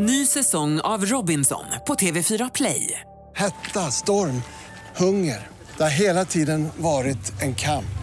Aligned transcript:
Ny 0.00 0.26
säsong 0.26 0.80
av 0.80 1.04
Robinson 1.04 1.64
på 1.86 1.94
TV4 1.94 2.50
Play. 2.54 3.00
Hetta, 3.36 3.90
storm, 3.90 4.42
hunger. 4.96 5.46
Det 5.76 5.82
har 5.82 5.90
hela 5.90 6.24
tiden 6.24 6.68
varit 6.76 7.42
en 7.42 7.54
kamp. 7.54 7.98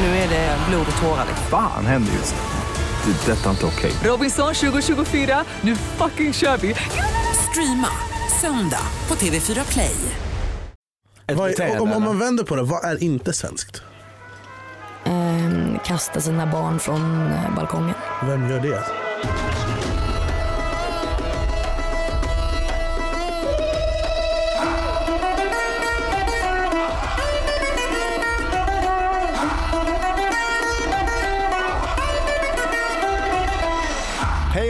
Nu 0.00 0.06
är 0.06 0.28
det 0.28 0.58
blod 0.68 0.86
och 0.96 1.02
tårar. 1.02 1.26
Fan 1.50 1.86
händer 1.86 2.12
just 2.12 2.34
nu. 2.34 3.12
Det. 3.12 3.32
är 3.32 3.36
Detta 3.36 3.46
är 3.46 3.50
inte 3.50 3.66
okej. 3.66 3.92
Robinson 4.04 4.54
2024, 4.54 5.44
nu 5.60 5.76
fucking 5.76 6.32
kör 6.32 6.56
vi! 6.56 6.74
Streama 7.50 7.88
söndag 8.40 8.86
på 9.06 9.14
TV4 9.14 9.72
Play. 9.72 9.96
Vad 11.34 11.60
är, 11.60 11.80
om, 11.80 11.92
om 11.92 12.02
man 12.02 12.18
vänder 12.18 12.44
på 12.44 12.56
det, 12.56 12.62
vad 12.62 12.84
är 12.84 13.02
inte 13.02 13.32
svenskt? 13.32 13.82
Ehm, 15.04 15.78
kasta 15.84 16.20
sina 16.20 16.46
barn 16.46 16.78
från 16.80 17.32
eh, 17.32 17.54
balkongen. 17.54 17.94
Vem 18.26 18.50
gör 18.50 18.60
det? 18.60 19.03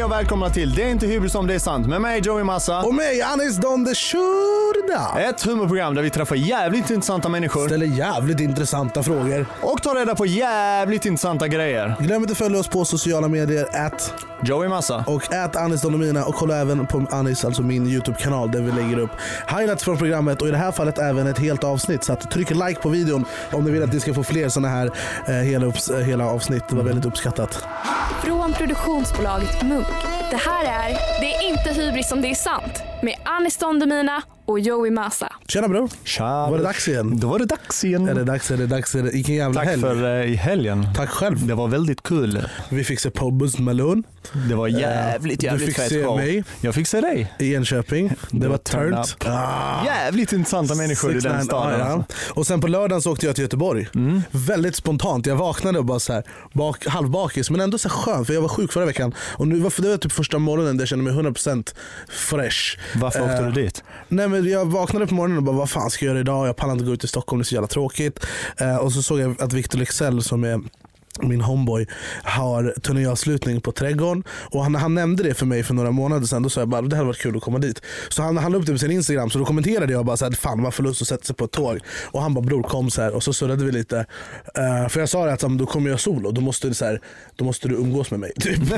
Och 0.05 0.13
välkomna 0.13 0.51
till 0.51 0.75
Det 0.75 0.83
är 0.83 0.89
inte 0.89 1.07
hybris 1.07 1.35
om 1.35 1.47
det 1.47 1.55
är 1.55 1.59
sant 1.59 1.87
med 1.87 2.01
mig 2.01 2.21
Joey 2.25 2.45
Massa. 2.45 2.83
Och 2.83 2.95
mig, 2.95 3.23
Anis 3.23 3.57
Don 3.57 3.85
de 3.85 3.95
Shurda. 3.95 5.19
Ett 5.19 5.43
humorprogram 5.43 5.95
där 5.95 6.03
vi 6.03 6.11
träffar 6.11 6.37
jävligt 6.37 6.91
intressanta 6.91 7.29
människor 7.29 7.67
Ställer 7.67 7.87
jävligt 7.87 8.41
intressanta 8.41 9.03
frågor. 9.03 9.47
och 9.61 9.83
tar 9.83 9.95
reda 9.95 10.15
på 10.15 10.27
jävligt 10.27 11.05
intressanta 11.05 11.49
grejer. 11.49 11.97
Glöm 12.01 12.23
inte 12.23 12.33
att 12.33 12.39
följa 12.39 12.59
oss 12.59 12.69
på 12.69 12.85
sociala 12.85 13.29
medier, 13.29 13.87
at 13.87 14.15
Joey 14.43 14.69
Massa. 14.69 15.05
och 15.07 15.33
at 15.35 15.57
Anis 15.57 15.83
Don 15.83 15.93
Domina 15.93 16.25
och 16.25 16.35
kolla 16.35 16.57
även 16.57 16.87
på 16.87 17.07
Anis, 17.11 17.45
alltså 17.45 17.63
min 17.63 17.87
YouTube-kanal 17.87 18.51
där 18.51 18.61
vi 18.61 18.73
lägger 18.83 18.99
upp 18.99 19.11
highlights 19.49 19.85
från 19.85 19.99
programmet 19.99 20.43
och 20.43 20.49
i 20.49 20.51
det 20.51 20.57
här 20.57 20.73
fallet 20.73 20.99
även 20.99 21.27
ett 21.27 21.39
helt 21.39 21.65
avsnitt. 21.65 22.05
Så 22.05 22.13
att 22.13 22.31
tryck 22.31 22.51
like 22.51 22.81
på 22.83 22.89
videon 22.89 23.25
om 23.53 23.65
ni 23.65 23.71
vill 23.71 23.83
att 23.83 23.93
ni 23.93 24.01
ska 24.01 24.15
få 24.15 24.25
fler 24.25 24.49
sådana 24.49 24.69
här 24.69 24.91
eh, 25.27 25.35
hela, 25.35 25.67
upps, 25.67 25.91
hela 25.91 26.27
avsnitt. 26.27 26.65
Det 26.69 26.77
var 26.77 26.83
väldigt 26.83 27.05
uppskattat. 27.05 27.65
Från 28.25 28.53
produktionsbolaget 28.53 29.63
Munk. 29.63 29.94
Det 30.35 30.39
här 30.39 30.65
är 30.65 31.21
Det 31.21 31.35
är 31.35 31.43
inte 31.49 31.71
hybris 31.71 32.13
om 32.13 32.23
det 32.23 32.29
är 32.29 32.35
sant 32.35 32.83
med 33.03 33.15
Anis 33.25 33.57
Don 33.57 33.79
Demina 33.79 34.23
och 34.47 34.61
Joey 34.61 34.91
Massa. 34.91 35.33
Tjena 35.49 35.69
bror. 35.69 35.91
Tja. 36.05 36.25
Var 36.51 36.59
det 36.59 36.65
dags 36.65 36.89
igen? 36.89 37.21
Då 37.21 37.29
var 37.29 37.39
det 37.39 37.45
dags 37.45 37.85
igen. 37.85 38.09
Är 38.09 38.15
det 38.15 38.25
dags? 38.25 38.51
Är 38.51 38.57
det 38.57 38.67
dags? 38.67 38.95
Är 38.95 39.03
det... 39.03 39.11
Vilken 39.11 39.35
jävla 39.35 39.61
Tack 39.61 39.69
helg. 39.69 39.83
för 39.83 40.21
eh, 40.21 40.33
i 40.33 40.35
helgen. 40.35 40.87
Tack 40.97 41.11
själv. 41.11 41.47
Det 41.47 41.55
var 41.55 41.69
väldigt 41.69 42.03
kul. 42.03 42.49
Vi 42.71 42.85
fick 42.85 43.01
se 43.01 43.11
Post 43.11 43.59
Malone 43.59 44.03
Det 44.49 44.55
var 44.55 44.69
jävligt, 44.69 45.41
du 45.41 45.47
jävligt 45.47 45.67
fick 45.69 45.77
fett 45.77 45.89
se 45.89 46.05
show. 46.05 46.17
mig. 46.17 46.45
Jag 46.61 46.75
fick 46.75 46.87
se 46.87 47.01
dig. 47.01 47.33
i 47.39 47.55
Enköping. 47.55 48.13
Det, 48.31 48.49
var 48.49 48.59
turn 48.59 48.93
turnt. 48.93 49.17
up. 49.21 49.29
Ah. 49.29 49.85
Jävligt 49.87 50.33
intressanta 50.33 50.75
människor 50.75 51.11
i 51.11 51.15
Six 51.15 51.25
den 51.25 51.33
nine, 51.33 51.45
staden. 51.45 51.81
ja, 51.81 51.87
ja. 51.87 51.93
alltså. 51.93 52.33
Och 52.35 52.47
sen 52.47 52.61
på 52.61 52.67
lördagen 52.67 53.03
så 53.03 53.13
åkte 53.13 53.27
jag 53.27 53.35
till 53.35 53.43
Göteborg. 53.45 53.89
Mm. 53.95 54.23
Väldigt 54.31 54.77
spontant. 54.77 55.27
Jag 55.27 55.37
vaknade 55.37 55.79
och 55.79 55.85
bara 55.85 55.99
så 56.01 56.13
här, 56.13 56.23
bak, 56.53 56.87
halvbakis 56.87 57.51
men 57.51 57.61
ändå 57.61 57.79
så 57.79 57.89
här 57.89 57.97
skön 57.97 58.25
för 58.25 58.35
jag 58.35 58.41
var 58.41 58.49
sjuk 58.49 58.73
förra 58.73 58.85
veckan. 58.87 59.15
Och 59.19 59.49
nu 59.49 59.59
var, 59.61 59.83
det 59.83 59.89
var 59.91 59.97
typ 59.97 60.13
första 60.13 60.39
morgonen 60.39 60.77
där 60.77 60.83
jag 60.83 60.89
kände 60.89 61.05
mig 61.13 61.25
100% 61.25 61.75
fresh. 62.09 62.79
Varför 62.95 63.21
åkte 63.21 63.35
Eh, 63.35 63.47
du 63.47 63.63
dit? 63.63 63.85
Nej 64.09 64.29
men 64.29 64.34
jag 64.35 64.65
vaknade 64.65 65.07
på 65.07 65.15
morgonen 65.15 65.39
och 65.39 65.45
bara 65.45 65.57
vad 65.57 65.71
fan 65.71 65.91
ska 65.91 66.05
jag 66.05 66.11
göra 66.11 66.21
idag? 66.21 66.49
Jag 66.49 66.57
pallar 66.57 66.73
inte 66.73 66.85
gå 66.85 66.93
ut 66.93 67.05
i 67.05 67.09
Stockholm, 67.09 67.39
det 67.39 67.43
är 67.43 67.45
så 67.45 67.55
jävla 67.55 67.69
tråkigt. 67.69 68.27
Eh, 68.57 68.77
och 68.77 68.93
så 68.93 69.03
såg 69.03 69.21
jag 69.21 69.43
att 69.43 69.53
Victor 69.53 69.79
Lexell 69.79 70.23
som 70.23 70.45
är 70.45 70.61
min 71.23 71.41
homeboy 71.41 71.87
har 72.23 72.75
turnéavslutning 72.83 73.61
på 73.61 73.73
Trädgården 73.73 74.25
och 74.29 74.63
han, 74.63 74.75
han 74.75 74.95
nämnde 74.95 75.23
det 75.23 75.35
för 75.35 75.47
mig 75.47 75.63
för 75.63 75.75
några 75.75 75.91
månader 75.91 76.27
sedan. 76.27 76.43
Då 76.43 76.49
sa 76.51 76.61
jag 76.61 76.69
bara 76.69 76.83
det 76.83 76.97
hade 76.97 77.07
varit 77.07 77.19
kul 77.21 77.37
att 77.37 77.43
komma 77.43 77.59
dit. 77.59 77.83
Så 78.09 78.23
han, 78.23 78.37
han 78.37 78.53
la 78.53 78.59
upp 78.59 78.67
det 78.67 78.73
på 78.73 78.79
sin 78.79 78.91
Instagram 78.91 79.31
så 79.31 79.39
då 79.39 79.45
kommenterade 79.45 79.93
jag 79.93 80.05
bara 80.07 80.17
så 80.17 80.25
här, 80.25 80.33
fan 80.33 80.63
vad 80.63 80.75
förlust 80.75 81.03
att 81.03 81.09
sätta 81.09 81.25
sig 81.25 81.37
på 81.37 81.45
ett 81.45 81.51
tåg. 81.51 81.79
Och 82.11 82.23
han 82.23 82.35
bara 82.35 82.45
bror 82.45 82.63
kom 82.63 82.91
så 82.91 83.03
här 83.03 83.15
och 83.15 83.23
så 83.23 83.33
surrade 83.33 83.65
vi 83.65 83.73
lite. 83.73 83.99
Eh, 84.55 84.89
för 84.89 85.01
jag 85.01 85.09
sa 85.09 85.27
det 85.27 85.33
att 85.33 85.45
om 85.45 85.59
då 85.59 85.67
kommer 85.67 85.91
jag 85.91 86.01
solo 86.01 86.31
då 86.31 86.41
måste, 86.41 86.69
du, 86.69 86.75
så 86.75 86.85
här, 86.85 87.01
då 87.37 87.45
måste 87.45 87.69
du 87.69 87.75
umgås 87.75 88.11
med 88.11 88.21
mig. 88.21 88.33
Typ. 88.41 88.59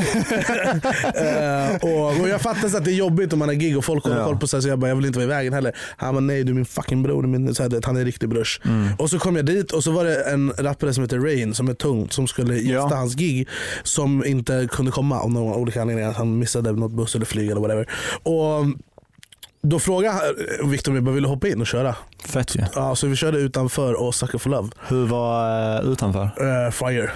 Eh, 1.16 1.76
och, 1.76 2.20
och 2.20 2.28
jag 2.28 2.41
fattar 2.41 2.69
så 2.69 2.76
att 2.76 2.84
det 2.84 2.91
är 2.91 2.94
jobbigt 2.94 3.32
om 3.32 3.38
man 3.38 3.48
har 3.48 3.54
gig 3.54 3.78
och 3.78 3.84
folk 3.84 4.04
håller 4.04 4.16
Ja. 4.16 4.25
koll 4.25 4.36
på 4.38 4.46
sig 4.48 4.62
så 4.62 4.69
jag 4.69 4.78
bara 4.78 4.88
jag 4.88 4.96
vill 4.96 5.06
inte 5.06 5.19
vara 5.19 5.25
i 5.25 5.28
vägen 5.28 5.52
heller. 5.52 5.76
Han 5.96 6.14
bara 6.14 6.20
nej 6.20 6.44
du 6.44 6.50
är 6.50 6.54
min 6.54 6.64
fucking 6.66 7.02
bror, 7.02 7.22
min, 7.22 7.54
så 7.54 7.62
här, 7.62 7.80
han 7.84 7.96
är 7.96 8.00
en 8.00 8.06
riktig 8.06 8.28
brors. 8.28 8.60
Mm. 8.64 8.88
Och 8.98 9.10
så 9.10 9.19
kom 9.19 9.36
jag 9.36 9.46
dit 9.46 9.72
och 9.72 9.84
så 9.84 9.91
var 9.91 10.04
det 10.04 10.22
en 10.22 10.52
rappare 10.58 10.94
som 10.94 11.02
heter 11.04 11.19
Rain 11.19 11.54
som 11.54 11.69
är 11.69 11.75
tung 11.75 12.10
som 12.10 12.25
skulle 12.28 12.54
gästa 12.54 12.72
Ja. 12.72 12.97
hans 12.97 13.14
gig 13.14 13.48
som 13.82 14.25
inte 14.25 14.69
kunde 14.72 14.92
komma 14.92 15.20
av 15.20 15.31
någon 15.31 15.54
olika 15.54 15.81
anledningar. 15.82 16.12
Han 16.12 16.38
missade 16.38 16.72
något 16.72 16.92
buss 16.92 17.14
eller 17.14 17.26
flyg 17.26 17.50
eller 17.50 17.60
whatever. 17.60 17.88
Och 18.22 18.64
då 19.62 19.78
frågade 19.78 20.19
Victor 20.64 20.92
om 20.98 21.06
jag 21.06 21.12
ville 21.12 21.28
hoppa 21.28 21.48
in 21.48 21.60
och 21.60 21.66
köra. 21.66 21.94
Fett 22.25 22.56
ju. 22.56 22.60
Ja, 22.75 22.97
så 22.97 23.06
vi 23.06 23.16
körde 23.16 23.38
utanför 23.38 23.94
och 23.94 24.14
Sucker 24.14 24.38
for 24.38 24.50
Love. 24.50 24.69
Hur 24.88 25.06
var 25.06 25.81
uh, 25.84 25.92
utanför? 25.92 26.22
Eh, 26.25 26.70
fire. 26.70 27.10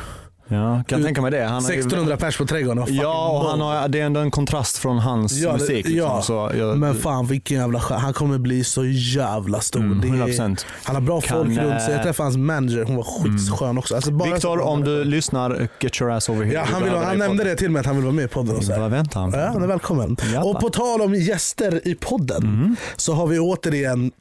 Ja, 0.52 0.82
kan 0.86 0.98
Ut- 1.00 1.04
tänka 1.06 1.22
mig 1.22 1.30
det. 1.30 1.44
Han 1.44 1.64
har 1.64 1.70
ju- 1.70 1.78
1600 1.78 2.16
pers 2.16 2.36
på 2.38 2.46
trädgården. 2.46 2.84
Ja, 2.88 3.28
och 3.28 3.50
han 3.50 3.60
har, 3.60 3.88
det 3.88 4.00
är 4.00 4.04
ändå 4.06 4.20
en 4.20 4.30
kontrast 4.30 4.78
från 4.78 4.98
hans 4.98 5.32
Ja, 5.32 5.52
musik. 5.52 5.68
Liksom. 5.76 5.94
ja. 5.96 6.22
Så 6.22 6.50
jag, 6.58 6.78
Men 6.78 6.94
fan 6.94 7.26
vilken 7.26 7.56
jävla 7.58 7.80
skär. 7.80 7.96
Han 7.96 8.12
kommer 8.12 8.38
bli 8.38 8.64
så 8.64 8.84
jävla 8.84 9.60
stor. 9.60 9.80
Mm, 9.80 10.00
är- 10.00 10.26
100%. 10.26 10.66
Han 10.84 10.94
har 10.96 11.02
bra 11.02 11.20
Kan, 11.20 11.36
folk 11.38 11.48
runt 11.48 11.58
sig. 11.58 11.66
Jag 11.66 11.80
eh, 11.80 11.86
mm. 11.90 12.02
träffade 12.02 12.26
hans 12.26 12.36
manager, 12.36 12.84
hon 12.84 12.96
var 12.96 13.02
skitskön 13.02 13.78
också. 13.78 13.94
Alltså 13.94 14.10
Viktor, 14.24 14.60
om 14.60 14.84
du 14.84 15.04
lyssnar, 15.04 15.68
get 15.80 16.00
your 16.00 16.12
ass 16.12 16.28
over 16.28 16.44
here. 16.44 16.54
Ja, 16.54 16.64
han, 16.72 16.82
vill, 16.84 16.92
han 16.92 17.18
nämnde 17.18 17.44
det 17.44 17.56
till 17.56 17.70
mig 17.70 17.80
att 17.80 17.86
han 17.86 17.94
vill 17.96 18.04
vara 18.04 18.14
med 18.14 18.24
i 18.24 18.28
podden. 18.28 18.56
Och 18.56 18.64
så 18.64 18.72
här. 18.72 18.80
Vad 18.80 18.90
väntar 18.90 19.20
han 19.20 19.32
på? 19.32 19.38
Ja, 19.38 19.46
han 19.52 19.62
är 19.62 19.66
välkommen. 19.66 20.16
Ja, 20.34 20.42
och 20.44 20.60
på 20.60 20.70
tal 20.70 21.00
om 21.00 21.14
gäster 21.14 21.88
i 21.88 21.94
podden 21.94 22.42
Mm. 22.42 22.76
så 22.96 23.12
har 23.12 23.26
vi 23.26 23.38
återigen 23.38 24.12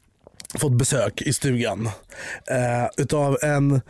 fått 0.57 0.71
besök 0.71 1.21
i 1.21 1.33
stugan 1.33 1.85
eh, 2.51 2.87
utav 2.97 3.37
en 3.41 3.81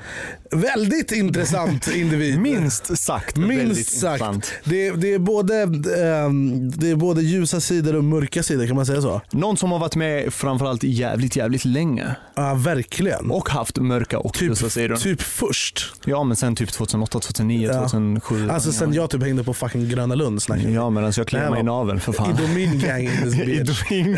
väldigt 0.51 1.11
intressant 1.11 1.87
individ. 1.95 2.39
Minst 2.39 2.97
sagt 2.97 3.37
Minst 3.37 3.99
sagt. 3.99 4.13
intressant. 4.21 4.51
Det, 4.63 4.91
det, 4.91 5.13
är 5.13 5.19
både, 5.19 5.61
ehm, 5.61 6.71
det 6.71 6.89
är 6.89 6.95
både 6.95 7.21
ljusa 7.21 7.59
sidor 7.59 7.95
och 7.95 8.03
mörka 8.03 8.43
sidor, 8.43 8.67
kan 8.67 8.75
man 8.75 8.85
säga 8.85 9.01
så? 9.01 9.21
Någon 9.31 9.57
som 9.57 9.71
har 9.71 9.79
varit 9.79 9.95
med 9.95 10.33
framförallt 10.33 10.83
jävligt, 10.83 11.35
jävligt 11.35 11.65
länge 11.65 12.15
Ja, 12.35 12.53
verkligen. 12.53 13.31
och 13.31 13.49
haft 13.49 13.77
mörka 13.77 14.19
och 14.19 14.41
ljusa 14.41 14.63
typ, 14.63 14.71
sidor. 14.71 14.95
typ 14.95 15.21
först. 15.21 15.93
Ja, 16.05 16.23
men 16.23 16.35
sen 16.37 16.55
typ 16.55 16.71
2008, 16.71 17.11
2009, 17.19 17.67
Ja. 17.67 17.73
2007. 17.73 18.49
Alltså 18.49 18.71
sen 18.71 18.93
jag 18.93 19.09
typ 19.09 19.23
hängde 19.23 19.43
på 19.43 19.53
fucking 19.53 19.89
Gröna 19.89 20.15
Lund 20.15 20.41
snackade 20.41 20.67
vi. 20.67 20.73
Ja, 20.73 20.89
medan 20.89 21.13
jag 21.15 21.25
Det 21.25 21.29
kliar 21.29 21.43
här 21.43 21.51
mig 21.51 21.59
i 21.59 21.63
naveln 21.63 21.99
för 21.99 22.11
fan. 22.11 22.29
Idomin 22.39 22.79
gang 22.79 23.01
in 23.03 23.11
this 23.23 23.35
bitch. 23.35 23.91
Idomin. 23.91 24.17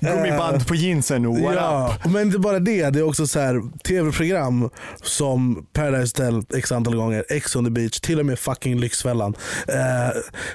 Gummiband 0.00 0.66
på 0.66 0.74
jeansen, 0.88 1.42
what 1.42 1.52
up? 1.52 1.58
Ja, 1.60 1.96
men 2.08 2.22
inte 2.22 2.38
bara 2.38 2.58
det. 2.58 2.90
Det 2.90 2.98
är 2.98 3.08
också 3.08 3.26
så 3.26 3.40
här 3.40 3.62
tv-program 3.84 4.70
som 5.02 5.66
Paradise 5.72 6.22
Hotel 6.22 6.42
x 6.58 6.72
antal 6.72 6.96
gånger, 6.96 7.24
Ex 7.28 7.56
on 7.56 7.64
the 7.64 7.70
beach, 7.70 8.00
till 8.00 8.20
och 8.20 8.26
med 8.26 8.38
fucking 8.38 8.80
Lyxfällan. 8.80 9.34
Uh, 9.68 9.74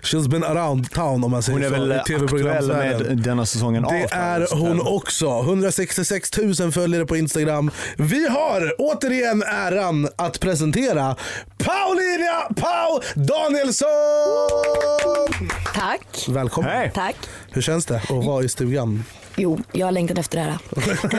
she's 0.01 0.29
been 0.29 0.43
around 0.43 0.91
town 0.91 1.23
om 1.23 1.31
man 1.31 1.43
säger 1.43 1.57
Hon 1.59 1.65
är 1.65 1.69
så. 1.69 1.85
väl 1.85 1.99
aktuell 1.99 2.67
med 2.67 3.17
denna 3.17 3.45
säsongen 3.45 3.85
av 3.85 3.91
Det 3.91 4.07
är 4.11 4.47
hon 4.55 4.81
också. 4.87 5.39
166 5.41 6.37
000 6.59 6.71
följare 6.71 7.05
på 7.05 7.17
Instagram. 7.17 7.71
Vi 7.97 8.27
har 8.27 8.73
återigen 8.77 9.43
äran 9.43 10.07
att 10.15 10.39
presentera 10.39 11.15
Paulina 11.57 12.41
Pau 12.55 13.01
Danielsson! 13.15 13.89
Tack. 15.73 16.25
Välkommen. 16.27 16.71
Hej. 16.71 16.91
Tack. 16.95 17.15
Hur 17.51 17.61
känns 17.61 17.85
det 17.85 17.95
att 17.95 18.09
vara 18.25 18.43
i 18.43 18.49
stugan? 18.49 19.03
Jo, 19.39 19.59
jag 19.71 19.87
har 19.87 19.91
längtat 19.91 20.17
efter 20.17 20.37
det 20.37 20.43
här. 20.43 20.57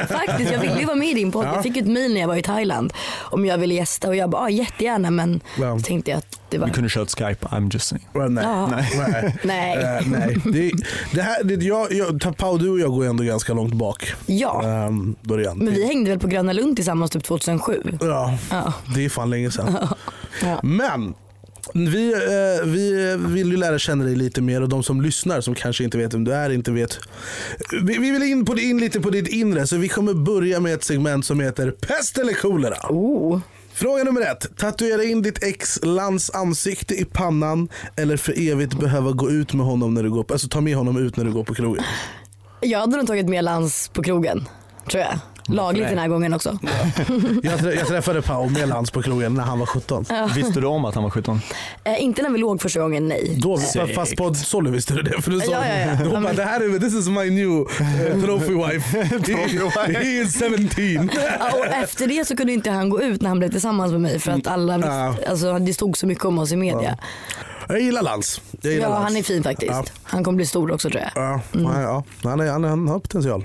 Faktiskt, 0.26 0.52
jag 0.52 0.60
ville 0.60 0.78
ju 0.80 0.86
vara 0.86 0.96
med 0.96 1.08
i 1.08 1.14
din 1.14 1.32
podd. 1.32 1.46
Ja. 1.46 1.54
Jag 1.54 1.62
fick 1.62 1.76
ett 1.76 1.86
mejl 1.86 2.14
när 2.14 2.20
jag 2.20 2.28
var 2.28 2.36
i 2.36 2.42
Thailand 2.42 2.92
om 3.20 3.46
jag 3.46 3.58
ville 3.58 3.74
gästa 3.74 4.08
och 4.08 4.16
jag 4.16 4.30
bara, 4.30 4.50
ja, 4.50 4.56
jättegärna 4.64 5.10
men 5.10 5.40
Ja. 5.60 5.78
så 5.78 5.84
tänkte 5.84 6.10
jag 6.10 6.18
att 6.18 6.40
det 6.50 6.58
var... 6.58 6.66
Vi 6.66 6.72
kunde 6.72 6.90
kört 6.90 7.08
Skype, 7.10 7.46
I'm 7.46 7.72
just 7.72 7.86
saying. 7.88 8.06
Well, 8.12 8.30
nej. 8.30 8.44
Ja. 8.44 8.66
nej. 8.66 8.88
nej. 8.98 9.34
Nej. 9.44 9.76
Eh, 9.76 10.06
nej. 10.06 10.36
Det, 10.44 10.70
det 11.12 11.22
här, 11.22 11.44
det, 11.44 11.54
jag, 11.64 11.92
jag, 11.92 12.36
Pau, 12.36 12.58
du 12.58 12.70
och 12.70 12.80
jag 12.80 12.90
går 12.90 13.06
ändå 13.06 13.24
ganska 13.24 13.54
långt 13.54 13.74
bak. 13.74 14.12
Ja, 14.26 14.62
Um, 14.88 15.16
början. 15.22 15.58
men 15.58 15.74
vi 15.74 15.86
hängde 15.86 16.10
väl 16.10 16.18
på 16.18 16.26
Gröna 16.26 16.52
Lund 16.52 16.76
tillsammans 16.76 17.10
typ 17.10 17.24
2007. 17.24 17.82
Ja, 18.00 18.38
Ja. 18.50 18.72
det 18.94 19.04
är 19.04 19.08
fan 19.08 19.30
länge 19.30 19.50
sedan. 19.50 19.76
Ja. 20.42 20.60
Men 20.62 21.14
vi, 21.74 22.12
eh, 22.12 22.66
vi 22.66 23.16
vill 23.18 23.50
ju 23.50 23.56
lära 23.56 23.78
känna 23.78 24.04
dig 24.04 24.16
lite 24.16 24.40
mer 24.40 24.62
och 24.62 24.68
de 24.68 24.82
som 24.82 25.00
lyssnar 25.00 25.40
som 25.40 25.54
kanske 25.54 25.84
inte 25.84 25.98
vet 25.98 26.14
vem 26.14 26.24
du 26.24 26.34
är, 26.34 26.50
inte 26.50 26.72
vet. 26.72 26.98
Vi, 27.82 27.98
vi 27.98 28.10
vill 28.10 28.22
in, 28.22 28.44
på, 28.44 28.58
in 28.58 28.78
lite 28.78 29.00
på 29.00 29.10
ditt 29.10 29.28
inre 29.28 29.66
så 29.66 29.76
vi 29.76 29.88
kommer 29.88 30.14
börja 30.14 30.60
med 30.60 30.74
ett 30.74 30.84
segment 30.84 31.26
som 31.26 31.40
heter 31.40 31.70
Pest 31.70 32.18
eller 32.18 32.32
kolera. 32.32 32.76
Oh. 32.88 33.40
Fråga 33.72 34.04
nummer 34.04 34.20
ett. 34.20 34.56
Tatuera 34.56 35.04
in 35.04 35.22
ditt 35.22 35.42
ex-lands 35.42 36.30
ansikte 36.30 36.94
i 36.94 37.04
pannan 37.04 37.68
eller 37.96 38.16
för 38.16 38.50
evigt 38.50 38.80
behöva 38.80 39.12
gå 39.12 39.30
ut 39.30 39.54
med 39.54 39.66
honom 39.66 39.94
när 39.94 40.02
du 40.02 40.10
går 40.10 40.24
på, 40.24 40.34
alltså 40.34 40.48
ta 40.48 40.60
med 40.60 40.76
honom 40.76 40.96
ut 40.96 41.16
när 41.16 41.24
du 41.24 41.32
går 41.32 41.44
på 41.44 41.54
krogen. 41.54 41.84
Jag 42.60 42.78
hade 42.78 42.96
nog 42.96 43.06
tagit 43.06 43.28
med 43.28 43.44
Lans 43.44 43.90
på 43.92 44.02
krogen, 44.02 44.48
tror 44.90 45.02
jag. 45.02 45.18
Lagligt 45.52 45.88
den 45.88 45.98
här 45.98 46.08
gången 46.08 46.34
också. 46.34 46.58
Jag, 47.42 47.74
jag 47.74 47.86
träffade 47.86 48.22
Pau 48.22 48.48
Melans 48.48 48.90
på 48.90 49.02
krogen 49.02 49.34
när 49.34 49.42
han 49.42 49.58
var 49.58 49.66
17. 49.66 50.04
Visste 50.34 50.60
du 50.60 50.66
om 50.66 50.84
att 50.84 50.94
han 50.94 51.04
var 51.04 51.10
17? 51.10 51.40
Eh, 51.84 52.02
inte 52.02 52.22
när 52.22 52.30
vi 52.30 52.38
låg 52.38 52.62
första 52.62 52.80
gången, 52.80 53.08
nej. 53.08 53.38
Då, 53.42 53.58
fast 53.94 54.16
på 54.16 54.34
Solly 54.34 54.70
visste 54.70 54.94
du 54.94 55.02
det. 55.02 55.22
För 55.22 55.30
du 55.30 55.40
sa 55.40 55.52
Ja, 55.52 55.66
ja, 55.68 55.76
ja. 55.76 56.04
du 56.04 56.10
bara, 56.10 56.32
det 56.32 56.44
här 56.44 56.60
är, 56.60 56.78
this 56.78 56.94
is 56.94 57.08
my 57.08 57.30
new 57.30 57.48
uh, 57.50 57.66
trophy 58.24 58.54
wife. 58.54 58.98
He, 58.98 59.92
he 59.92 60.22
is 60.22 60.38
17. 60.38 61.10
Ja, 61.38 61.50
och 61.58 61.66
efter 61.66 62.06
det 62.06 62.24
så 62.24 62.36
kunde 62.36 62.52
inte 62.52 62.70
han 62.70 62.90
gå 62.90 63.02
ut 63.02 63.22
när 63.22 63.28
han 63.28 63.38
blev 63.38 63.50
tillsammans 63.50 63.92
med 63.92 64.00
mig 64.00 64.18
för 64.18 64.32
att 64.32 64.46
alla 64.46 64.76
visste, 64.76 64.90
Ja. 64.90 65.14
alltså, 65.30 65.58
det 65.58 65.74
stod 65.74 65.96
så 65.96 66.06
mycket 66.06 66.24
om 66.24 66.38
oss 66.38 66.52
i 66.52 66.56
media. 66.56 66.96
Jag 67.68 67.80
gillar 67.80 68.02
Lans. 68.02 68.40
Jag 68.60 68.72
gillar 68.72 68.88
Ja, 68.88 68.94
Lans. 68.94 69.04
han 69.04 69.16
är 69.16 69.22
fin 69.22 69.42
faktiskt. 69.42 69.72
Ja. 69.72 69.84
Han 70.02 70.24
kommer 70.24 70.36
bli 70.36 70.46
stor 70.46 70.72
också 70.72 70.90
tror 70.90 71.02
jag. 71.02 71.10
Ja, 71.14 71.40
ja, 71.52 71.82
ja. 71.82 72.04
Han, 72.30 72.40
är, 72.40 72.50
han, 72.50 72.64
är, 72.64 72.68
han 72.68 72.88
har 72.88 72.98
potential. 72.98 73.44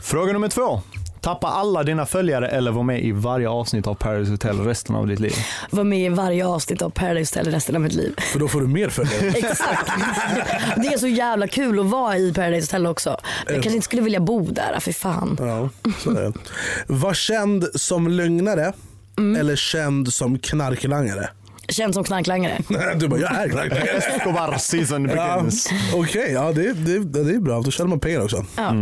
Fråga 0.00 0.32
nummer 0.32 0.48
två. 0.48 0.82
Tappa 1.20 1.46
alla 1.46 1.82
dina 1.82 2.06
följare 2.06 2.48
eller 2.48 2.70
vara 2.70 2.82
med 2.82 3.04
i 3.04 3.12
varje 3.12 3.48
avsnitt 3.48 3.86
av 3.86 3.94
Paradise 3.94 4.30
Hotel 4.30 4.60
resten 4.64 4.94
av 4.96 5.06
ditt 5.06 5.20
liv. 5.20 5.32
Var 5.70 5.84
med 5.84 5.98
i 5.98 6.08
varje 6.08 6.46
avsnitt 6.46 6.82
av 6.82 6.90
Paradise 6.90 7.38
Hotel 7.38 7.52
resten 7.52 7.74
av 7.74 7.80
mitt 7.82 7.92
liv. 7.92 8.14
För 8.32 8.38
då 8.38 8.48
får 8.48 8.60
du 8.60 8.66
mer 8.66 8.88
följare. 8.88 9.26
Exakt. 9.38 9.90
Det 10.76 10.86
är 10.88 10.98
så 10.98 11.06
jävla 11.08 11.48
kul 11.48 11.80
att 11.80 11.86
vara 11.86 12.16
i 12.16 12.32
Paradise 12.34 12.66
Hotel 12.66 12.86
också. 12.86 13.16
Jag 13.46 13.54
kanske 13.54 13.70
inte 13.70 13.84
skulle 13.84 14.02
vilja 14.02 14.20
bo 14.20 14.40
där, 14.50 14.80
för 14.80 14.92
fan. 14.92 15.36
Ja, 15.40 15.68
så 15.98 16.10
är 16.10 16.22
det. 16.22 16.32
Var 16.86 17.14
känd 17.14 17.66
som 17.74 18.08
lögnare 18.08 18.72
Mm. 19.18 19.40
eller 19.40 19.56
känd 19.56 20.12
som 20.12 20.38
knarklangare? 20.38 21.28
Känns 21.68 21.94
som 21.94 22.04
knarklangare. 22.04 22.58
Du 22.96 23.08
bara, 23.08 23.20
jag 23.20 23.30
är 23.34 23.48
knarklangare. 23.48 23.88
Escobar 24.16 24.58
season 24.58 25.04
Ja, 25.16 25.34
begins. 25.36 25.70
Okej, 25.94 26.32
ja, 26.32 26.52
det, 26.52 26.72
det, 26.72 26.98
det 27.24 27.34
är 27.34 27.38
bra. 27.40 27.60
Då 27.60 27.70
tjänar 27.70 27.88
man 27.88 28.00
pengar 28.00 28.20
också. 28.24 28.44
Ja. 28.56 28.74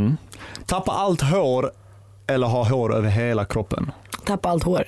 Tappa 0.66 0.92
allt 0.92 1.22
hår 1.22 1.70
eller 2.26 2.46
ha 2.46 2.68
hår 2.68 2.94
över 2.94 3.08
hela 3.08 3.44
kroppen. 3.44 3.90
Tappa 4.24 4.48
allt 4.48 4.64
hår. 4.64 4.84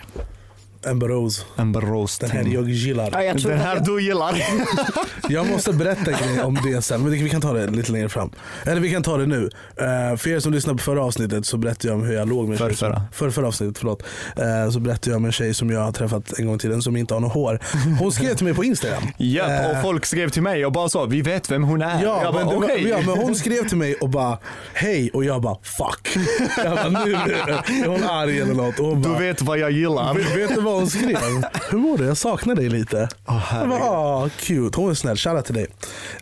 Amber 0.90 1.08
Rose, 1.08 1.42
Amber 1.56 1.80
Rose 1.80 2.26
den 2.26 2.30
här 2.30 2.44
jag 2.54 2.68
gillar. 2.70 3.08
Ja, 3.12 3.22
jag 3.22 3.42
Den 3.42 3.58
här 3.58 3.74
jag, 3.76 3.84
du 3.84 4.02
gillar. 4.02 4.34
Jag 5.30 5.46
måste 5.46 5.72
berätta 5.72 6.10
en 6.10 6.16
grej 6.34 6.42
om 6.42 6.58
det 6.64 6.82
sen, 6.82 7.02
men 7.02 7.10
vi 7.12 7.30
kan 7.30 7.40
ta 7.40 7.52
det 7.52 7.66
lite 7.66 7.92
längre 7.92 8.08
fram. 8.08 8.30
Eller 8.66 8.80
vi 8.80 8.90
kan 8.92 9.02
ta 9.02 9.16
det 9.16 9.26
nu. 9.26 9.50
Eh, 9.76 10.16
för 10.16 10.28
er 10.30 10.40
som 10.40 10.52
lyssnade 10.52 10.76
på 10.78 10.82
förra 10.84 11.04
avsnittet 11.04 11.46
så 11.46 11.56
berättade 11.56 11.88
jag 11.88 11.94
om 11.94 12.04
hur 12.06 12.14
jag 12.14 12.28
låg 12.28 12.48
med 12.48 12.60
en 12.60 12.74
tjej. 12.76 12.94
För, 13.12 13.30
förra 13.30 13.46
avsnittet, 13.48 13.78
förlåt. 13.78 14.02
Eh, 14.36 14.70
så 14.72 14.80
berättade 14.80 15.10
jag 15.10 15.16
om 15.16 15.24
en 15.24 15.32
tjej 15.32 15.54
som 15.54 15.70
jag 15.70 15.80
har 15.80 15.92
träffat 15.92 16.38
en 16.38 16.46
gång 16.46 16.56
i 16.56 16.58
tiden 16.58 16.82
som 16.82 16.96
inte 16.96 17.14
har 17.14 17.20
något 17.20 17.32
hår. 17.32 17.60
Hon 17.98 18.12
skrev 18.12 18.34
till 18.34 18.44
mig 18.44 18.54
på 18.54 18.64
Instagram. 18.64 19.02
Japp, 19.16 19.48
Eh, 19.48 19.70
och 19.70 19.82
folk 19.82 20.06
skrev 20.06 20.28
till 20.30 20.42
mig 20.42 20.66
och 20.66 20.72
bara 20.72 20.88
sa 20.88 21.04
vi 21.04 21.22
vet 21.22 21.50
vem 21.50 21.62
hon 21.64 21.82
är. 21.82 22.02
Ja, 22.02 22.20
jag 22.24 22.34
bara, 22.34 22.44
men, 22.44 22.54
var, 22.60 22.64
okej. 22.64 22.88
ja, 22.88 22.96
men 23.06 23.18
hon 23.18 23.34
skrev 23.34 23.68
till 23.68 23.76
mig 23.78 23.94
och 23.94 24.08
bara 24.08 24.38
hej 24.74 25.10
och 25.14 25.24
jag 25.24 25.42
bara 25.42 25.56
fuck. 25.62 26.16
Jag 26.64 26.76
bara, 26.76 27.04
nu 27.04 27.14
är 27.14 27.86
hon 27.86 28.04
arg 28.04 28.40
eller 28.40 28.54
något. 28.54 28.78
Och 28.78 28.86
hon 28.86 29.02
Du 29.02 29.08
bara, 29.08 29.18
vet 29.18 29.42
vad 29.42 29.58
jag 29.58 29.70
gillar. 29.70 30.14
vet, 30.14 30.36
vet 30.36 30.54
du 30.54 30.60
vad 30.60 30.74
hon 30.78 30.90
skrev? 30.90 31.44
Hur 31.70 31.78
mår 31.78 31.98
du? 31.98 32.04
Jag 32.04 32.16
saknar 32.16 32.54
dig 32.54 32.68
lite. 32.68 33.08
jag 33.52 33.68
bara, 33.68 33.82
ah, 33.82 34.28
cute. 34.40 34.80
Hon 34.80 34.90
är 34.90 34.94
snäll. 34.94 35.16
Shoutout 35.16 35.44
till 35.44 35.54
dig. 35.54 35.66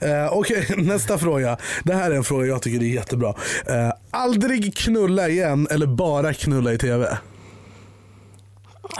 Eh, 0.00 0.32
Okej, 0.32 0.66
nästa 0.76 1.18
fråga. 1.18 1.56
Det 1.84 1.94
här 1.94 2.10
är 2.10 2.14
en 2.14 2.24
fråga 2.24 2.46
jag 2.46 2.62
tycker 2.62 2.84
är 2.84 2.88
jättebra. 2.88 3.34
Eh, 3.66 3.92
aldrig 4.10 4.76
knulla 4.76 5.28
igen 5.28 5.68
eller 5.70 5.86
bara 5.86 6.34
knulla 6.34 6.72
i 6.72 6.78
tv? 6.78 7.18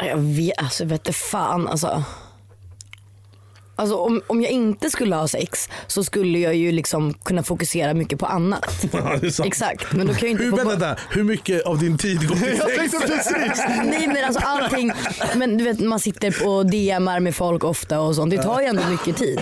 jag 0.05 0.17
vet, 0.17 0.59
alltså 0.59 0.85
vet 0.85 1.05
du 1.05 1.13
fan 1.13 1.69
alltså. 1.69 2.05
Alltså 3.77 3.97
om, 3.97 4.23
om 4.27 4.43
jag 4.43 4.51
inte 4.51 4.91
skulle 4.91 5.17
ha 5.17 5.29
sex 5.29 5.69
så 5.87 6.05
skulle 6.05 6.39
jag 6.39 6.55
ju 6.55 6.73
liksom 6.73 7.15
kunna 7.15 7.43
fokusera 7.43 7.95
mycket 7.95 8.19
på 8.19 8.27
annat. 8.27 8.85
Ja, 8.93 9.17
det 9.21 9.27
är 9.27 9.31
sant. 9.31 9.47
Exakt, 9.47 9.93
men 9.93 10.07
då 10.07 10.15
kan 10.15 10.23
jag 10.23 10.31
inte 10.31 10.45
Hur, 10.45 10.51
få... 10.51 10.69
vänta, 10.69 10.97
hur 11.11 11.25
mycket 11.25 11.63
av 11.67 11.79
din 11.79 11.99
tid 11.99 12.29
går 12.29 12.37
till 12.37 12.47
Jag 12.59 12.71
sex? 12.71 12.77
tänkte 12.93 13.09
precis. 13.09 13.65
Nej 13.85 14.07
men 14.07 14.25
alltså 14.25 14.41
allting, 14.45 14.93
men 15.35 15.59
du 15.59 15.65
vet 15.65 15.81
man 15.81 16.01
sitter 16.01 16.47
och 16.49 16.67
DMar 16.67 17.21
med 17.21 17.35
folk 17.37 17.65
ofta 17.65 18.01
och 18.01 18.15
sånt. 18.15 18.31
Det 18.31 18.43
tar 18.43 18.61
ju 18.61 18.67
ändå 18.67 18.83
mycket 18.91 19.17
tid. 19.17 19.41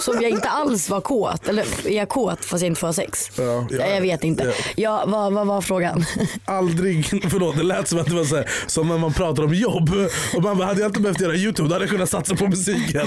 Så 0.00 0.12
om 0.16 0.22
jag 0.22 0.30
inte 0.30 0.48
alls 0.48 0.88
var 0.90 1.00
kåt, 1.00 1.48
eller 1.48 1.62
är 1.86 1.96
jag 1.96 2.08
kåt 2.08 2.44
fast 2.44 2.62
jag 2.62 2.66
inte 2.70 2.80
får 2.80 2.88
ha 2.88 2.92
sex? 2.94 3.30
Ja, 3.38 3.66
ja. 3.70 3.86
Jag 3.86 4.00
vet 4.00 4.24
inte. 4.24 4.44
Ja. 4.44 4.52
Ja, 4.76 5.04
vad, 5.06 5.32
vad 5.32 5.46
var 5.46 5.60
frågan? 5.60 6.04
aldrig, 6.44 7.06
förlåt 7.30 7.56
det 7.56 7.62
lät 7.62 7.88
som 7.88 7.98
att 7.98 8.06
det 8.06 8.14
var 8.14 8.24
så 8.24 8.36
här, 8.36 8.50
som 8.66 8.88
när 8.88 8.98
man 8.98 9.12
pratar 9.12 9.42
om 9.44 9.54
jobb. 9.54 9.90
Och 10.36 10.42
man 10.42 10.58
bara, 10.58 10.66
hade 10.68 10.80
jag 10.80 10.88
inte 10.88 11.00
behövt 11.00 11.20
göra 11.20 11.34
YouTube 11.34 11.68
då 11.68 11.74
hade 11.74 11.84
jag 11.84 11.90
kunnat 11.92 12.10
satsa 12.10 12.36
på 12.36 12.46
musiken. 12.48 13.06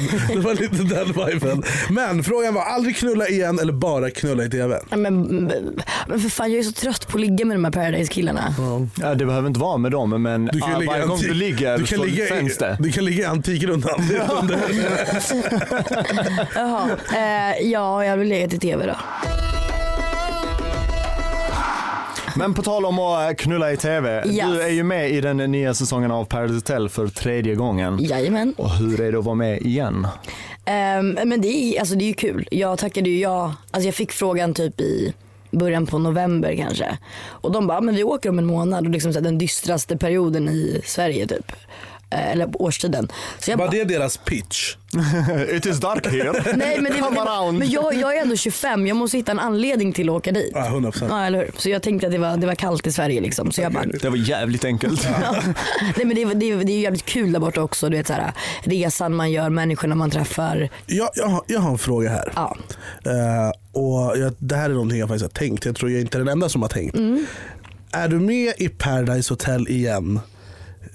Var 0.50 0.56
lite 0.56 0.84
den 0.84 1.08
viben. 1.08 1.64
Men 1.90 2.24
frågan 2.24 2.54
var, 2.54 2.62
aldrig 2.62 2.98
knulla 2.98 3.28
igen 3.28 3.60
eller 3.60 3.74
bara 3.74 4.10
knulla 4.10 4.44
i 4.46 4.50
tv? 4.50 4.80
Men, 4.90 5.24
men 6.08 6.20
för 6.20 6.30
fan 6.30 6.52
jag 6.52 6.60
är 6.60 6.64
så 6.64 6.72
trött 6.72 7.08
på 7.08 7.18
att 7.18 7.22
ligga 7.22 7.46
med 7.46 7.58
de 7.58 7.66
här 7.66 7.72
Paradise 7.72 8.14
killarna. 8.14 8.56
Ja, 9.02 9.16
det 9.16 9.26
behöver 9.26 9.48
inte 9.48 9.60
vara 9.60 9.78
med 9.78 9.92
dem, 9.92 10.22
men 10.24 10.50
Du 10.54 10.60
kan 10.60 10.74
ah, 10.74 10.80
ligga 10.80 10.92
varje 10.92 11.04
i 11.04 11.08
gång 11.08 11.20
du 11.22 11.34
ligger 11.34 11.78
du 11.78 11.86
kan 11.86 11.98
så 11.98 12.06
ligga 12.06 12.40
i, 12.40 12.50
det. 12.60 12.78
Du 12.80 12.92
kan 12.92 13.06
ligga 13.06 13.24
i 13.24 13.26
Antikrundan. 13.26 14.02
Jaha. 16.56 16.90
Eh, 17.14 17.68
ja, 17.68 18.06
jag 18.06 18.18
vill 18.18 18.30
lägga 18.30 18.48
till 18.48 18.60
tv 18.60 18.86
då. 18.86 18.96
Men 22.40 22.54
på 22.54 22.62
tal 22.62 22.86
om 22.86 23.00
att 23.00 23.38
knulla 23.38 23.72
i 23.72 23.78
TV. 23.78 24.24
Yes. 24.28 24.46
Du 24.48 24.62
är 24.62 24.70
ju 24.70 24.84
med 24.84 25.12
i 25.12 25.22
den 25.22 25.38
nya 25.38 25.74
säsongen 25.74 26.12
av 26.12 26.26
Paradise 26.26 26.56
Hotel 26.56 26.90
för 26.90 27.08
tredje 27.08 27.56
gången. 27.56 27.98
Jajamän. 28.02 28.54
Och 28.58 28.70
hur 28.70 29.02
är 29.02 29.12
det 29.12 29.20
att 29.20 29.26
vara 29.26 29.36
med 29.36 29.62
igen? 29.62 30.08
Ehm, 30.66 31.18
men 31.26 31.42
det 31.42 31.48
är, 31.48 31.80
alltså, 31.80 31.96
det 31.96 32.04
är 32.04 32.08
ju 32.08 32.14
kul. 32.14 32.48
Jag 32.52 32.78
tackade 32.78 33.10
ju 33.10 33.20
ja. 33.20 33.56
Alltså, 33.72 33.88
jag 33.88 33.96
fick 33.96 34.12
frågan 34.12 34.54
typ 34.54 34.82
i 34.82 35.14
början 35.52 35.86
på 35.86 35.98
november 35.98 36.56
kanske. 36.56 36.98
Och 37.28 37.52
de 37.52 37.68
bara, 37.68 37.82
men 37.82 37.96
vi 37.96 38.04
åker 38.04 38.30
om 38.30 38.40
en 38.40 38.46
månad 38.46 38.86
och 38.86 38.92
liksom 38.92 39.14
så 39.14 39.20
den 39.20 39.38
dystraste 39.38 39.98
perioden 39.98 40.50
i 40.50 40.82
Sverige 40.86 41.28
typ. 41.28 41.52
Eh, 42.12 42.32
Eller 42.32 42.62
årstiden. 42.62 43.08
Så 43.40 43.52
jag 43.52 43.58
Var 43.58 43.66
bara, 43.68 43.72
det 43.72 43.84
deras 43.84 44.18
pitch? 44.18 44.76
It 45.54 45.66
is 45.66 45.80
dark 45.80 46.08
here. 46.08 46.44
nej 46.56 46.78
men, 46.82 46.92
det, 46.94 47.00
Come 47.00 47.20
around. 47.20 47.60
men 47.60 47.70
jag, 47.72 47.94
jag 47.94 48.18
är 48.18 48.22
ändå 48.22 48.36
25, 48.36 48.88
jag 48.88 48.98
måste 48.98 49.18
hitta 49.18 49.32
en 49.32 49.40
anledning 49.40 49.94
till 49.94 50.10
att 50.10 50.16
åka 50.16 50.32
dit. 50.32 50.52
Ja, 50.54 50.62
100%. 50.70 51.06
Ja, 51.10 51.26
eller 51.26 51.40
hur? 51.40 51.52
Så 51.58 51.70
jag 51.70 51.82
tänkte 51.84 52.08
att 52.08 52.14
det 52.14 52.18
var, 52.20 52.38
det 52.38 52.48
var 52.48 52.56
kallt 52.56 52.88
i 52.88 52.92
Sverige 52.92 53.22
liksom. 53.22 53.52
Så 53.52 53.62
jag 53.62 53.72
bara, 53.74 53.86
Det 53.86 54.10
var 54.10 54.18
jävligt 54.18 54.66
enkelt. 54.66 55.08
nej 55.98 56.06
men 56.06 56.16
det, 56.16 56.22
är- 56.22 56.36
det, 56.36 56.52
är- 56.52 56.58
det 56.64 56.72
är 56.72 56.76
ju 56.76 56.82
jävligt 56.82 57.06
kul 57.06 57.32
där 57.32 57.40
borta 57.40 57.62
också. 57.62 57.90
Du 57.90 57.98
vet 57.98 58.08
så 58.08 58.14
här, 58.14 58.32
resan 58.64 59.16
man 59.16 59.32
gör, 59.32 59.50
människorna 59.50 59.96
man 59.96 60.12
träffar. 60.12 60.70
Jag, 60.86 61.10
jag, 61.16 61.28
har, 61.28 61.44
jag 61.48 61.60
har 61.60 61.72
en 61.72 61.78
fråga 61.78 62.10
här. 62.10 62.32
Ja. 62.36 62.58
Eh, 63.06 63.82
och 63.82 64.18
jag, 64.18 64.34
det 64.38 64.56
här 64.56 64.70
är 64.70 64.74
någonting 64.74 65.00
jag 65.00 65.08
faktiskt 65.10 65.24
har 65.34 65.40
tänkt. 65.48 65.66
Jag 65.66 65.76
tror 65.76 65.92
jag 65.92 65.98
är 65.98 66.02
inte 66.02 66.18
är 66.18 66.20
den 66.20 66.28
enda 66.28 66.50
som 66.50 66.62
har 66.62 66.70
tänkt. 66.70 66.96
Är 67.92 68.08
du 68.08 68.20
med 68.20 68.54
i 68.58 68.70
Paradise 68.70 69.32
Hotel 69.34 69.68
igen 69.68 70.20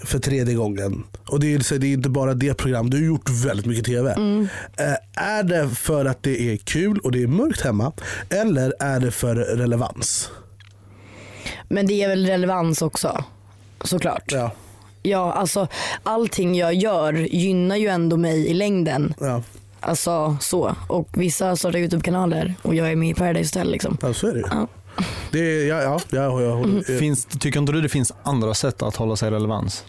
för 0.04 0.18
tredje 0.18 0.54
gången? 0.54 1.04
Och 1.26 1.40
det 1.40 1.54
är, 1.54 1.60
så 1.60 1.76
det 1.76 1.86
är 1.86 1.92
inte 1.92 2.08
bara 2.08 2.34
det 2.34 2.54
program, 2.54 2.90
du 2.90 2.96
har 2.96 3.04
gjort 3.04 3.30
väldigt 3.30 3.66
mycket 3.66 3.84
TV. 3.84 4.10
Eh, 4.76 5.24
är 5.24 5.42
det 5.42 5.68
för 5.68 6.04
att 6.04 6.22
det 6.22 6.52
är 6.52 6.56
kul 6.56 6.98
och 6.98 7.12
det 7.12 7.22
är 7.22 7.26
mörkt 7.26 7.60
hemma? 7.60 7.92
Eller 8.30 8.74
är 8.80 9.00
det 9.00 9.10
för 9.10 9.34
relevans? 9.34 10.30
Men 11.68 11.86
det 11.86 12.02
är 12.02 12.08
väl 12.08 12.26
relevans 12.26 12.82
också. 12.82 13.24
Såklart. 13.84 14.32
Ja. 14.32 14.50
Ja, 15.02 15.32
alltså 15.32 15.68
allting 16.02 16.54
jag 16.54 16.74
gör 16.74 17.12
gynnar 17.12 17.76
ju 17.76 17.88
ändå 17.88 18.16
mig 18.16 18.46
i 18.46 18.54
längden. 18.54 19.14
Ja, 19.20 19.42
Alltså 19.86 20.36
så. 20.40 20.76
Och 20.88 21.08
vissa 21.12 21.56
startar 21.56 21.78
YouTube-kanaler 21.78 22.54
och 22.62 22.74
jag 22.74 22.90
är 22.90 22.96
med 22.96 23.08
i 23.10 23.14
Paradise 23.14 23.58
Hotel 23.58 23.72
liksom. 23.72 23.98
ja 24.02 24.14
så 24.14 24.28
är 24.28 24.32
det 24.32 24.38
ju. 24.38 24.44
Ja. 24.50 24.66
Det 25.32 25.38
är, 25.38 25.66
ja, 25.68 25.82
ja, 25.82 26.00
ja, 26.10 26.42
jag 26.42 26.56
håller. 26.56 26.98
Finns, 26.98 27.24
tycker 27.24 27.60
inte 27.60 27.72
du 27.72 27.80
det 27.80 27.88
finns 27.88 28.12
andra 28.22 28.54
sätt 28.54 28.82
att 28.82 28.96
hålla 28.96 29.16
sig 29.16 29.30
relevans? 29.30 29.84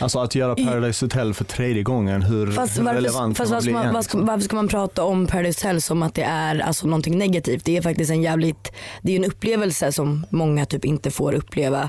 Alltså 0.00 0.18
att 0.18 0.34
göra 0.34 0.54
Paradise 0.54 1.04
Hotel 1.04 1.34
för 1.34 1.44
tredje 1.44 1.82
gången, 1.82 2.22
hur 2.22 2.52
Fast, 2.52 2.78
relevant 2.78 3.38
varför, 3.38 3.54
kan 3.54 3.60
fast 3.60 3.66
man 3.66 3.74
varför, 3.74 3.86
man, 3.86 3.94
varför, 3.94 4.18
varför 4.18 4.44
ska 4.44 4.56
man 4.56 4.68
prata 4.68 5.04
om 5.04 5.26
Paradise 5.26 5.66
Hotel 5.66 5.82
som 5.82 6.02
att 6.02 6.14
det 6.14 6.22
är 6.22 6.58
alltså, 6.58 6.86
någonting 6.86 7.18
negativt? 7.18 7.64
Det 7.64 7.76
är 7.76 7.82
faktiskt 7.82 8.10
en 8.10 8.22
jävligt, 8.22 8.72
det 9.02 9.12
är 9.12 9.16
en 9.16 9.24
upplevelse 9.24 9.92
som 9.92 10.26
många 10.30 10.66
typ 10.66 10.84
inte 10.84 11.10
får 11.10 11.32
uppleva. 11.32 11.88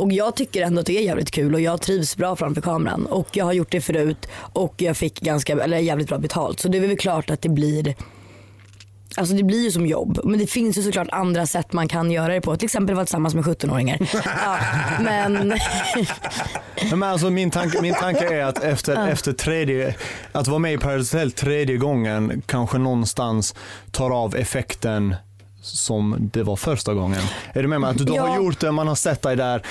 Och 0.00 0.12
jag 0.12 0.36
tycker 0.36 0.62
ändå 0.62 0.80
att 0.80 0.86
det 0.86 0.98
är 0.98 1.02
jävligt 1.02 1.30
kul 1.30 1.54
och 1.54 1.60
jag 1.60 1.80
trivs 1.80 2.16
bra 2.16 2.36
framför 2.36 2.60
kameran. 2.60 3.06
Och 3.06 3.28
jag 3.32 3.44
har 3.44 3.52
gjort 3.52 3.70
det 3.70 3.80
förut 3.80 4.28
och 4.36 4.74
jag 4.76 4.96
fick 4.96 5.20
ganska, 5.20 5.52
eller 5.52 5.78
jävligt 5.78 6.08
bra 6.08 6.18
betalt. 6.18 6.60
Så 6.60 6.68
det 6.68 6.78
är 6.78 6.82
väl 6.88 6.96
klart 6.96 7.30
att 7.30 7.42
det 7.42 7.48
blir 7.48 7.94
Alltså 9.16 9.34
det 9.34 9.42
blir 9.42 9.62
ju 9.62 9.70
som 9.70 9.86
jobb. 9.86 10.20
Men 10.24 10.38
det 10.38 10.46
finns 10.46 10.78
ju 10.78 10.82
såklart 10.82 11.08
andra 11.12 11.46
sätt 11.46 11.72
man 11.72 11.88
kan 11.88 12.10
göra 12.10 12.34
det 12.34 12.40
på. 12.40 12.56
Till 12.56 12.66
exempel 12.66 12.94
vara 12.94 13.04
tillsammans 13.04 13.34
med 13.34 13.44
17-åringar. 13.44 13.98
ja, 14.24 14.58
men 15.00 15.54
Men 16.90 17.02
alltså 17.02 17.30
min, 17.30 17.50
tanke, 17.50 17.82
min 17.82 17.94
tanke 17.94 18.34
är 18.34 18.44
att 18.44 18.62
efter, 18.62 19.08
efter 19.08 19.32
tredje, 19.32 19.94
att 20.32 20.48
vara 20.48 20.58
med 20.58 20.72
i 20.72 20.78
Paradise 20.78 21.16
Hotel 21.16 21.32
tredje 21.32 21.76
gången 21.76 22.42
kanske 22.46 22.78
någonstans 22.78 23.54
tar 23.90 24.10
av 24.10 24.36
effekten 24.36 25.14
som 25.66 26.30
det 26.32 26.42
var 26.42 26.56
första 26.56 26.94
gången. 26.94 27.20
Är 27.52 27.62
du 27.62 27.68
med 27.68 27.80
mig? 27.80 27.90
Att 27.90 28.06
du 28.06 28.14
Ja. 28.14 28.26
har 28.26 28.36
gjort 28.36 28.60
det, 28.60 28.72
man 28.72 28.88
har 28.88 28.94
sett 28.94 29.22
dig 29.22 29.36
där. 29.36 29.62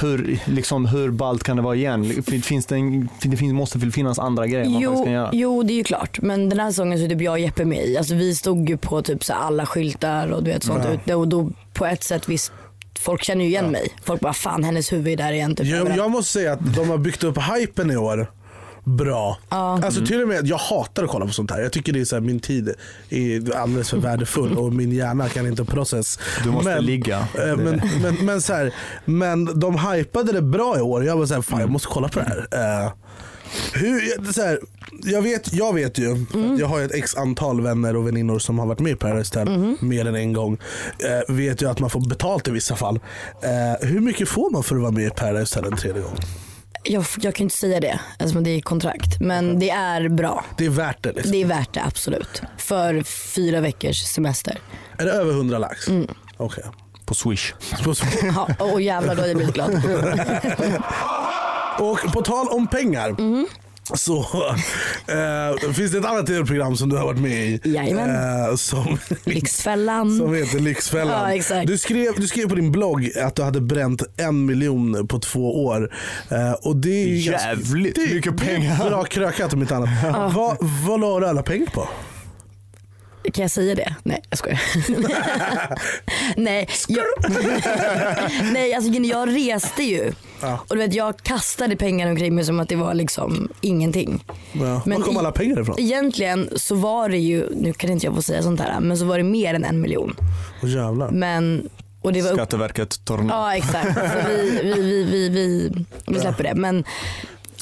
Hur, 0.00 0.38
liksom, 0.46 0.86
hur 0.86 1.10
ballt 1.10 1.42
kan 1.42 1.56
det 1.56 1.62
vara 1.62 1.74
igen? 1.76 2.22
Finns 2.22 2.66
det, 2.66 2.74
en, 2.76 3.08
det 3.22 3.36
finns, 3.36 3.52
måste 3.52 3.78
väl 3.78 3.92
finnas 3.92 4.18
andra 4.18 4.46
grejer 4.46 4.68
man 4.70 4.80
Jo, 4.82 5.04
kan 5.04 5.12
göra? 5.12 5.30
jo 5.32 5.62
det 5.62 5.72
är 5.72 5.76
ju 5.76 5.84
klart. 5.84 6.20
Men 6.20 6.48
den 6.48 6.60
här 6.60 6.70
säsongen 6.70 6.98
så 6.98 7.04
är 7.04 7.08
typ 7.08 7.20
jag 7.20 7.32
och 7.32 7.38
Jeppe 7.38 7.64
med 7.64 7.84
i. 7.86 7.96
Alltså 7.98 8.14
vi 8.14 8.34
stod 8.34 8.68
ju 8.68 8.76
på 8.76 9.02
typ 9.02 9.24
så 9.24 9.32
alla 9.32 9.66
skyltar 9.66 10.28
och 10.32 10.42
du 10.44 10.50
vet 10.50 10.62
sånt 10.64 10.84
Ja. 10.84 10.90
ute 10.92 11.14
och 11.14 11.28
då 11.28 11.50
på 11.74 11.86
ett 11.86 12.02
sätt 12.04 12.28
visst 12.28 12.52
folk 12.98 13.22
känner 13.24 13.44
ju 13.44 13.50
igen 13.50 13.70
mig. 13.70 13.88
Folk 14.04 14.20
bara 14.20 14.32
fan 14.32 14.64
hennes 14.64 14.92
huvud 14.92 15.12
är 15.12 15.16
där 15.24 15.32
igen. 15.32 15.54
Typ, 15.54 15.66
Jag, 15.66 15.96
jag 15.96 16.10
måste 16.10 16.32
säga 16.32 16.52
att 16.52 16.74
de 16.74 16.90
har 16.90 16.98
byggt 16.98 17.24
upp 17.24 17.38
hypen 17.56 17.90
i 17.90 17.96
år 17.96 18.26
bra. 18.96 19.38
Alltså 19.48 20.06
till 20.06 20.22
och 20.22 20.28
med, 20.28 20.46
jag 20.46 20.56
hatar 20.56 21.04
att 21.04 21.10
kolla 21.10 21.26
på 21.26 21.32
sånt 21.32 21.50
här. 21.50 21.60
Jag 21.60 21.72
tycker 21.72 21.92
det 21.92 22.00
är 22.00 22.04
så 22.04 22.16
här, 22.16 22.20
min 22.20 22.40
tid 22.40 22.74
är 23.10 23.56
alldeles 23.56 23.90
för 23.90 23.96
värdefull 23.98 24.56
och 24.58 24.72
min 24.72 24.92
hjärna 24.92 25.28
kan 25.28 25.46
inte 25.46 25.64
process. 25.64 26.18
Du 26.44 26.50
måste 26.50 26.80
ligga. 26.80 27.18
eh, 27.18 27.56
Men, 27.56 27.80
men, 28.02 28.14
men, 28.20 28.40
så 28.42 28.52
här, 28.52 28.74
men 29.04 29.60
de 29.60 29.78
hypade 29.78 30.32
det 30.32 30.42
bra 30.42 30.78
i 30.78 30.80
år. 30.80 31.04
Jag 31.04 31.16
var 31.16 31.26
så 31.26 31.34
här, 31.34 31.42
fan 31.42 31.60
jag 31.60 31.70
måste 31.70 31.88
kolla 31.88 32.08
på 32.08 32.18
det 32.18 32.24
här. 32.26 32.46
Eh, 32.84 32.92
hur, 33.74 34.32
så 34.32 34.42
här, 34.42 34.60
jag, 35.04 35.22
vet, 35.22 35.52
jag 35.52 35.74
vet 35.74 35.98
ju, 35.98 36.10
Mm. 36.34 36.56
jag 36.58 36.66
har 36.66 36.80
ett 36.80 36.94
x 36.94 37.16
antal 37.16 37.60
vänner 37.60 37.96
och 37.96 38.06
väninnor 38.06 38.38
som 38.38 38.58
har 38.58 38.66
varit 38.66 38.78
med 38.80 38.92
i 38.92 38.96
Paradise 38.96 39.38
Hotel 39.38 39.54
Mm-hmm. 39.54 39.84
mer 39.84 40.06
än 40.06 40.14
en 40.14 40.32
gång. 40.32 40.58
Eh, 40.98 41.34
vet 41.34 41.62
ju 41.62 41.70
att 41.70 41.80
man 41.80 41.90
får 41.90 42.08
betalt 42.08 42.48
i 42.48 42.50
vissa 42.50 42.76
fall. 42.76 43.00
Eh, 43.42 43.88
hur 43.88 44.00
mycket 44.00 44.28
får 44.28 44.50
man 44.50 44.62
för 44.62 44.76
att 44.76 44.82
vara 44.82 44.92
med 44.92 45.06
i 45.06 45.10
Paradise 45.10 45.58
Hotel 45.58 45.72
en 45.72 45.78
tredje 45.78 46.02
gång? 46.02 46.16
Jag, 46.82 47.04
jag 47.20 47.34
kan 47.34 47.44
inte 47.44 47.56
säga 47.56 47.80
det 47.80 48.00
eftersom 48.18 48.44
det 48.44 48.50
är 48.50 48.60
kontrakt. 48.60 49.20
Men 49.20 49.58
det 49.58 49.70
är 49.70 50.08
bra. 50.08 50.44
Det 50.56 50.66
är 50.66 50.70
värt 50.70 51.02
det 51.02 51.12
liksom. 51.12 51.32
Det 51.32 51.42
är 51.42 51.46
värt 51.46 51.74
det 51.74 51.82
absolut. 51.84 52.42
För 52.58 53.02
fyra 53.02 53.60
veckors 53.60 54.02
semester. 54.02 54.58
Är 54.98 55.04
det 55.04 55.12
över 55.12 55.32
100 55.32 55.58
lax? 55.58 55.88
Mm. 55.88 56.08
Okej. 56.36 56.64
På 57.06 57.14
Swish. 57.14 57.52
Ja, 58.22 58.48
och 58.58 58.80
jävlar 58.80 59.14
då 59.14 59.20
hade 59.20 59.28
jag 59.28 59.36
blivit 59.36 59.54
glad. 59.54 59.70
Och 61.78 62.12
på 62.12 62.22
tal 62.22 62.48
om 62.48 62.66
pengar. 62.66 63.10
Mm-hmm. 63.10 63.44
Så 63.94 64.18
eh, 65.06 65.72
finns 65.72 65.92
det 65.92 65.98
ett 65.98 66.04
annat 66.04 66.26
tv-program 66.26 66.76
som 66.76 66.88
du 66.88 66.96
har 66.96 67.04
varit 67.04 67.20
med 67.20 67.46
i. 67.48 67.60
Eh, 68.50 68.56
som, 68.56 68.98
Lyxfällan. 69.24 70.18
som 70.18 70.34
heter 70.34 70.58
Lyxfällan. 70.58 71.08
Ja, 71.30 71.34
exakt. 71.34 71.66
Du, 71.66 71.78
skrev, 71.78 72.12
du 72.16 72.26
skrev 72.28 72.48
på 72.48 72.54
din 72.54 72.72
blogg 72.72 73.10
att 73.24 73.34
du 73.36 73.42
hade 73.42 73.60
bränt 73.60 74.02
en 74.16 74.46
miljon 74.46 75.06
på 75.08 75.18
två 75.18 75.64
år. 75.64 75.94
Eh, 76.30 76.52
och 76.52 76.76
det 76.76 77.02
är 77.02 77.08
ju 77.08 77.30
ganska- 77.30 77.48
Jävligt 77.48 77.94
det, 77.94 78.14
mycket 78.14 78.38
det 78.38 78.44
är 78.44 78.54
pengar. 78.54 78.88
Bra 78.90 79.04
krökat 79.04 79.52
om 79.52 79.60
inte 79.62 79.76
annat. 79.76 79.88
Vad, 80.34 80.56
vad 80.86 81.00
la 81.00 81.20
du 81.20 81.26
alla 81.26 81.42
pengar 81.42 81.66
på? 81.66 81.88
Kan 83.24 83.42
jag 83.42 83.50
säga 83.50 83.74
det? 83.74 83.94
Nej 84.02 84.22
jag 84.30 84.38
skojar. 84.38 84.60
Nej, 86.36 86.68
jag, 86.88 87.04
nej 88.52 88.74
alltså 88.74 88.92
jag 88.92 89.28
reste 89.36 89.82
ju. 89.82 90.12
Ja. 90.40 90.58
Och 90.68 90.76
du 90.76 90.82
vet 90.82 90.94
jag 90.94 91.16
kastade 91.22 91.76
pengar 91.76 92.10
omkring 92.10 92.34
mig 92.34 92.44
som 92.44 92.60
att 92.60 92.68
det 92.68 92.76
var 92.76 92.94
liksom 92.94 93.48
ingenting. 93.60 94.24
Ja. 94.52 94.82
Men 94.86 94.98
Var 94.98 95.06
kom 95.06 95.16
alla 95.16 95.32
pengar 95.32 95.60
ifrån? 95.60 95.76
Egentligen 95.78 96.48
så 96.56 96.74
var 96.74 97.08
det 97.08 97.18
ju, 97.18 97.46
nu 97.54 97.72
kan 97.72 97.90
inte 97.90 98.06
jag 98.06 98.14
få 98.14 98.22
säga 98.22 98.42
sånt 98.42 98.60
här, 98.60 98.80
men 98.80 98.98
så 98.98 99.04
var 99.04 99.18
det 99.18 99.24
mer 99.24 99.54
än 99.54 99.64
en 99.64 99.80
miljon. 99.80 100.16
Åh, 100.62 100.70
jävlar. 100.70 101.10
Men, 101.10 101.68
och 102.02 102.12
det 102.12 102.22
var 102.22 102.30
upp, 102.30 102.36
Skatteverket 102.36 103.06
den. 103.06 103.28
Ja 103.28 103.56
exakt, 103.56 103.94
så 103.94 104.28
vi, 104.28 104.60
vi, 104.62 104.82
vi, 104.82 105.04
vi, 105.04 105.28
vi, 105.28 105.70
vi 106.06 106.20
släpper 106.20 106.44
det. 106.44 106.54
Men 106.54 106.84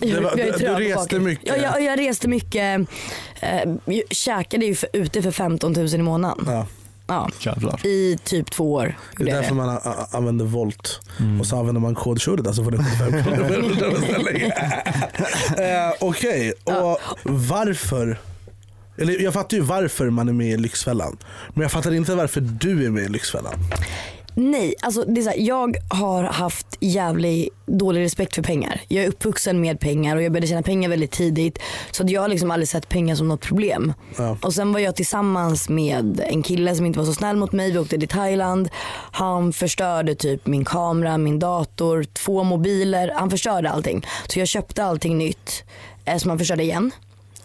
Det 0.01 0.21
var- 0.21 0.37
du- 0.37 0.53
du 0.59 0.75
reste 0.75 1.19
mycket. 1.19 1.49
Ja, 1.49 1.57
jag, 1.57 1.83
jag 1.83 1.99
reste 1.99 2.29
mycket. 2.29 2.89
Eh, 3.41 3.51
jag 3.85 4.03
käkade 4.11 4.67
ju 4.67 4.75
för, 4.75 4.89
ute 4.93 5.23
för 5.23 5.31
15 5.31 5.73
000 5.73 5.95
i 5.95 5.99
månaden. 5.99 6.45
Ja. 6.47 6.67
Ja, 7.11 7.31
Jävlar. 7.41 7.87
I 7.87 8.19
typ 8.25 8.51
två 8.51 8.73
år. 8.73 8.99
Det 9.19 9.31
är 9.31 9.35
därför 9.35 9.55
man 9.55 9.69
a- 9.69 9.81
a- 9.85 10.07
använder 10.13 10.45
volt. 10.45 11.01
Och 11.41 11.47
så 11.47 11.57
använder 11.59 11.81
man 11.81 11.95
kodtjuret 11.95 12.47
alltså 12.47 12.65
får 12.65 12.71
det 12.71 12.79
75 12.85 13.25
kronor 13.25 13.77
per 13.79 13.91
beställning. 13.91 14.43
Eh, 15.59 15.93
Okej, 16.01 16.53
och 16.65 16.99
varför? 17.25 18.19
Eller 18.99 19.21
jag 19.23 19.33
fattar 19.35 19.57
ju 19.57 19.63
varför 19.63 20.11
man 20.11 20.29
är 20.29 20.33
med 20.33 20.47
i 20.49 20.57
Lyxfällan. 20.57 21.17
Men 21.55 21.63
jag 21.63 21.73
fattar 21.73 21.95
inte 21.95 22.15
varför 22.15 22.41
du 22.41 22.87
är 22.87 22.91
med 22.91 23.03
i 23.05 23.09
Lyxfällan. 23.09 23.55
Nej, 24.41 24.75
alltså 24.81 25.05
det 25.05 25.21
är 25.21 25.23
så 25.23 25.31
här, 25.31 25.39
jag 25.39 25.77
har 25.89 26.25
haft 26.25 26.67
jävligt 26.81 27.55
dålig 27.67 28.01
respekt 28.01 28.35
för 28.35 28.43
pengar. 28.43 28.81
Jag 28.89 29.05
är 29.05 29.09
uppvuxen 29.09 29.61
med 29.61 29.81
pengar 29.81 30.17
och 30.17 30.23
jag 30.23 30.33
började 30.33 30.47
tjäna 30.47 30.63
pengar 30.63 30.89
väldigt 30.89 31.11
tidigt. 31.11 31.59
Så 31.91 32.03
att 32.03 32.11
jag 32.11 32.21
har 32.21 32.29
liksom 32.29 32.51
aldrig 32.51 32.69
sett 32.69 32.89
pengar 32.89 33.15
som 33.15 33.29
något 33.29 33.41
problem. 33.41 33.93
Ja. 34.19 34.37
Och 34.43 34.55
sen 34.55 34.73
var 34.73 34.81
jag 34.81 34.97
tillsammans 34.97 35.69
med 35.69 36.21
en 36.27 36.43
kille 36.43 36.75
som 36.75 36.87
inte 36.87 36.99
var 36.99 37.07
så 37.07 37.15
snäll 37.15 37.37
mot 37.37 37.53
mig. 37.53 37.73
Vi 37.73 37.79
åkte 37.79 37.99
till 37.99 38.09
Thailand. 38.09 38.69
Han 39.13 39.53
förstörde 39.53 40.15
typ 40.15 40.47
min 40.47 40.65
kamera, 40.65 41.19
min 41.19 41.39
dator, 41.39 42.05
två 42.05 42.43
mobiler. 42.43 43.13
Han 43.15 43.31
förstörde 43.31 43.71
allting. 43.71 44.07
Så 44.29 44.39
jag 44.39 44.49
köpte 44.49 44.85
allting 44.85 45.19
nytt 45.19 45.65
eh, 46.05 46.17
som 46.17 46.29
han 46.29 46.39
förstörde 46.39 46.63
igen. 46.63 46.93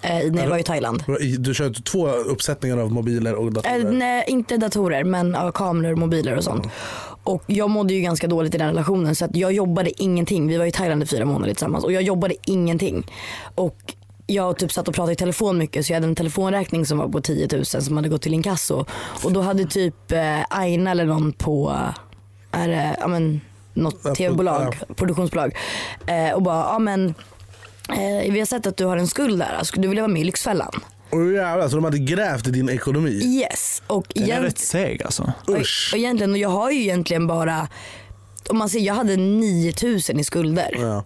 Eh, 0.04 0.32
när 0.32 0.44
jag 0.44 0.50
var 0.50 0.58
i 0.58 0.64
Thailand. 0.64 1.04
Du 1.40 1.54
kör 1.54 1.84
två 1.84 2.08
uppsättningar 2.08 2.78
av 2.78 2.92
mobiler 2.92 3.36
och 3.36 3.48
Eh, 3.48 3.52
datorer. 3.52 3.92
nej, 3.92 4.24
inte 4.28 4.58
datorer 4.58 5.04
men 5.04 5.32
ja, 5.32 5.52
kameror, 5.52 5.96
mobiler 5.96 6.38
och 6.38 6.44
sånt. 6.44 6.68
Och 7.24 7.44
jag 7.48 7.70
mådde 7.70 7.94
ju 7.94 8.02
ganska 8.02 8.28
dåligt 8.28 8.56
i 8.56 8.58
den 8.58 8.68
relationen 8.68 9.16
så 9.16 9.26
att 9.26 9.36
jag 9.36 9.54
jobbade 9.54 10.02
ingenting. 10.04 10.48
Vi 10.48 10.58
var 10.58 10.66
i 10.66 10.72
Thailand 10.72 11.04
i 11.04 11.06
fyra 11.06 11.26
månader 11.26 11.54
tillsammans 11.54 11.84
och 11.84 11.92
jag 11.94 12.04
jobbade 12.04 12.36
ingenting. 12.46 13.12
Och 13.56 13.94
jag 14.28 14.58
typ 14.58 14.72
satt 14.72 14.88
och 14.88 14.94
pratade 14.94 15.14
i 15.14 15.16
telefon 15.16 15.58
mycket 15.58 15.86
så 15.86 15.92
jag 15.92 15.96
hade 15.98 16.08
en 16.08 16.16
telefonräkning 16.16 16.86
som 16.86 16.98
var 16.98 17.08
på 17.08 17.22
10 17.22 17.48
000 17.52 17.66
som 17.66 17.96
hade 17.98 18.10
gått 18.10 18.22
till 18.22 18.34
inkasso. 18.34 18.86
Och 19.24 19.32
då 19.32 19.42
hade 19.42 19.66
typ 19.66 20.12
eh, 20.12 20.40
Aina 20.50 20.92
eller 20.92 21.06
någon 21.06 21.34
på 21.34 21.76
är 22.52 22.68
det, 22.68 22.98
ja, 23.00 23.08
men, 23.08 23.42
något 23.74 24.16
tv-bolag, 24.16 24.76
produktionsbolag 24.96 25.56
eh, 26.08 26.34
och 26.36 26.42
bara 26.42 26.58
ja 26.74 26.80
men 26.80 27.14
eh, 27.90 28.32
vi 28.34 28.40
har 28.40 28.46
sett 28.46 28.68
att 28.68 28.78
du 28.78 28.86
har 28.86 28.98
en 28.98 29.08
skuld 29.08 29.40
där, 29.40 29.60
skulle 29.64 29.82
du 29.82 29.88
vilja 29.88 30.04
vara 30.04 30.14
med 30.14 30.22
i 30.22 30.26
Lyxfällan? 30.26 30.72
Och 31.10 31.32
jävlar, 31.34 31.68
så 31.70 31.76
de 31.76 31.84
hade 31.84 31.98
grävt 32.00 32.48
i 32.48 32.52
din 32.52 32.70
ekonomi? 32.70 33.12
Yes. 33.24 33.82
Och 33.88 34.06
Den 34.16 34.24
är 34.24 34.28
egent- 34.28 34.44
rätt 34.46 34.60
seg 34.60 35.04
alltså. 35.04 35.34
Usch. 35.50 35.90
och 35.94 36.00
egentligen, 36.00 36.32
och 36.32 36.38
jag 36.38 36.50
har 36.50 36.72
ju 36.72 36.82
egentligen 36.82 37.28
bara, 37.28 37.68
om 38.50 38.58
man 38.58 38.70
ser, 38.70 38.80
jag 38.80 38.94
hade 38.94 39.18
9000 39.18 40.20
i 40.20 40.24
skulder. 40.24 40.76
Ja. 40.80 41.04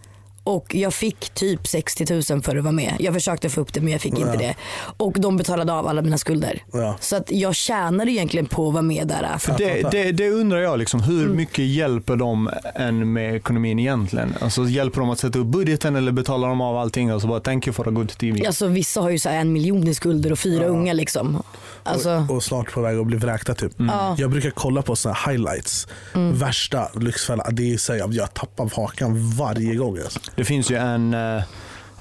Och 0.47 0.75
jag 0.75 0.93
fick 0.93 1.29
typ 1.29 1.67
60 1.67 2.13
000 2.33 2.41
för 2.41 2.57
att 2.57 2.63
vara 2.63 2.71
med. 2.71 2.95
Jag 2.99 3.13
försökte 3.13 3.49
få 3.49 3.61
upp 3.61 3.73
det 3.73 3.81
men 3.81 3.91
jag 3.91 4.01
fick 4.01 4.19
inte 4.19 4.37
det. 4.37 4.55
Och 4.97 5.13
de 5.19 5.37
betalade 5.37 5.73
av 5.73 5.87
alla 5.87 6.01
mina 6.01 6.17
skulder. 6.17 6.63
Ja. 6.73 6.97
Så 6.99 7.15
att 7.15 7.31
jag 7.31 7.55
tjänade 7.55 8.11
egentligen 8.11 8.45
på 8.45 8.67
att 8.67 8.73
vara 8.73 8.81
med 8.81 9.07
där. 9.07 9.57
Det, 9.57 9.91
det, 9.91 10.11
det 10.11 10.29
undrar 10.29 10.57
jag, 10.59 10.79
liksom, 10.79 11.01
hur 11.01 11.27
mycket 11.27 11.65
hjälper 11.65 12.15
de 12.15 12.49
en 12.75 13.13
med 13.13 13.35
ekonomin 13.35 13.79
egentligen? 13.79 14.33
Alltså, 14.41 14.63
hjälper 14.63 14.99
de 15.01 15.09
att 15.09 15.19
sätta 15.19 15.39
upp 15.39 15.47
budgeten 15.47 15.95
eller 15.95 16.11
betalar 16.11 16.47
de 16.47 16.61
av 16.61 16.77
allting 16.77 17.13
och 17.13 17.21
så 17.21 17.27
bara 17.27 17.39
thank 17.39 17.67
you 17.67 17.73
for 17.73 17.87
a 17.87 17.91
good 17.91 18.09
TV? 18.09 18.45
Alltså 18.47 18.67
vissa 18.67 19.01
har 19.01 19.09
ju 19.09 19.19
så 19.19 19.29
här 19.29 19.37
en 19.37 19.53
miljon 19.53 19.87
i 19.87 19.93
skulder 19.93 20.31
och 20.31 20.39
fyra 20.39 20.65
unga 20.65 20.93
liksom. 20.93 21.43
Alltså, 21.83 22.25
Och 22.29 22.43
snart 22.43 22.71
på 22.71 22.81
väg 22.81 22.97
att 22.97 23.07
bli 23.07 23.17
vräkta 23.17 23.53
typ. 23.53 23.71
Jag 24.17 24.31
brukar 24.31 24.49
kolla 24.49 24.81
på 24.81 24.95
såna 24.95 25.15
här 25.15 25.31
highlights. 25.31 25.87
Värsta 26.33 26.87
Lyxfällan. 26.99 27.55
Det 27.55 27.73
är 27.73 27.77
så 27.77 27.93
här, 27.93 28.09
jag 28.11 28.33
tappar 28.33 28.69
hakan 28.75 29.29
varje 29.31 29.75
gång. 29.75 29.97
Alltså. 29.97 30.19
Det 30.37 30.45
finns 30.45 30.71
ju 30.71 30.75
en, 30.75 31.13
eh, 31.13 31.43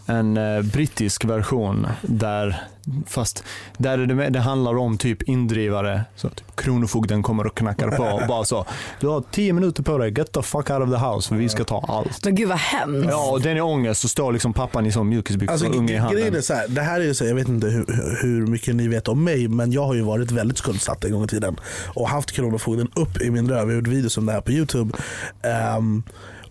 en 0.07 0.37
eh, 0.37 0.63
brittisk 0.63 1.25
version 1.25 1.87
där 2.03 2.63
Fast 3.07 3.45
där 3.79 3.99
är 3.99 4.07
det, 4.07 4.29
det 4.31 4.41
handlar 4.41 4.77
om 4.79 4.99
typ 4.99 5.23
indrivare, 5.23 6.05
så 6.17 6.29
typ 6.29 6.57
kronofogden 6.57 7.23
kommer 7.23 7.47
och 7.47 7.57
knackar 7.57 7.91
på 7.91 8.03
och 8.05 8.29
bara 8.29 8.45
så. 8.45 8.67
Du 9.01 9.07
har 9.09 9.23
tio 9.31 9.53
minuter 9.53 9.83
på 9.83 9.99
dig, 9.99 10.11
get 10.19 10.33
the 10.33 10.43
fuck 10.43 10.71
out 10.71 10.83
of 10.83 10.91
the 10.91 11.07
house 11.07 11.29
för 11.29 11.37
vi 11.37 11.49
ska 11.49 11.65
ta 11.65 11.85
allt. 11.89 12.25
men 12.25 12.35
gud 12.35 12.49
vad 12.49 12.59
hemskt. 12.59 13.09
Ja, 13.11 13.31
och 13.31 13.41
den 13.41 13.57
är 13.57 13.61
ångest 13.61 14.01
så 14.01 14.09
står 14.09 14.33
liksom 14.33 14.53
pappan 14.53 14.87
i 14.87 14.93
sån 14.93 15.09
mjukisbyxor 15.09 15.53
Alltså, 15.53 15.69
och 15.69 15.75
unge 15.77 15.93
i 15.93 15.97
gre- 15.97 16.11
grejen 16.11 16.23
handen. 16.25 16.35
är 16.35 16.41
så 16.41 16.55
här, 16.55 16.69
det 16.69 16.83
här 16.83 17.01
är 17.01 17.05
ju 17.05 17.15
så, 17.15 17.25
jag 17.25 17.35
vet 17.35 17.49
inte 17.49 17.67
hur, 17.67 18.19
hur 18.23 18.47
mycket 18.47 18.75
ni 18.75 18.89
vet 18.89 19.09
om 19.09 19.25
mig, 19.25 19.49
men 19.49 19.73
jag 19.73 19.85
har 19.85 19.95
ju 19.95 20.03
varit 20.03 20.31
väldigt 20.31 20.59
skuldsatt 20.59 21.05
en 21.05 21.13
gång 21.13 21.25
i 21.25 21.29
tiden. 21.29 21.57
Och 21.87 22.09
haft 22.09 22.33
Kronofogden 22.33 22.89
upp 22.95 23.21
i 23.23 23.31
min 23.31 23.49
röv. 23.49 23.59
Jag 23.59 23.67
har 23.67 23.73
gjort 23.73 23.87
videos 23.89 24.19
om 24.19 24.27
det 24.27 24.33
här 24.33 24.41
på 24.41 24.53
YouTube. 24.53 24.97
Ehm, 25.43 26.03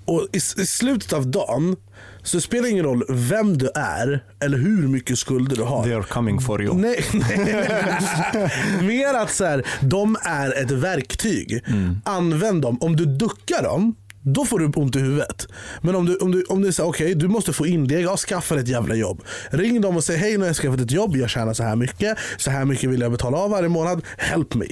och 0.06 0.28
i, 0.32 0.38
i 0.38 0.66
slutet 0.66 1.14
av 1.14 1.28
dagen 1.28 1.76
så 2.24 2.42
spelar 2.42 2.64
det 2.64 2.70
ingen 2.70 2.86
roll 2.86 3.04
vem 3.10 3.58
du 3.58 3.70
är 3.76 4.24
eller 4.40 4.58
hur 4.58 4.88
mycket 4.88 5.20
skulder 5.20 5.56
du 5.56 5.64
har. 5.64 5.84
They 5.84 5.94
are 5.94 6.04
coming 6.04 6.42
for 6.42 6.64
you. 6.64 6.76
Nej, 6.76 7.06
nej. 7.14 7.70
Mer 8.82 9.14
att 9.14 9.32
så 9.32 9.46
här, 9.46 9.68
de 9.82 10.18
är 10.22 10.62
ett 10.64 10.72
verktyg. 10.72 11.64
Använd 12.04 12.62
dem. 12.62 12.78
Om 12.82 12.96
du 12.96 13.06
duckar 13.06 13.64
dem, 13.64 13.96
då 14.22 14.46
får 14.46 14.60
du 14.60 14.66
ont 14.66 14.96
i 14.96 15.00
huvudet. 15.00 15.48
Men 15.82 15.96
om 15.96 16.06
du, 16.06 16.16
om 16.18 16.32
du, 16.32 16.44
om 16.44 16.62
du 16.62 16.72
säger 16.72 16.90
okej, 16.90 17.16
du 17.16 17.28
måste 17.28 17.54
få 17.54 17.68
in 17.68 17.88
det. 17.88 18.00
Jag 18.00 18.20
skaffar 18.20 18.58
ett 18.58 18.68
jävla 18.68 18.96
jobb. 18.96 19.22
Ring 19.50 19.82
dem 19.82 19.98
och 19.98 20.04
säg 20.04 20.18
hej, 20.18 20.32
nu 20.32 20.40
har 20.40 20.46
jag 20.46 20.56
skaffat 20.56 20.80
ett 20.80 20.92
jobb. 20.92 21.16
Jag 21.16 21.30
tjänar 21.30 21.54
så 21.54 21.64
här 21.64 21.76
mycket. 21.76 22.18
Så 22.38 22.52
här 22.52 22.66
mycket 22.66 22.90
vill 22.90 23.02
jag 23.02 23.12
betala 23.12 23.38
av 23.38 23.50
varje 23.50 23.70
månad. 23.70 24.02
Help 24.18 24.54
me. 24.54 24.66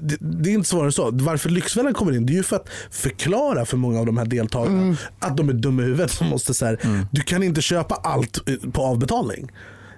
Det, 0.00 0.16
det, 0.16 0.42
det 0.42 0.50
är 0.50 0.54
inte 0.54 0.68
svårare 0.68 0.86
än 0.86 0.92
så. 0.92 1.10
Varför 1.12 1.48
Lyxfällan 1.50 1.94
kommer 1.94 2.12
in 2.16 2.26
det 2.26 2.32
är 2.32 2.34
ju 2.34 2.42
för 2.42 2.56
att 2.56 2.68
förklara 2.90 3.64
för 3.64 3.76
många 3.76 4.00
av 4.00 4.06
de 4.06 4.16
här 4.18 4.24
deltagarna 4.26 4.96
att 5.18 5.36
de 5.36 5.48
är 5.48 5.52
dumma 5.52 5.82
i 5.82 5.84
huvudet. 5.84 6.10
Som 6.10 6.26
måste 6.28 6.54
så 6.54 6.66
här, 6.66 6.78
Du 7.10 7.20
kan 7.20 7.42
inte 7.42 7.62
köpa 7.62 7.94
allt 7.94 8.48
eh, 8.48 8.70
på 8.72 8.82
avbetalning. 8.82 9.50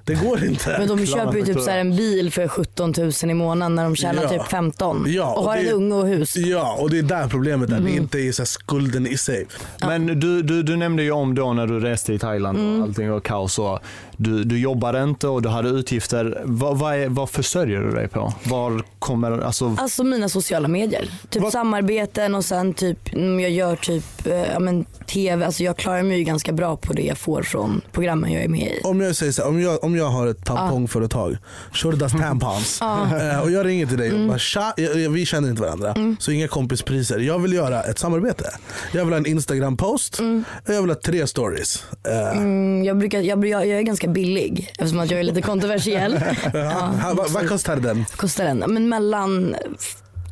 Det 0.07 0.15
går 0.15 0.45
inte. 0.45 0.77
Men 0.79 0.89
de 0.89 1.07
köper 1.07 1.37
ju 1.37 1.45
typ 1.45 1.61
så 1.61 1.71
här 1.71 1.79
en 1.79 1.97
bil 1.97 2.33
för 2.33 2.49
17 2.49 2.95
000 2.99 3.13
i 3.31 3.35
månaden 3.35 3.75
när 3.75 3.85
de 3.85 3.97
tjänar 3.97 4.23
Ja. 4.23 4.29
typ 4.29 4.43
15 4.43 5.05
Ja, 5.09 5.33
och 5.33 5.39
och 5.39 5.45
har 5.45 5.57
det- 5.57 5.69
en 5.69 5.75
unge 5.75 5.95
och 5.95 6.07
hus. 6.07 6.37
Ja, 6.37 6.77
och 6.81 6.91
det 6.91 6.99
är 6.99 7.03
där 7.03 7.29
problemet 7.29 7.71
är. 7.71 7.77
Mm. 7.77 7.85
Det 7.85 7.91
är 7.97 8.01
inte 8.01 8.19
i 8.19 8.33
så 8.33 8.43
här 8.43 8.47
skulden 8.47 9.07
i 9.07 9.17
sig. 9.17 9.47
Men 9.81 10.07
du, 10.21 10.43
du, 10.43 10.63
du 10.63 10.77
nämnde 10.77 11.03
ju 11.03 11.11
om 11.11 11.35
då 11.35 11.53
när 11.53 11.67
du 11.67 11.81
reste 11.81 12.13
i 12.15 12.19
Thailand 12.19 12.59
Mm. 12.59 12.77
och 12.81 12.83
allting 12.89 13.11
var 13.11 13.21
kaos. 13.21 13.59
Och 13.59 13.79
du, 14.17 14.45
du 14.45 14.59
jobbade 14.59 15.03
inte 15.03 15.29
och 15.29 15.43
du 15.43 15.49
hade 15.49 15.69
utgifter. 15.69 16.43
Vad, 16.45 16.79
vad, 16.79 16.95
är, 16.95 17.09
vad 17.09 17.31
försörjer 17.31 17.81
du 17.81 17.91
dig 17.91 18.09
på? 18.09 18.33
Var 18.45 18.83
kommer, 18.99 19.39
alltså, 19.39 19.77
Alltså 19.79 20.05
mina 20.05 20.29
sociala 20.29 20.69
medier. 20.69 21.11
Typ 21.31 21.43
Vad- 21.43 21.53
samarbeten 21.53 22.35
och 22.35 22.45
sen 22.45 22.75
typ 22.75 22.99
om 23.15 23.41
jag 23.41 23.51
gör 23.51 23.77
typ 23.77 24.27
eh, 24.27 24.53
ja, 24.53 24.59
men, 24.59 24.85
tv. 25.07 25.47
Alltså 25.47 25.63
jag 25.63 25.77
klarar 25.77 26.03
mig 26.03 26.19
ju 26.19 26.25
ganska 26.25 26.53
bra 26.53 26.77
på 26.77 26.93
det 26.93 27.03
jag 27.03 27.19
får 27.19 27.43
från 27.43 27.81
programmen 27.93 28.33
jag 28.33 28.43
är 28.43 28.49
med 28.49 28.61
i. 28.61 28.81
Om 28.85 29.01
jag 29.01 29.17
säger 29.17 29.33
så 29.33 29.43
här, 29.43 29.49
om 29.49 29.61
jag, 29.61 29.85
om 29.85 29.97
jag 29.97 30.09
har 30.09 30.27
ett 30.27 30.45
tampongföretag, 30.45 31.37
Shorty 31.73 31.99
does 31.99 32.13
tampons, 32.13 32.81
eh, 33.21 33.41
och 33.43 33.51
jag 33.51 33.67
ringer 33.67 33.87
till 33.87 33.99
dig 33.99 34.13
och 34.13 34.29
bara 34.29 34.39
tja, 34.39 34.75
vi 35.11 35.27
känner 35.27 35.49
inte 35.51 35.63
varandra, 35.63 35.95
så 36.19 36.31
inga 36.31 36.49
kompispriser. 36.49 37.19
Jag 37.19 37.39
vill 37.39 37.53
göra 37.53 37.83
ett 37.83 37.99
samarbete. 37.99 38.45
Jag 38.93 39.05
vill 39.05 39.13
ha 39.15 39.19
en 39.19 39.27
Instagram-post 39.27 40.21
och 40.67 40.75
jag 40.75 40.81
vill 40.83 40.91
ha 40.91 41.01
tre 41.05 41.27
stories. 41.27 41.85
Mm, 42.33 42.85
jag, 42.85 42.99
brukar, 42.99 43.21
jag, 43.21 43.47
jag, 43.47 43.67
jag 43.67 43.79
är 43.79 43.83
ganska 43.83 44.04
billig 44.09 44.71
eftersom 44.71 45.01
att 45.01 45.11
jag 45.11 45.21
är 45.21 45.25
lite 45.25 45.43
kontroversiell. 45.43 46.21
ja. 46.53 47.15
vad, 47.31 47.49
kostar 47.49 47.77
den? 47.77 48.05
Kostar 48.17 48.45
den? 48.45 48.59
Men 48.59 48.89
mellan 48.89 49.57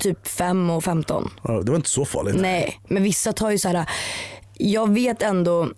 typ 0.00 0.28
5 0.28 0.70
och 0.70 0.84
15. 0.84 1.30
Ja, 1.42 1.52
Det 1.62 1.70
var 1.70 1.76
inte 1.76 1.90
så 1.90 2.04
farligt. 2.04 2.36
Nej, 2.38 2.80
men 2.88 3.02
vissa 3.02 3.32
tar 3.32 3.50
ju 3.50 3.58
så 3.58 3.68
här. 3.68 3.86
Jag 4.58 4.94
vet 4.94 5.22
ändå 5.22 5.68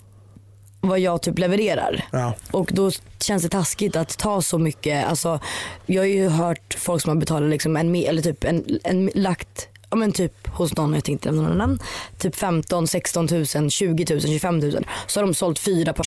vad 0.80 1.00
jag 1.00 1.22
typ 1.22 1.38
levererar. 1.38 2.04
Ja. 2.12 2.34
Och 2.50 2.70
då 2.72 2.90
känns 3.20 3.42
det 3.42 3.48
taskigt 3.48 3.96
att 3.96 4.18
ta 4.18 4.42
så 4.42 4.58
mycket. 4.58 5.06
Alltså, 5.06 5.40
jag 5.86 6.02
har 6.02 6.06
ju 6.06 6.28
hört 6.28 6.76
folk 6.78 7.02
som 7.02 7.08
har 7.08 7.16
betalat 7.16 7.50
liksom 7.50 7.76
en, 7.76 7.94
eller 7.94 8.22
typ 8.22 8.44
en, 8.44 8.78
en 8.84 9.10
lagt 9.14 9.68
Ja 9.94 9.98
men 9.98 10.12
typ 10.12 10.48
hos 10.48 10.76
någon, 10.76 10.94
jag 10.94 11.04
tänkte 11.04 11.28
nämna 11.28 11.42
några 11.42 11.54
namn. 11.54 11.78
Typ 12.18 12.36
15, 12.36 12.86
16 12.86 13.28
000, 13.54 13.70
20 13.70 14.06
000, 14.10 14.20
25 14.20 14.58
000. 14.58 14.86
Så 15.06 15.20
har 15.20 15.26
de 15.26 15.34
sålt 15.34 15.58
fyra 15.58 15.92
par 15.92 16.06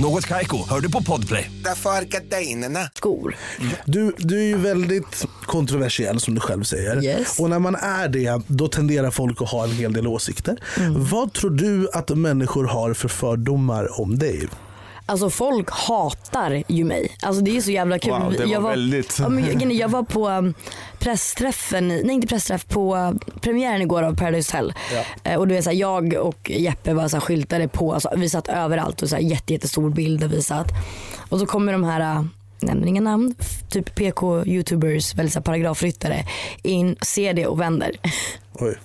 Något 0.00 0.26
Kaiko, 0.26 0.68
hör 0.68 0.80
du 0.80 0.92
på 0.92 1.02
Podplay. 1.02 1.50
Därför 1.64 1.90
är 1.90 2.02
gardinerna. 2.02 2.90
skor. 2.94 3.36
Du, 3.84 4.12
du 4.18 4.38
är 4.38 4.44
ju 4.46 4.56
väldigt 4.56 5.26
kontroversiell 5.46 6.20
som 6.20 6.34
du 6.34 6.40
själv 6.40 6.62
säger. 6.62 7.04
Yes. 7.04 7.38
Och 7.38 7.50
när 7.50 7.58
man 7.58 7.74
är 7.74 8.08
det, 8.08 8.42
då 8.46 8.68
tenderar 8.68 9.10
folk 9.10 9.42
att 9.42 9.48
ha 9.48 9.64
en 9.64 9.72
hel 9.72 9.92
del 9.92 10.06
åsikter. 10.06 10.56
Mm. 10.76 11.04
Vad 11.04 11.32
tror 11.32 11.50
du 11.50 11.88
att 11.92 12.08
människor 12.08 12.64
har 12.64 12.94
för 12.94 13.08
fördomar 13.08 14.00
om 14.00 14.18
dig? 14.18 14.48
Alltså 15.08 15.30
folk 15.30 15.70
hatar 15.70 16.62
ju 16.68 16.84
mig. 16.84 17.16
Alltså 17.22 17.42
det 17.42 17.56
är 17.56 17.60
så 17.60 17.70
jävla 17.70 17.98
kul. 17.98 18.10
Wow, 18.12 18.32
det 18.32 18.38
var 18.44 18.52
jag 18.52 18.60
var, 18.60 18.70
väldigt- 18.70 19.16
Ja, 19.18 19.28
men, 19.28 19.76
jag, 19.76 19.88
var 19.88 20.02
på 20.02 20.28
um, 20.28 20.54
pressträffen, 20.98 21.88
nej 21.88 22.10
inte 22.10 22.26
pressträff, 22.26 22.66
på 22.66 22.96
uh, 22.96 23.12
premiären 23.40 23.82
igår 23.82 24.02
av 24.02 24.16
Paradise 24.16 24.56
Hotel. 24.56 24.74
Eh, 25.24 25.38
och 25.38 25.48
du 25.48 25.54
vet, 25.54 25.64
så 25.64 25.70
här, 25.70 25.76
jag 25.76 26.14
och 26.14 26.50
Jeppe 26.50 26.94
var 26.94 27.08
så 27.08 27.16
här, 27.16 27.20
skyltade 27.20 27.68
på, 27.68 27.94
alltså, 27.94 28.10
vi 28.16 28.28
satt 28.30 28.48
överallt 28.48 29.02
och 29.02 29.08
så 29.08 29.14
här, 29.16 29.22
jätte, 29.22 29.52
jättestor 29.52 29.90
bild 29.90 30.20
där 30.20 30.28
vi 30.28 30.42
satt. 30.42 30.68
Och 31.28 31.38
så 31.38 31.46
kommer 31.46 31.72
de 31.72 31.84
här 31.84 32.00
uh, 32.18 32.24
nämner 32.60 32.86
inga 32.86 33.00
namn, 33.00 33.34
typ 33.68 33.94
PK-youtubers, 33.94 35.14
väldigt 35.14 35.32
så 35.34 35.40
paragrafryttare 35.40 36.24
in, 36.62 36.96
ser 37.02 37.34
det 37.34 37.46
och 37.46 37.60
vänder. 37.60 37.90
Oj. 38.54 38.78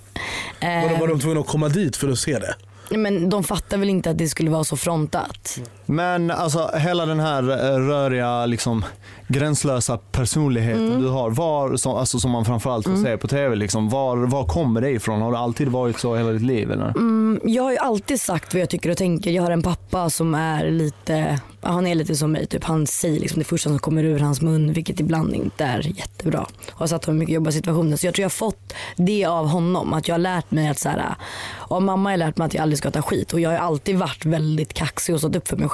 Var, 0.60 0.88
de- 0.90 1.00
var 1.00 1.08
de 1.08 1.20
tvungna 1.20 1.40
att 1.40 1.46
komma 1.46 1.68
dit 1.68 1.96
för 1.96 2.08
att 2.08 2.18
se 2.18 2.38
det? 2.38 2.54
Men 2.90 3.30
de 3.30 3.44
fattar 3.44 3.78
väl 3.78 3.88
inte 3.88 4.10
att 4.10 4.18
det 4.18 4.28
skulle 4.28 4.50
vara 4.50 4.64
så 4.64 4.76
frontat. 4.76 5.58
Men 5.86 6.30
alltså 6.30 6.70
hela 6.74 7.06
den 7.06 7.20
här 7.20 7.42
eh, 7.42 7.78
röriga, 7.78 8.46
liksom, 8.46 8.84
gränslösa 9.28 9.98
personligheten 10.12 10.84
Mm. 10.84 11.02
du 11.02 11.08
har, 11.08 11.30
var, 11.30 11.76
som, 11.76 11.94
alltså, 11.94 12.20
som 12.20 12.30
man 12.30 12.44
framförallt 12.44 12.86
får 12.86 12.96
se 12.96 13.16
på 13.16 13.28
tv, 13.28 13.56
liksom, 13.56 13.88
var, 13.88 14.16
var 14.16 14.46
kommer 14.46 14.80
det 14.80 14.90
ifrån? 14.90 15.22
Har 15.22 15.32
det 15.32 15.38
alltid 15.38 15.68
varit 15.68 15.98
så 15.98 16.16
hela 16.16 16.30
ditt 16.30 16.42
liv? 16.42 16.70
Eller? 16.72 16.88
Mm, 16.88 17.40
jag 17.44 17.62
har 17.62 17.70
ju 17.70 17.78
alltid 17.78 18.20
sagt 18.20 18.54
vad 18.54 18.60
jag 18.62 18.68
tycker 18.70 18.90
och 18.90 18.96
tänker. 18.96 19.30
Jag 19.30 19.42
har 19.42 19.50
en 19.50 19.62
pappa 19.62 20.10
som 20.10 20.34
är 20.34 20.70
lite, 20.70 21.40
han 21.60 21.86
är 21.86 21.94
lite 21.94 22.14
som 22.16 22.32
mig. 22.32 22.46
Typ. 22.46 22.64
Han 22.64 22.86
säger 22.86 23.20
liksom 23.20 23.38
det 23.38 23.44
första 23.44 23.70
som 23.70 23.78
kommer 23.78 24.04
ur 24.04 24.18
hans 24.18 24.40
mun 24.40 24.72
vilket 24.72 25.00
ibland 25.00 25.34
inte 25.34 25.64
är 25.64 25.98
jättebra. 25.98 26.46
Och 26.72 26.78
har 26.78 26.86
satt 26.86 27.04
honom 27.04 27.16
i 27.16 27.20
mycket 27.20 27.34
jobbiga 27.34 27.52
situationer. 27.52 27.96
Så 27.96 28.06
jag 28.06 28.14
tror 28.14 28.22
jag 28.22 28.26
har 28.28 28.30
fått 28.30 28.72
det 28.96 29.24
av 29.24 29.46
honom. 29.48 29.92
Att 29.92 30.08
jag 30.08 30.14
har 30.14 30.18
lärt 30.20 30.50
mig 30.50 30.68
att 30.68 30.78
så 30.78 30.88
här, 30.88 31.14
och 31.54 31.82
mamma 31.82 32.10
har 32.10 32.16
lärt 32.16 32.36
mig 32.36 32.46
att 32.46 32.54
jag 32.54 32.62
aldrig 32.62 32.78
ska 32.78 32.90
ta 32.90 33.02
skit. 33.02 33.32
Och 33.32 33.40
jag 33.40 33.50
har 33.50 33.58
alltid 33.58 33.98
varit 33.98 34.24
väldigt 34.24 34.74
kaxig 34.74 35.14
och 35.14 35.20
stått 35.20 35.36
upp 35.36 35.48
för 35.48 35.56
mig 35.56 35.68
själv. 35.68 35.73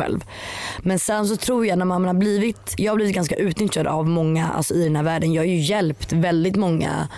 Men 0.78 0.98
sen 0.98 1.26
så 1.26 1.36
tror 1.36 1.66
jag 1.66 1.78
när 1.78 1.84
man 1.84 2.04
har 2.04 2.14
blivit, 2.14 2.74
jag 2.76 2.92
har 2.92 2.96
blivit 2.96 3.14
ganska 3.14 3.34
utnyttjad 3.34 3.86
av 3.86 4.08
många 4.08 4.48
alltså, 4.48 4.74
i 4.74 4.84
den 4.84 4.96
här 4.96 5.02
världen. 5.02 5.32
Jag 5.32 5.42
har 5.42 5.46
ju 5.46 5.60
hjälpt 5.60 6.12
väldigt 6.12 6.56
många 6.56 7.08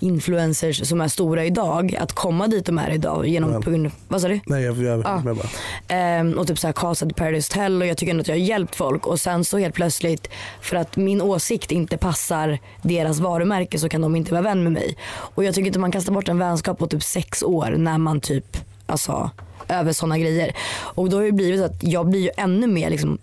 influencers 0.00 0.88
som 0.88 1.00
är 1.00 1.08
stora 1.08 1.44
idag 1.44 1.96
att 1.96 2.12
komma 2.12 2.46
dit 2.46 2.66
de 2.66 2.78
är 2.78 2.90
idag 2.90 3.26
genom, 3.26 3.62
på 3.62 3.70
grund, 3.70 3.90
vad 4.08 4.20
sa 4.20 4.28
du? 4.28 4.40
Nej, 4.46 4.62
jag, 4.62 4.76
jag, 4.76 5.00
Ja. 5.00 5.22
jag 5.26 5.36
bara. 5.36 5.48
Ehm, 5.88 6.32
och 6.38 6.46
typ 6.46 6.58
såhär 6.58 6.72
castade 6.72 7.14
Paradise 7.14 7.52
Hotel 7.54 7.82
och 7.82 7.88
jag 7.88 7.96
tycker 7.96 8.10
ändå 8.10 8.20
att 8.20 8.28
jag 8.28 8.34
har 8.34 8.40
hjälpt 8.40 8.76
folk 8.76 9.06
och 9.06 9.20
sen 9.20 9.44
så 9.44 9.58
helt 9.58 9.74
plötsligt 9.74 10.28
för 10.60 10.76
att 10.76 10.96
min 10.96 11.22
åsikt 11.22 11.70
inte 11.72 11.96
passar 11.96 12.58
deras 12.82 13.18
varumärke 13.18 13.78
så 13.78 13.88
kan 13.88 14.00
de 14.00 14.16
inte 14.16 14.32
vara 14.32 14.42
vän 14.42 14.62
med 14.62 14.72
mig. 14.72 14.96
Och 15.10 15.44
jag 15.44 15.54
tycker 15.54 15.66
inte 15.66 15.78
man 15.78 15.92
kastar 15.92 16.12
bort 16.12 16.28
en 16.28 16.38
vänskap 16.38 16.78
på 16.78 16.86
typ 16.86 17.02
sex 17.02 17.42
år 17.42 17.74
när 17.78 17.98
man 17.98 18.20
typ, 18.20 18.56
alltså 18.86 19.30
över 19.68 19.92
sådana 19.92 20.18
grejer. 20.18 20.56
Och 20.78 21.10
då 21.10 21.16
har 21.16 21.24
det 21.24 21.32
blivit 21.32 21.60
att 21.60 21.82
jag 21.82 22.08
blir 22.08 22.20
ju 22.20 22.30
ännu 22.36 22.66
mer 22.66 22.90
liksom, 22.90 23.18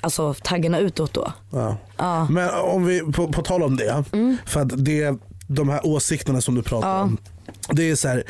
alltså 0.00 0.34
taggarna 0.42 0.78
utåt 0.78 1.12
då. 1.12 1.32
Ja. 1.50 1.76
Ja. 1.96 2.16
Mm. 2.16 2.34
Men 2.34 2.50
om 2.50 2.86
vi, 2.86 3.00
på, 3.00 3.28
på 3.32 3.42
tal 3.42 3.62
om 3.62 3.76
det, 3.76 4.04
för 4.46 4.60
att 4.60 4.84
det, 4.84 5.18
de 5.46 5.68
här 5.68 5.86
åsikterna 5.86 6.40
som 6.40 6.54
du 6.54 6.62
pratar 6.62 7.02
om. 7.02 7.18
Det 7.72 7.90
är 7.90 7.96
så 7.96 8.08
här, 8.08 8.24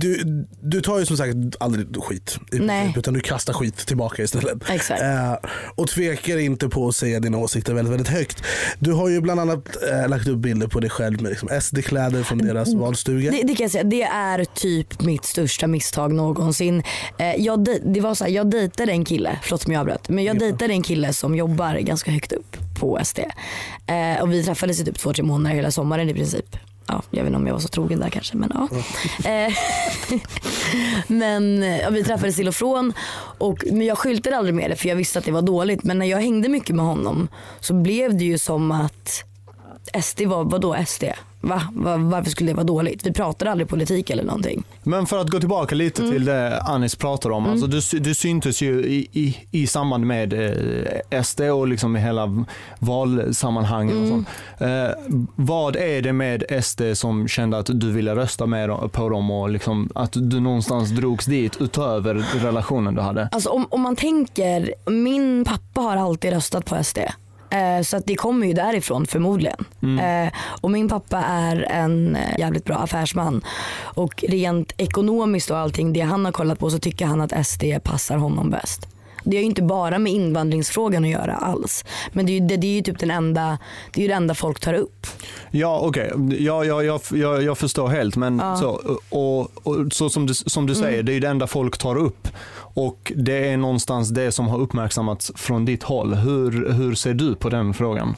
du, 0.00 0.44
du 0.60 0.80
tar 0.80 0.98
ju 0.98 1.06
som 1.06 1.16
sagt 1.16 1.34
aldrig 1.60 2.02
skit 2.02 2.38
i 2.52 2.56
princip, 2.56 2.96
utan 2.96 3.14
du 3.14 3.20
kastar 3.20 3.52
skit 3.52 3.76
tillbaka 3.76 4.22
istället. 4.22 4.70
Exakt. 4.70 5.02
Eh, 5.02 5.34
och 5.74 5.88
tvekar 5.88 6.38
inte 6.38 6.68
på 6.68 6.88
att 6.88 6.96
säga 6.96 7.20
dina 7.20 7.38
åsikter 7.38 7.74
väldigt, 7.74 7.92
väldigt 7.92 8.08
högt. 8.08 8.42
Du 8.78 8.92
har 8.92 9.08
ju 9.08 9.20
bland 9.20 9.40
annat 9.40 9.76
eh, 9.92 10.08
lagt 10.08 10.28
upp 10.28 10.38
bilder 10.38 10.66
på 10.66 10.80
dig 10.80 10.90
själv 10.90 11.22
med 11.22 11.30
liksom 11.30 11.48
SD-kläder 11.60 12.22
från 12.22 12.38
deras 12.38 12.74
valstuga. 12.74 13.30
Det, 13.30 13.42
det 13.42 13.54
kan 13.54 13.64
jag 13.64 13.70
säga, 13.70 13.84
det 13.84 14.02
är 14.02 14.44
typ 14.44 15.02
mitt 15.02 15.24
största 15.24 15.66
misstag 15.66 16.12
någonsin. 16.12 16.82
Eh, 17.18 17.34
jag, 17.36 17.66
det 17.84 18.00
var 18.00 18.14
så 18.14 18.24
här, 18.24 18.30
jag 18.30 18.50
dejtade 18.50 18.92
en 18.92 19.04
kille, 19.04 19.38
förlåt 19.42 19.66
om 19.66 19.72
jag 19.72 19.80
avbröt, 19.80 20.08
men 20.08 20.24
jag 20.24 20.38
dejtade 20.38 20.72
en 20.72 20.82
kille 20.82 21.12
som 21.12 21.34
jobbar 21.34 21.74
ganska 21.74 22.10
högt 22.10 22.32
upp 22.32 22.56
på 22.80 22.98
SD. 23.04 23.18
Eh, 23.86 24.22
och 24.22 24.32
vi 24.32 24.44
träffades 24.44 24.80
i 24.80 24.84
typ 24.84 24.98
två, 24.98 25.12
tre 25.12 25.22
månader 25.22 25.56
hela 25.56 25.70
sommaren 25.70 26.10
i 26.10 26.14
princip. 26.14 26.56
Ja, 26.88 27.02
jag 27.10 27.22
vet 27.22 27.26
inte 27.26 27.36
om 27.36 27.46
jag 27.46 27.54
var 27.54 27.60
så 27.60 27.68
trogen 27.68 28.00
där 28.00 28.10
kanske 28.10 28.36
men 28.36 28.52
ja. 28.54 28.68
Eh, 29.30 29.52
men 31.06 31.62
ja, 31.62 31.90
vi 31.90 32.04
träffades 32.04 32.36
till 32.36 32.48
och 32.48 32.54
från 32.54 32.92
och, 33.38 33.64
men 33.72 33.86
jag 33.86 33.98
skyltade 33.98 34.36
aldrig 34.36 34.54
med 34.54 34.70
det 34.70 34.76
för 34.76 34.88
jag 34.88 34.96
visste 34.96 35.18
att 35.18 35.24
det 35.24 35.32
var 35.32 35.42
dåligt. 35.42 35.84
Men 35.84 35.98
när 35.98 36.06
jag 36.06 36.18
hängde 36.18 36.48
mycket 36.48 36.76
med 36.76 36.84
honom 36.84 37.28
så 37.60 37.74
blev 37.74 38.16
det 38.18 38.24
ju 38.24 38.38
som 38.38 38.72
att 38.72 39.24
SD 40.02 40.22
var, 40.22 40.44
vadå 40.44 40.76
SD? 40.86 41.04
Va? 41.48 41.62
Va? 41.72 41.96
Varför 41.96 42.30
skulle 42.30 42.50
det 42.50 42.54
vara 42.54 42.64
dåligt? 42.64 43.06
Vi 43.06 43.12
pratar 43.12 43.46
aldrig 43.46 43.68
politik 43.68 44.10
eller 44.10 44.24
någonting. 44.24 44.64
Men 44.82 45.06
för 45.06 45.18
att 45.18 45.30
gå 45.30 45.38
tillbaka 45.40 45.74
lite 45.74 46.02
Mm. 46.02 46.12
till 46.14 46.24
det 46.24 46.60
Anis 46.60 46.96
pratar 46.96 47.30
om. 47.30 47.46
Alltså 47.46 47.66
du, 47.66 47.80
sy- 47.82 47.98
du 47.98 48.14
syntes 48.14 48.62
ju 48.62 48.84
i, 48.84 49.08
i, 49.12 49.36
i 49.50 49.66
samband 49.66 50.06
med 50.06 50.32
eh, 51.12 51.22
SD 51.22 51.40
och 51.40 51.68
liksom 51.68 51.96
i 51.96 52.00
hela 52.00 52.44
valsammanhangen. 52.78 53.96
Och 53.96 54.02
Mm. 54.06 54.10
sånt. 54.10 54.28
Eh, 54.58 55.22
vad 55.36 55.76
är 55.76 56.02
det 56.02 56.12
med 56.12 56.44
SD 56.64 56.82
som 56.94 57.28
kände 57.28 57.58
att 57.58 57.70
du 57.72 57.92
ville 57.92 58.14
rösta 58.16 58.46
med 58.46 58.92
på 58.92 59.08
dem 59.08 59.30
och 59.30 59.50
liksom 59.50 59.90
att 59.94 60.12
du 60.14 60.40
någonstans 60.40 60.90
drogs 60.90 61.24
dit 61.26 61.56
utöver 61.60 62.14
relationen 62.42 62.94
du 62.94 63.00
hade? 63.00 63.28
Alltså 63.32 63.48
om, 63.50 63.66
om 63.70 63.80
man 63.80 63.96
tänker, 63.96 64.74
min 64.90 65.44
pappa 65.44 65.80
har 65.80 65.96
alltid 65.96 66.32
röstat 66.32 66.64
på 66.64 66.84
SD. 66.84 66.98
Eh, 67.50 67.82
Så 67.82 67.96
att 67.96 68.06
det 68.06 68.16
kommer 68.16 68.46
ju 68.46 68.52
därifrån 68.52 69.06
förmodligen. 69.06 69.64
Eh, 69.98 70.32
och 70.60 70.70
min 70.70 70.88
pappa 70.88 71.18
är 71.18 71.66
en 71.70 72.16
eh, 72.16 72.38
jävligt 72.38 72.64
bra 72.64 72.76
affärsman. 72.76 73.44
Och 73.82 74.24
rent 74.28 74.72
ekonomiskt 74.76 75.50
och 75.50 75.58
allting, 75.58 75.92
det 75.92 76.00
han 76.00 76.24
har 76.24 76.32
kollat 76.32 76.58
på 76.58 76.70
så 76.70 76.78
tycker 76.78 77.06
han 77.06 77.20
att 77.20 77.46
SD 77.46 77.64
passar 77.84 78.16
honom 78.16 78.50
bäst. 78.50 78.88
Det 79.28 79.36
har 79.36 79.40
ju 79.40 79.46
inte 79.46 79.62
bara 79.62 79.98
med 79.98 80.12
invandringsfrågan 80.12 81.04
att 81.04 81.10
göra 81.10 81.34
alls. 81.34 81.84
Men 82.12 82.26
det 82.26 82.32
är 82.32 82.40
ju, 82.40 82.46
det, 82.46 82.56
det 82.56 82.66
är 82.66 82.74
ju 82.74 82.82
typ 82.82 82.98
den 82.98 83.10
enda, 83.10 83.58
det 83.92 84.00
är 84.00 84.02
ju 84.02 84.08
det 84.08 84.14
enda 84.14 84.34
folk 84.34 84.60
tar 84.60 84.74
upp. 84.74 85.06
Ja, 85.50 85.80
okej. 85.82 86.12
Ja, 86.38 86.64
ja, 86.64 86.82
jag, 86.82 87.00
jag, 87.12 87.42
jag 87.42 87.58
förstår 87.58 87.88
helt. 87.88 88.16
Men 88.16 88.38
så, 88.38 88.98
och, 89.08 89.66
och, 89.66 89.92
så 89.92 90.10
som 90.10 90.26
du, 90.26 90.34
som 90.34 90.66
du 90.66 90.72
Mm. 90.72 90.84
säger, 90.84 91.02
det 91.02 91.12
är 91.12 91.14
ju 91.14 91.20
det 91.20 91.28
enda 91.28 91.46
folk 91.46 91.78
tar 91.78 91.96
upp. 91.96 92.28
Och 92.58 93.12
det 93.16 93.48
är 93.48 93.56
någonstans 93.56 94.08
det 94.08 94.32
som 94.32 94.48
har 94.48 94.58
uppmärksammats 94.58 95.32
från 95.34 95.64
ditt 95.64 95.82
håll. 95.82 96.14
Hur, 96.14 96.72
hur 96.72 96.94
ser 96.94 97.14
du 97.14 97.34
på 97.34 97.48
den 97.48 97.74
frågan? 97.74 98.14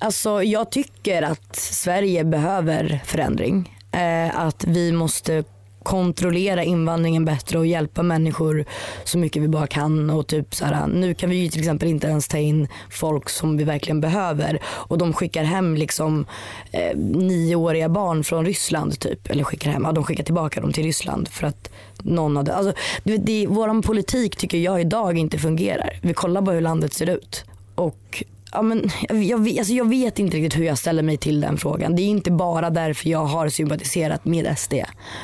Alltså 0.00 0.42
jag 0.42 0.70
tycker 0.70 1.22
att 1.22 1.56
Sverige 1.56 2.24
behöver 2.24 3.00
förändring. 3.06 3.76
Eh, 3.92 4.40
att 4.40 4.64
vi 4.64 4.92
måste 4.92 5.44
kontrollera 5.82 6.64
invandringen 6.64 7.24
bättre 7.24 7.58
och 7.58 7.66
hjälpa 7.66 8.02
människor 8.02 8.64
så 9.04 9.18
mycket 9.18 9.42
vi 9.42 9.48
bara 9.48 9.66
kan. 9.66 10.10
Och 10.10 10.26
typ 10.26 10.54
så 10.54 10.64
här, 10.64 10.86
nu 10.86 11.14
kan 11.14 11.30
vi 11.30 11.36
ju 11.36 11.48
till 11.48 11.60
exempel 11.60 11.88
inte 11.88 12.06
ens 12.06 12.28
ta 12.28 12.38
in 12.38 12.68
folk 12.90 13.28
som 13.28 13.56
vi 13.56 13.64
verkligen 13.64 14.00
behöver 14.00 14.60
och 14.64 14.98
de 14.98 15.12
skickar 15.12 15.44
hem 15.44 15.76
liksom 15.76 16.26
eh, 16.70 16.96
nioåriga 16.98 17.88
barn 17.88 18.24
från 18.24 18.46
Ryssland 18.46 19.00
typ. 19.00 19.30
Eller 19.30 19.44
skickar 19.44 19.70
hem, 19.70 19.82
ja, 19.84 19.92
de 19.92 20.04
skickar 20.04 20.24
tillbaka 20.24 20.60
dem 20.60 20.72
till 20.72 20.84
Ryssland 20.84 21.28
för 21.28 21.46
att 21.46 21.70
någon 22.02 22.36
hade, 22.36 22.54
alltså, 22.54 22.72
det, 23.04 23.16
det, 23.16 23.46
våran 23.46 23.82
politik 23.82 24.36
tycker 24.36 24.58
jag 24.58 24.80
idag 24.80 25.18
inte 25.18 25.38
fungerar. 25.38 25.98
Vi 26.02 26.14
kollar 26.14 26.40
bara 26.40 26.54
hur 26.54 26.62
landet 26.62 26.92
ser 26.92 27.10
ut. 27.10 27.44
Och 27.74 28.24
Ja, 28.52 28.62
men 28.62 28.90
jag, 29.08 29.22
jag, 29.22 29.38
vet- 29.44 29.58
alltså 29.58 29.72
jag 29.74 29.88
vet 29.88 30.18
inte 30.18 30.36
riktigt 30.36 30.60
hur 30.60 30.64
jag 30.64 30.78
ställer 30.78 31.02
mig 31.02 31.16
till 31.16 31.40
den 31.40 31.56
frågan. 31.58 31.96
Det 31.96 32.02
är 32.02 32.06
inte 32.06 32.30
bara 32.30 32.70
därför 32.70 33.08
jag 33.10 33.24
har 33.24 33.48
sympatiserat 33.48 34.24
med 34.24 34.58
SD. 34.58 34.74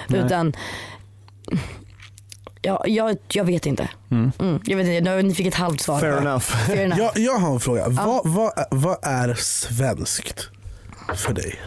Utan 0.08 0.52
ja, 2.62 2.84
jag, 2.86 3.16
jag 3.28 3.44
vet 3.44 3.66
inte. 3.66 3.88
Mm. 4.10 4.32
jag 4.64 4.76
vet 4.76 4.86
inte. 4.88 5.22
Ni 5.22 5.34
fick 5.34 5.46
ett 5.46 5.54
halvt 5.54 5.80
svar. 5.80 6.00
Fair 6.00 6.16
enough. 6.18 6.40
Fair 6.40 6.80
enough. 6.80 6.98
Jag, 7.00 7.12
jag 7.18 7.38
har 7.38 7.52
en 7.54 7.60
fråga. 7.60 7.88
Vad, 7.88 8.26
vad, 8.28 8.58
är- 8.58 8.66
vad 8.70 8.96
är 9.02 9.34
svenskt 9.34 10.48
för 11.14 11.32
dig? 11.32 11.60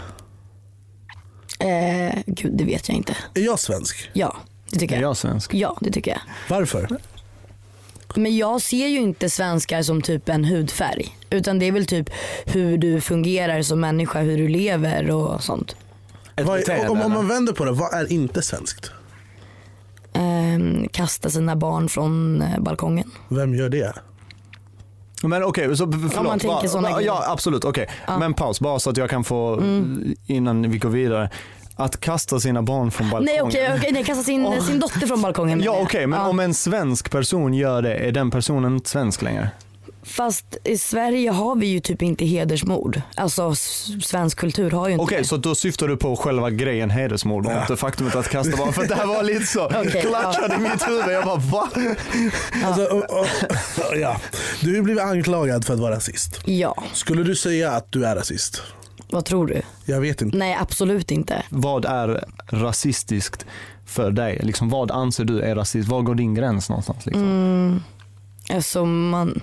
Eh, 1.59 2.19
gud, 2.25 2.57
det 2.57 2.63
vet 2.63 2.89
jag 2.89 2.97
inte. 2.97 3.15
Är 3.33 3.41
jag 3.41 3.59
svensk? 3.59 4.09
Ja, 4.13 4.35
det 4.69 4.79
tycker 4.79 4.95
Är 4.95 5.01
jag. 5.01 5.09
jag 5.09 5.17
svensk? 5.17 5.53
Ja, 5.53 5.77
det 5.81 5.91
tycker 5.91 6.11
jag. 6.11 6.19
Varför? 6.49 6.87
Men 8.17 8.37
jag 8.37 8.61
ser 8.61 8.87
ju 8.87 8.99
inte 8.99 9.29
svenskar 9.29 9.81
som 9.81 10.01
typ 10.01 10.29
en 10.29 10.45
hudfärg. 10.45 11.17
Utan 11.29 11.59
det 11.59 11.65
är 11.65 11.71
väl 11.71 11.85
typ 11.85 12.09
hur 12.45 12.77
du 12.77 13.01
fungerar 13.01 13.61
som 13.61 13.79
människa, 13.79 14.19
hur 14.21 14.37
du 14.37 14.47
lever 14.47 15.11
och 15.11 15.43
sånt. 15.43 15.75
Vad 16.43 16.69
är, 16.69 16.89
om, 16.89 17.01
om 17.01 17.11
man 17.11 17.27
vänder 17.27 17.53
på 17.53 17.65
det, 17.65 17.71
vad 17.71 17.93
är 17.93 18.11
inte 18.11 18.41
svenskt? 18.41 18.91
Ehm, 20.13 20.87
kasta 20.91 21.29
sina 21.29 21.55
barn 21.55 21.89
från 21.89 22.41
eh, 22.41 22.59
balkongen. 22.59 23.11
Vem 23.29 23.55
gör 23.55 23.69
det? 23.69 23.93
Men 25.23 25.43
okej, 25.43 25.77
så 25.77 25.91
förlåt. 25.91 26.13
man 26.15 26.39
tänker 26.39 26.47
bara, 26.47 26.67
såna 26.67 26.89
bara, 26.89 26.97
grejer. 26.97 27.07
ja, 27.11 27.23
absolut. 27.31 27.65
Okej. 27.65 27.89
Men 28.19 28.33
paus, 28.33 28.59
bara 28.59 28.79
så 28.79 28.89
att 28.89 28.97
jag 28.97 29.09
kan 29.09 29.23
få, 29.23 29.53
Mm. 29.53 30.15
innan 30.25 30.71
vi 30.71 30.77
går 30.77 30.89
vidare. 30.89 31.29
Att 31.77 31.99
kasta 31.99 32.39
sina 32.39 32.61
barn 32.63 32.91
från 32.91 33.09
balkongen. 33.09 33.25
Nej 33.33 33.41
okej, 33.41 33.73
okej, 33.77 33.91
nej 33.91 34.03
kasta 34.03 34.23
sin, 34.23 34.45
Åh. 34.45 34.65
sin 34.65 34.79
dotter 34.79 35.07
från 35.07 35.21
balkongen. 35.21 35.61
Ja 35.63 35.79
okej, 35.81 36.01
jag. 36.01 36.09
men 36.09 36.19
Ja. 36.19 36.27
om 36.27 36.39
en 36.39 36.53
svensk 36.53 37.11
person 37.11 37.53
gör 37.53 37.81
det, 37.81 37.93
är 37.95 38.11
den 38.11 38.31
personen 38.31 38.73
inte 38.75 38.89
svensk 38.89 39.21
längre? 39.21 39.49
Fast 40.03 40.45
i 40.63 40.77
Sverige 40.77 41.31
har 41.31 41.55
vi 41.55 41.65
ju 41.67 41.79
typ 41.79 42.01
inte 42.01 42.25
hedersmord. 42.25 43.01
Alltså 43.15 43.55
svensk 44.01 44.37
kultur 44.37 44.71
har 44.71 44.87
ju 44.87 44.93
inte 44.93 45.03
Okej, 45.03 45.17
det. 45.17 45.23
så 45.23 45.37
då 45.37 45.55
syftar 45.55 45.87
du 45.87 45.97
på 45.97 46.15
själva 46.15 46.49
grejen 46.49 46.89
hedersmord 46.89 47.45
och 47.45 47.51
inte 47.51 47.75
faktumet 47.77 48.15
att 48.15 48.29
kasta 48.29 48.57
barn. 48.57 48.73
För 48.73 48.87
det 48.87 48.95
här 48.95 49.05
var 49.05 49.23
lite 49.23 49.45
så, 49.45 49.65
Okej, 49.65 50.01
klatschade 50.01 50.55
i 50.55 50.57
mitt 50.57 50.87
huvud. 50.87 51.09
Jag 51.15 51.25
bara 51.25 51.35
va? 51.35 51.69
Alltså, 52.65 52.83
och, 52.83 53.19
och, 53.19 53.27
ja. 53.97 54.21
Du 54.61 54.75
har 54.75 54.81
blivit 54.83 55.03
anklagad 55.03 55.65
för 55.65 55.73
att 55.73 55.79
vara 55.79 55.95
rasist. 55.95 56.41
Ja, 56.45 56.83
Skulle 56.93 57.23
du 57.23 57.35
säga 57.35 57.71
att 57.71 57.91
du 57.91 58.05
är 58.05 58.15
rasist? 58.15 58.61
Vad 59.09 59.25
tror 59.25 59.47
du? 59.47 59.61
Jag 59.85 60.01
vet 60.01 60.21
inte. 60.21 60.37
Nej 60.37 60.57
absolut 60.59 61.11
inte. 61.11 61.43
Vad 61.49 61.85
är 61.85 62.25
rasistiskt 62.47 63.45
för 63.85 64.11
dig? 64.11 64.39
Liksom, 64.43 64.69
vad 64.69 64.91
anser 64.91 65.25
du 65.25 65.41
är 65.41 65.55
rasistiskt? 65.55 65.91
Var 65.91 66.01
går 66.01 66.15
din 66.15 66.35
gräns 66.35 66.69
någonstans? 66.69 67.05
Liksom? 67.05 67.23
Mm. 67.23 67.81
Alltså 68.49 68.85
man, 68.85 69.41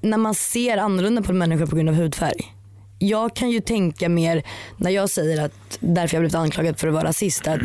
när 0.00 0.18
man 0.18 0.34
ser 0.34 0.78
annorlunda 0.78 1.22
på 1.22 1.32
människor 1.32 1.66
på 1.66 1.76
grund 1.76 1.88
av 1.88 1.94
hudfärg. 1.94 2.54
Jag 2.98 3.36
kan 3.36 3.50
ju 3.50 3.60
tänka 3.60 4.08
mer 4.08 4.42
när 4.76 4.90
jag 4.90 5.10
säger 5.10 5.44
att 5.44 5.78
därför 5.80 6.16
jag 6.16 6.22
blivit 6.22 6.34
anklagad 6.34 6.78
för 6.78 6.88
att 6.88 6.94
vara 6.94 7.04
rasist. 7.04 7.46
Att 7.46 7.60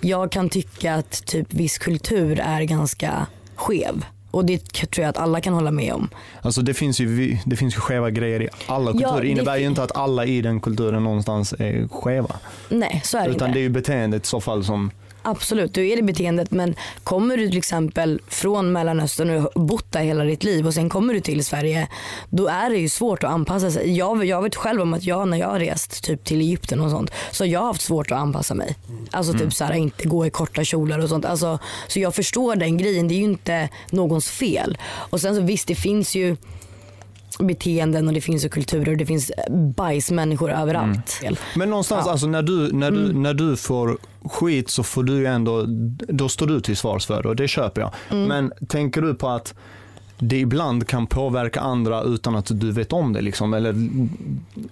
jag 0.00 0.32
kan 0.32 0.48
tycka 0.48 0.94
att 0.94 1.26
typ 1.26 1.54
viss 1.54 1.78
kultur 1.78 2.40
är 2.40 2.62
ganska 2.62 3.26
skev. 3.56 4.04
Och 4.30 4.44
det 4.44 4.58
tror 4.58 5.02
jag 5.02 5.08
att 5.08 5.16
alla 5.16 5.40
kan 5.40 5.54
hålla 5.54 5.70
med 5.70 5.92
om. 5.92 6.08
Alltså 6.42 6.62
det 6.62 6.74
finns, 6.74 7.00
ju, 7.00 7.36
det 7.46 7.56
finns 7.56 7.76
ju 7.76 7.80
skeva 7.80 8.10
grejer 8.10 8.42
i 8.42 8.48
alla 8.66 8.86
Ja, 8.86 8.92
kulturer. 8.92 9.14
Det 9.16 9.20
det 9.20 9.28
innebär 9.28 9.56
ju 9.56 9.66
inte 9.66 9.82
att 9.82 9.96
alla 9.96 10.24
i 10.24 10.40
den 10.42 10.60
kulturen 10.60 11.04
någonstans 11.04 11.52
är 11.58 11.88
skeva. 11.88 12.36
Nej 12.68 13.00
så 13.04 13.18
är 13.18 13.24
det 13.24 13.30
Utan 13.30 13.48
inte. 13.48 13.56
det 13.58 13.60
är 13.60 13.62
ju 13.62 13.68
beteendet 13.68 14.22
i 14.24 14.26
så 14.26 14.40
fall 14.40 14.64
som 14.64 14.90
Absolut, 15.22 15.74
då 15.74 15.80
är 15.80 15.96
det 15.96 16.02
beteendet. 16.02 16.50
Men 16.50 16.74
kommer 17.04 17.36
du 17.36 17.48
till 17.48 17.58
exempel 17.58 18.20
från 18.28 18.72
Mellanöstern 18.72 19.30
och 19.30 19.42
har 19.42 19.50
bott 19.54 19.92
där 19.92 20.00
hela 20.00 20.24
ditt 20.24 20.44
liv 20.44 20.66
och 20.66 20.74
sen 20.74 20.88
kommer 20.88 21.14
du 21.14 21.20
till 21.20 21.44
Sverige. 21.44 21.88
Då 22.30 22.46
är 22.46 22.70
det 22.70 22.76
ju 22.76 22.88
svårt 22.88 23.24
att 23.24 23.30
anpassa 23.30 23.70
sig. 23.70 23.96
Jag, 23.96 24.24
jag 24.24 24.42
vet 24.42 24.56
själv 24.56 24.80
om 24.80 24.94
att 24.94 25.04
jag 25.04 25.28
när 25.28 25.38
jag 25.38 25.48
har 25.48 25.58
rest 25.58 26.04
typ 26.04 26.24
till 26.24 26.40
Egypten 26.40 26.80
och 26.80 26.90
sånt. 26.90 27.10
Så 27.30 27.46
jag 27.46 27.60
har 27.60 27.66
haft 27.66 27.80
svårt 27.80 28.10
att 28.10 28.18
anpassa 28.18 28.54
mig. 28.54 28.76
Alltså 29.10 29.32
typ 29.32 29.54
så 29.54 29.64
här, 29.64 29.72
inte 29.72 30.08
gå 30.08 30.26
i 30.26 30.30
korta 30.30 30.64
kjolar 30.64 30.98
och 30.98 31.08
sånt. 31.08 31.24
Alltså, 31.24 31.58
så 31.88 32.00
jag 32.00 32.14
förstår 32.14 32.56
den 32.56 32.78
grejen. 32.78 33.08
Det 33.08 33.14
är 33.14 33.18
ju 33.18 33.24
inte 33.24 33.68
någons 33.90 34.30
fel. 34.30 34.78
Och 34.84 35.20
sen 35.20 35.36
så 35.36 35.42
visst 35.42 35.68
det 35.68 35.74
finns 35.74 36.14
ju 36.14 36.36
beteenden 37.38 38.08
och 38.08 38.14
det 38.14 38.20
finns 38.20 38.44
ju 38.44 38.48
kulturer 38.48 38.90
och 38.92 38.96
det 38.96 39.06
finns 39.06 39.32
bajsmänniskor 39.76 40.50
överallt. 40.50 41.20
Men 41.56 41.70
någonstans, 41.70 42.02
Ja. 42.06 42.12
alltså 42.12 42.26
när 42.26 42.42
du, 42.42 42.72
när, 42.72 42.90
du, 42.90 43.04
Mm. 43.04 43.22
när 43.22 43.34
du 43.34 43.56
får 43.56 43.98
skit 44.24 44.70
så 44.70 44.82
får 44.82 45.02
du 45.02 45.26
ändå, 45.26 45.64
då 46.08 46.28
står 46.28 46.46
du 46.46 46.60
till 46.60 46.76
svars 46.76 47.06
för 47.06 47.22
det 47.22 47.28
och 47.28 47.36
det 47.36 47.48
köper 47.48 47.80
jag. 47.80 47.90
Mm. 48.10 48.24
Men 48.28 48.52
tänker 48.68 49.02
du 49.02 49.14
på 49.14 49.28
att 49.28 49.54
det 50.18 50.38
ibland 50.38 50.86
kan 50.86 51.06
påverka 51.06 51.60
andra 51.60 52.02
utan 52.02 52.36
att 52.36 52.60
du 52.60 52.72
vet 52.72 52.92
om 52.92 53.12
det 53.12 53.20
liksom? 53.20 53.54
Eller 53.54 53.70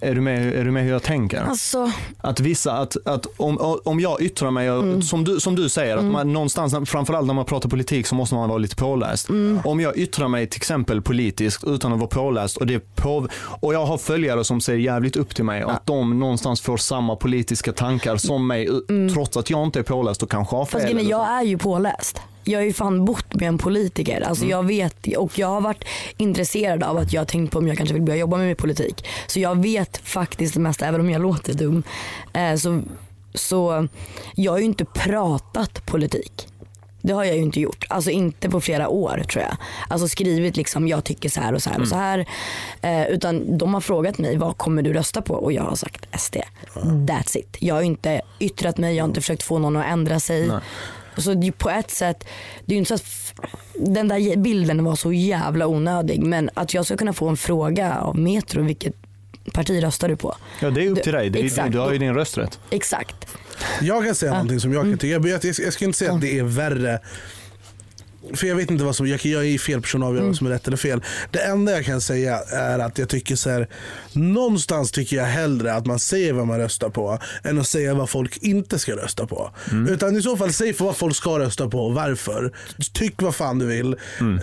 är 0.00 0.14
du 0.14 0.20
med, 0.20 0.54
är 0.54 0.64
du 0.64 0.70
med 0.70 0.84
hur 0.84 0.92
jag 0.92 1.02
tänker? 1.02 1.42
Alltså, 1.42 1.90
Att 2.18 2.40
vissa, 2.40 2.72
att, 2.72 2.96
att 3.04 3.26
om, 3.36 3.78
om 3.84 4.00
jag 4.00 4.22
yttrar 4.22 4.50
mig, 4.50 4.66
Mm. 4.66 5.02
som, 5.02 5.24
du, 5.24 5.40
som 5.40 5.56
du 5.56 5.68
säger, 5.68 5.96
att 5.96 6.04
man 6.04 6.32
någonstans, 6.32 6.74
framförallt 6.90 7.26
när 7.26 7.34
man 7.34 7.44
pratar 7.44 7.68
politik 7.68 8.06
så 8.06 8.14
måste 8.14 8.34
man 8.34 8.48
vara 8.48 8.58
lite 8.58 8.76
påläst. 8.76 9.28
Mm. 9.28 9.60
Om 9.64 9.80
jag 9.80 9.96
yttrar 9.98 10.28
mig 10.28 10.46
till 10.46 10.58
exempel 10.58 11.02
politiskt 11.02 11.64
utan 11.64 11.92
att 11.92 11.98
vara 11.98 12.08
påläst 12.08 12.56
och, 12.56 12.66
det 12.66 12.96
på, 12.96 13.28
och 13.60 13.74
jag 13.74 13.86
har 13.86 13.98
följare 13.98 14.44
som 14.44 14.60
ser 14.60 14.74
jävligt 14.76 15.16
upp 15.16 15.34
till 15.34 15.44
mig 15.44 15.64
och 15.64 15.72
att 15.72 15.86
de 15.86 16.18
någonstans 16.18 16.60
får 16.60 16.76
samma 16.76 17.16
politiska 17.16 17.72
tankar 17.72 18.16
som 18.16 18.46
mig 18.46 18.68
trots 19.14 19.36
att 19.36 19.50
jag 19.50 19.64
inte 19.64 19.78
är 19.78 19.82
påläst 19.82 20.22
och 20.22 20.30
kanske 20.30 20.56
har 20.56 20.64
fel. 20.64 20.80
Mm. 20.80 20.96
Fast 20.96 21.10
jag 21.10 21.28
är 21.28 21.42
ju 21.42 21.58
påläst. 21.58 22.20
Jag 22.48 22.58
har 22.58 22.64
ju 22.64 22.72
fan 22.72 23.04
bott 23.04 23.34
med 23.34 23.48
en 23.48 23.58
politiker. 23.58 24.20
Alltså 24.20 24.44
Mm. 24.44 24.50
jag 24.50 24.62
vet 24.66 25.16
och 25.16 25.38
jag 25.38 25.46
har 25.48 25.60
varit 25.60 25.84
intresserad 26.16 26.82
av 26.82 26.96
att 26.96 27.12
jag 27.12 27.20
har 27.20 27.26
tänkt 27.26 27.50
på 27.52 27.58
om 27.58 27.68
jag 27.68 27.76
kanske 27.76 27.92
vill 27.94 28.02
börja 28.02 28.18
jobba 28.18 28.36
med 28.36 28.58
politik. 28.58 29.04
Så 29.26 29.40
jag 29.40 29.62
vet 29.62 29.96
faktiskt 29.96 30.54
det 30.54 30.60
mesta 30.60 30.86
även 30.86 31.00
om 31.00 31.10
jag 31.10 31.22
låter 31.22 31.54
dum. 31.54 31.82
Eh, 32.32 32.54
så, 32.56 32.82
så 33.34 33.88
jag 34.34 34.52
har 34.52 34.58
ju 34.58 34.64
inte 34.64 34.84
pratat 34.84 35.86
politik. 35.86 36.48
Det 37.02 37.12
har 37.12 37.24
jag 37.24 37.36
ju 37.36 37.42
inte 37.42 37.60
gjort. 37.60 37.84
Alltså 37.88 38.10
inte 38.10 38.50
på 38.50 38.60
flera 38.60 38.88
år 38.88 39.22
tror 39.30 39.44
jag. 39.44 39.56
Alltså 39.88 40.08
skrivit 40.08 40.56
liksom 40.56 40.88
jag 40.88 41.04
tycker 41.04 41.28
så 41.28 41.40
här 41.40 41.52
och 41.54 41.62
så 41.62 41.70
här 41.70 41.80
och 41.80 41.88
så 41.88 41.94
här. 41.96 42.26
Eh, 42.80 43.06
utan 43.06 43.58
de 43.58 43.74
har 43.74 43.80
frågat 43.80 44.18
mig 44.18 44.36
vad 44.36 44.58
kommer 44.58 44.82
du 44.82 44.92
rösta 44.92 45.22
på 45.22 45.34
och 45.34 45.52
jag 45.52 45.62
har 45.62 45.76
sagt 45.76 46.06
SD. 46.18 46.36
That's 46.82 47.36
it. 47.38 47.56
Jag 47.60 47.74
har 47.74 47.82
inte 47.82 48.20
yttrat 48.38 48.78
mig, 48.78 48.96
jag 48.96 49.04
har 49.04 49.08
inte 49.08 49.20
försökt 49.20 49.42
få 49.42 49.58
någon 49.58 49.76
att 49.76 49.86
ändra 49.86 50.20
sig. 50.20 50.48
Så 50.48 50.60
ju 51.42 51.52
på 51.52 51.70
ett 51.70 51.90
sätt, 51.90 52.24
det 52.64 52.72
är 52.72 52.74
ju 52.74 52.78
inte 52.78 52.88
så 52.88 52.94
att 52.94 53.34
den 53.74 54.08
där 54.08 54.36
bilden 54.36 54.84
var 54.84 54.96
så 54.96 55.12
jävla 55.12 55.66
onödig 55.66 56.22
men 56.22 56.50
att 56.54 56.74
jag 56.74 56.84
ska 56.86 56.96
kunna 56.96 57.12
få 57.12 57.28
en 57.28 57.36
fråga 57.36 57.98
av 58.00 58.18
Metro 58.18 58.62
vilket 58.62 58.94
parti 59.52 59.82
röstar 59.82 60.08
du 60.08 60.16
på? 60.16 60.36
Ja, 60.60 60.70
det 60.70 60.84
är 60.84 60.90
upp 60.90 60.96
Du- 60.96 61.02
till 61.02 61.12
dig. 61.12 61.30
Det 61.30 61.40
är, 61.40 61.44
exakt. 61.44 61.72
du 61.72 61.78
har 61.78 61.92
ju 61.92 61.98
din 61.98 62.14
rösträtt. 62.14 62.58
Exakt. 62.70 63.26
Jag 63.80 64.04
kan 64.04 64.14
säga 64.14 64.32
någonting 64.32 64.60
som 64.60 64.72
jag 64.72 64.82
kan 64.82 64.98
tycka. 64.98 65.06
Jag, 65.12 65.26
jag, 65.28 65.40
jag 65.44 65.72
ska 65.72 65.84
inte 65.84 65.98
säga 65.98 66.12
att 66.12 66.20
det 66.20 66.38
är 66.38 66.42
värre. 66.42 66.98
För 68.34 68.46
jag 68.46 68.56
vet 68.56 68.70
inte 68.70 68.84
vad 68.84 68.96
som, 68.96 69.06
jag, 69.08 69.24
jag 69.24 69.46
är 69.46 69.58
fel 69.58 69.80
person 69.82 70.02
att 70.02 70.08
avgöra 70.08 70.26
vad 70.26 70.36
som 70.36 70.46
är 70.46 70.50
rätt 70.50 70.66
eller 70.66 70.76
fel. 70.76 71.02
Det 71.30 71.38
enda 71.38 71.72
jag 71.72 71.84
kan 71.84 72.00
säga 72.00 72.38
är 72.52 72.78
att 72.78 72.98
jag 72.98 73.08
tycker 73.08 73.36
så 73.36 73.50
här, 73.50 73.68
någonstans 74.12 74.90
tycker 74.92 75.16
jag 75.16 75.24
hellre 75.24 75.74
att 75.74 75.86
man 75.86 75.98
säger 75.98 76.32
vad 76.32 76.46
man 76.46 76.58
röstar 76.58 76.88
på 76.90 77.18
än 77.44 77.58
att 77.60 77.66
säga 77.68 77.94
vad 77.94 78.10
folk 78.10 78.36
inte 78.36 78.78
ska 78.78 78.92
rösta 78.96 79.26
på. 79.26 79.50
Utan 79.88 80.16
i 80.16 80.22
så 80.22 80.36
fall 80.36 80.52
säg 80.52 80.72
för 80.74 80.84
vad 80.84 80.96
folk 80.96 81.16
ska 81.16 81.38
rösta 81.38 81.68
på 81.68 81.78
och 81.86 81.94
varför. 81.94 82.52
Tyck 82.92 83.22
vad 83.22 83.34
fan 83.34 83.58
du 83.58 83.66
vill, 83.66 83.96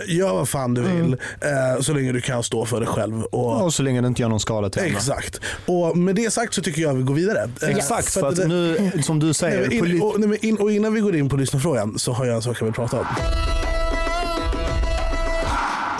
gör 0.07 0.33
vad 0.33 0.49
fan 0.49 0.73
du 0.73 0.81
vill 0.81 1.13
eh, 1.41 1.81
så 1.81 1.93
länge 1.93 2.11
du 2.11 2.21
kan 2.21 2.43
stå 2.43 2.65
för 2.65 2.79
det 2.79 2.85
själv. 2.85 3.23
Och, 3.23 3.63
Och 3.65 3.73
så 3.73 3.83
länge 3.83 4.01
det 4.01 4.07
inte 4.07 4.21
gör 4.21 4.29
någon 4.29 4.39
skada 4.39 4.69
till 4.69 4.81
andra. 4.81 4.93
Exakt. 4.97 5.39
Och 5.65 5.97
med 5.97 6.15
det 6.15 6.31
sagt 6.33 6.53
så 6.53 6.61
tycker 6.61 6.81
jag 6.81 6.93
vi 6.93 7.03
går 7.03 7.13
vidare. 7.15 7.49
Eh, 7.61 7.69
Exakt, 7.69 8.09
för 8.13 8.29
att 8.29 8.35
det- 8.35 8.47
nu, 8.47 8.91
som 9.03 9.19
du 9.19 9.25
Nej, 9.25 9.33
säger, 9.33 9.81
men 9.81 9.91
in, 9.95 10.01
och, 10.01 10.19
nej, 10.19 10.39
in, 10.41 10.57
och 10.57 10.71
innan 10.71 10.93
vi 10.93 10.99
går 11.01 11.15
in 11.15 11.29
på 11.29 11.35
lyssnarfrågan 11.37 11.99
så 11.99 12.11
har 12.13 12.25
jag 12.25 12.35
en 12.35 12.41
sak 12.41 12.57
jag 12.59 12.65
vill 12.65 12.73
prata 12.73 12.99
om. 12.99 13.05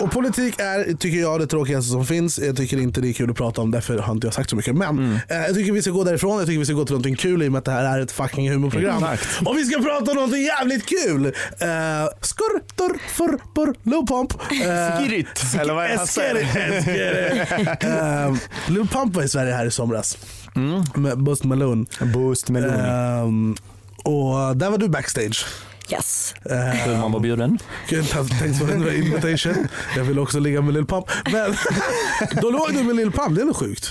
Och 0.00 0.10
politik 0.12 0.54
är, 0.58 0.96
tycker 0.96 1.18
jag, 1.20 1.40
det 1.40 1.46
tråkigaste 1.46 1.90
som 1.90 2.06
finns. 2.06 2.38
Jag 2.38 2.56
tycker 2.56 2.78
inte 2.78 3.00
det 3.00 3.08
är 3.08 3.12
kul 3.12 3.30
att 3.30 3.36
prata 3.36 3.60
om, 3.60 3.70
därför 3.70 3.98
har 3.98 4.12
inte 4.14 4.26
jag 4.26 4.34
sagt 4.34 4.50
så 4.50 4.56
mycket. 4.56 4.74
Men 4.74 4.88
Mm. 4.98 5.14
eh, 5.28 5.36
jag 5.36 5.54
tycker 5.54 5.72
vi 5.72 5.82
ska 5.82 5.90
gå 5.90 6.04
därifrån. 6.04 6.38
Jag 6.38 6.46
tycker 6.46 6.58
vi 6.58 6.64
ska 6.64 6.74
gå 6.74 6.84
till 6.84 6.92
någonting 6.92 7.16
kul 7.16 7.42
i 7.42 7.48
och 7.48 7.52
med 7.52 7.58
att 7.58 7.64
det 7.64 7.70
här 7.72 7.98
är 7.98 8.00
ett 8.02 8.12
fucking 8.12 8.50
humorprogram. 8.50 9.04
Exakt. 9.04 9.46
Och 9.46 9.56
vi 9.56 9.64
ska 9.64 9.82
prata 9.82 10.10
om 10.10 10.14
någonting 10.16 10.42
jävligt 10.42 10.86
kul! 10.86 11.32
Durr, 12.76 12.98
furr, 13.08 13.38
burr, 13.54 13.74
Lil 13.82 14.06
Pump. 14.06 14.34
Uh, 14.34 14.98
Skirrit, 14.98 15.44
eller 15.60 15.74
vad 15.74 15.82
han 15.90 16.06
uh, 18.32 18.38
Lil 18.68 18.88
Pump 18.88 19.14
var 19.14 19.22
i 19.22 19.28
Sverige 19.28 19.52
här 19.54 19.66
i 19.66 19.70
somras. 19.70 20.18
Med 20.94 21.18
Bust 21.22 21.44
Malone. 21.44 21.84
Boost 22.14 22.48
med 22.50 22.62
Looney. 22.62 22.80
Ehm, 22.80 23.56
och 24.04 24.56
där 24.56 24.70
var 24.70 24.78
du 24.78 24.88
backstage. 24.88 25.46
Yes. 25.92 26.34
Hur 26.84 26.96
man 26.96 27.12
var 27.12 27.20
bjuden. 27.20 27.58
Thanks 27.88 28.12
for 28.58 28.90
the 28.90 28.96
invitation. 28.98 29.68
Jag 29.96 30.04
vill 30.04 30.18
också 30.18 30.38
ligga 30.40 30.60
med 30.62 30.74
Lil 30.74 30.86
Pump. 30.86 31.04
Men 31.32 31.54
då 32.42 32.50
låg 32.50 32.74
du 32.74 32.82
med 32.82 32.96
Lil 32.96 33.12
Pump, 33.12 33.34
det 33.36 33.40
är 33.40 33.44
nog 33.44 33.56
sjukt. 33.56 33.90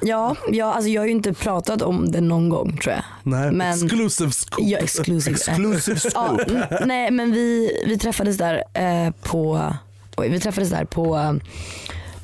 Ja, 0.00 0.36
ja 0.52 0.72
alltså 0.72 0.88
jag 0.90 1.00
har 1.02 1.06
ju 1.06 1.12
inte 1.12 1.32
pratat 1.34 1.82
om 1.82 2.10
det 2.12 2.20
någon 2.20 2.48
gång 2.48 2.76
tror 2.76 2.94
jag. 2.94 3.04
Nej, 3.22 3.52
Men- 3.52 3.84
exclusive 3.84 4.30
scoop. 4.32 4.66
Ja, 4.68 4.78
exclusive. 4.78 5.36
Exclusive 5.36 6.00
ja, 6.14 6.38
n- 6.48 6.64
nej 6.86 7.10
men 7.10 7.32
vi, 7.32 7.70
vi 7.86 7.98
träffades 7.98 8.36
där 8.36 8.62
eh, 8.74 9.10
på, 9.22 9.72
oj, 10.16 10.28
vi 10.28 10.40
träffades 10.40 10.70
där 10.70 10.84
på, 10.84 11.16
eh, 11.16 11.32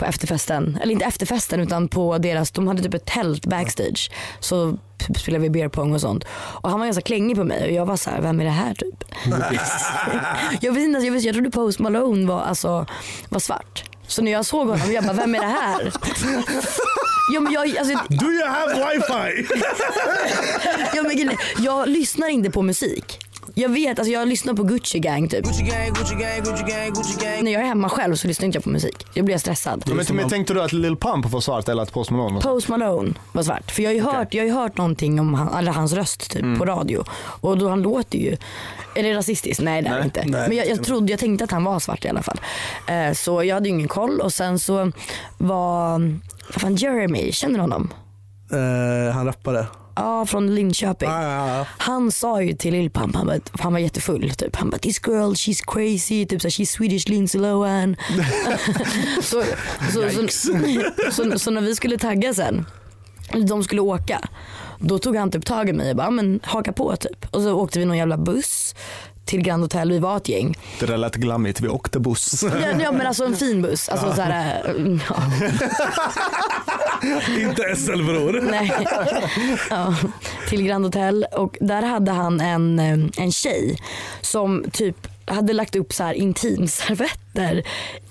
på 0.00 0.06
efterfesten. 0.06 0.78
Eller 0.82 0.92
inte 0.92 1.04
efterfesten 1.04 1.60
utan 1.60 1.88
på 1.88 2.18
deras, 2.18 2.50
de 2.50 2.68
hade 2.68 2.82
typ 2.82 2.94
ett 2.94 3.06
tält 3.06 3.46
backstage. 3.46 4.10
Så 4.40 4.78
spelade 5.16 5.42
vi 5.42 5.50
beer 5.50 5.68
pong 5.68 5.94
och 5.94 6.00
sånt. 6.00 6.24
Och 6.34 6.70
han 6.70 6.78
var 6.78 6.86
ganska 6.86 7.02
klängig 7.02 7.36
på 7.36 7.44
mig 7.44 7.64
och 7.64 7.72
jag 7.72 7.86
var 7.86 7.96
så 7.96 8.10
här, 8.10 8.20
vem 8.20 8.40
är 8.40 8.44
det 8.44 8.50
här 8.50 8.74
typ? 8.74 9.04
jag 10.60 10.72
vet 10.72 10.82
inte, 10.82 10.98
jag, 11.00 11.12
vet, 11.12 11.22
jag 11.22 11.34
trodde 11.34 11.50
Post 11.50 11.78
Malone 11.78 12.26
var, 12.26 12.40
alltså, 12.40 12.86
var 13.28 13.40
svart. 13.40 13.84
Så 14.06 14.22
när 14.22 14.32
jag 14.32 14.46
såg 14.46 14.68
honom, 14.68 14.92
jag 14.92 15.04
bara, 15.04 15.12
vem 15.12 15.34
är 15.34 15.40
det 15.40 15.46
här? 15.46 15.92
Ja, 17.32 17.40
men 17.40 17.52
jag, 17.52 17.78
alltså, 17.78 17.94
Do 18.08 18.26
you 18.26 18.48
have 18.48 18.74
wifi? 18.74 19.46
Ja, 20.94 21.02
men, 21.02 21.36
jag 21.58 21.88
lyssnar 21.88 22.28
inte 22.28 22.50
på 22.50 22.62
musik. 22.62 23.18
Jag 23.54 23.68
vet, 23.68 23.98
alltså 23.98 24.12
jag 24.12 24.28
lyssnar 24.28 24.54
på 24.54 24.62
Gucci 24.62 24.98
Gang 24.98 25.28
typ. 25.28 25.46
När 27.42 27.52
jag 27.52 27.62
är 27.62 27.66
hemma 27.66 27.88
själv 27.88 28.14
så 28.14 28.28
lyssnar 28.28 28.46
inte 28.46 28.56
jag 28.56 28.64
på 28.64 28.70
musik. 28.70 29.06
Jag 29.14 29.24
blir 29.24 29.38
stressad. 29.38 29.84
Men, 29.86 30.16
men 30.16 30.28
tänkte 30.28 30.54
du 30.54 30.62
att 30.62 30.72
Lil 30.72 30.96
Pump 30.96 31.26
var 31.26 31.40
svart 31.40 31.68
eller 31.68 31.82
att 31.82 31.92
Post 31.92 32.10
Malone 32.10 32.34
var 32.34 32.40
svart? 32.40 32.52
Post 32.52 32.68
Malone 32.68 33.14
var 33.32 33.42
svart. 33.42 33.70
För 33.70 33.82
jag 33.82 33.90
har 33.90 33.94
ju 33.94 34.02
hört, 34.02 34.34
jag 34.34 34.42
har 34.42 34.46
ju 34.46 34.52
hört 34.54 34.76
någonting 34.76 35.20
om 35.20 35.34
han, 35.34 35.54
eller 35.54 35.72
hans 35.72 35.92
röst 35.92 36.30
typ, 36.30 36.58
på 36.58 36.64
radio. 36.64 37.04
Och 37.16 37.58
då 37.58 37.68
han 37.68 37.82
låter 37.82 38.18
ju, 38.18 38.36
är 38.94 39.02
det 39.02 39.14
rasistiskt? 39.14 39.62
Nej 39.62 39.82
det 39.82 39.88
är 39.88 39.98
det 39.98 40.04
inte. 40.04 40.24
Nej, 40.26 40.48
Men 40.48 40.56
jag, 40.56 40.68
jag 40.68 40.84
trodde, 40.84 41.12
jag 41.12 41.20
tänkte 41.20 41.44
att 41.44 41.50
han 41.50 41.64
var 41.64 41.78
svart 41.78 42.04
i 42.04 42.08
alla 42.08 42.22
fall. 42.22 42.40
Eh, 42.86 43.12
så 43.12 43.44
jag 43.44 43.54
hade 43.54 43.68
ju 43.68 43.74
ingen 43.74 43.88
koll 43.88 44.20
och 44.20 44.32
sen 44.32 44.58
så 44.58 44.92
var, 45.38 46.18
vad 46.52 46.60
fan 46.62 46.74
Jeremy, 46.76 47.32
känner 47.32 47.54
du 47.54 47.60
honom? 47.60 47.92
Eh, 48.52 49.14
han 49.14 49.26
rappade. 49.26 49.66
Ja, 49.94 50.26
från 50.26 50.54
Linköping. 50.54 51.08
Ah, 51.08 51.22
ja, 51.22 51.58
ja. 51.58 51.66
Han 51.78 52.12
sa 52.12 52.42
ju 52.42 52.52
till 52.54 52.72
Lil 52.72 52.90
Pump, 52.90 53.16
han, 53.16 53.26
bara, 53.26 53.38
han 53.60 53.72
var 53.72 53.80
jättefull, 53.80 54.30
typ. 54.30 54.56
han 54.56 54.70
bara 54.70 54.78
this 54.78 55.00
girl 55.06 55.32
she's 55.32 55.60
crazy, 55.66 56.26
typ 56.26 56.42
så 56.42 56.46
här, 56.48 56.50
she's 56.50 56.64
Swedish 56.76 57.08
Lindsay 57.08 57.40
Lohan. 57.40 57.96
så, 59.22 59.42
så, 59.92 60.08
så, 61.12 61.38
så, 61.38 61.50
när 61.50 61.60
vi 61.60 61.74
skulle 61.74 61.98
tagga 61.98 62.34
sen, 62.34 62.66
de 63.46 63.64
skulle 63.64 63.80
åka, 63.80 64.20
då 64.78 64.98
tog 64.98 65.16
han 65.16 65.30
typ 65.30 65.44
tag 65.44 65.68
i 65.68 65.72
mig 65.72 65.90
och 65.90 65.96
bara, 65.96 66.06
"Ja, 66.06 66.10
men 66.10 66.40
haka 66.42 66.72
på 66.72 66.96
typ. 66.96 67.26
Och 67.34 67.42
så 67.42 67.52
åkte 67.52 67.78
vi 67.78 67.84
någon 67.84 67.96
jävla 67.98 68.16
buss 68.16 68.74
till 69.30 69.42
Grand 69.42 69.62
Hotel, 69.62 69.90
vi 69.90 69.98
var 69.98 70.16
ett 70.16 70.28
gäng. 70.28 70.58
Det 70.80 70.86
där 70.86 70.96
lät 70.96 71.16
glammigt, 71.16 71.60
vi 71.60 71.68
åkte 71.68 72.00
buss. 72.00 72.42
Ja, 72.42 72.50
ja 72.82 72.92
men 72.92 73.06
alltså 73.06 73.24
en 73.24 73.36
fin 73.36 73.62
buss. 73.62 73.88
Alltså, 73.88 74.14
så 74.14 74.22
här, 74.22 74.62
ja. 75.08 75.16
Inte 77.40 77.76
SL-bror. 77.76 78.40
Nej. 78.50 78.86
Ja, 79.70 79.94
till 80.48 80.62
Grand 80.62 80.84
Hotel 80.84 81.26
och 81.32 81.56
där 81.60 81.82
hade 81.82 82.12
han 82.12 82.40
en, 82.40 82.78
eh, 82.78 83.24
en 83.24 83.32
tjej 83.32 83.78
som 84.20 84.64
typ 84.72 84.96
hade 85.24 85.52
lagt 85.52 85.76
upp 85.76 85.92
så 85.92 86.04
här 86.04 86.14
intimservetter. 86.14 87.62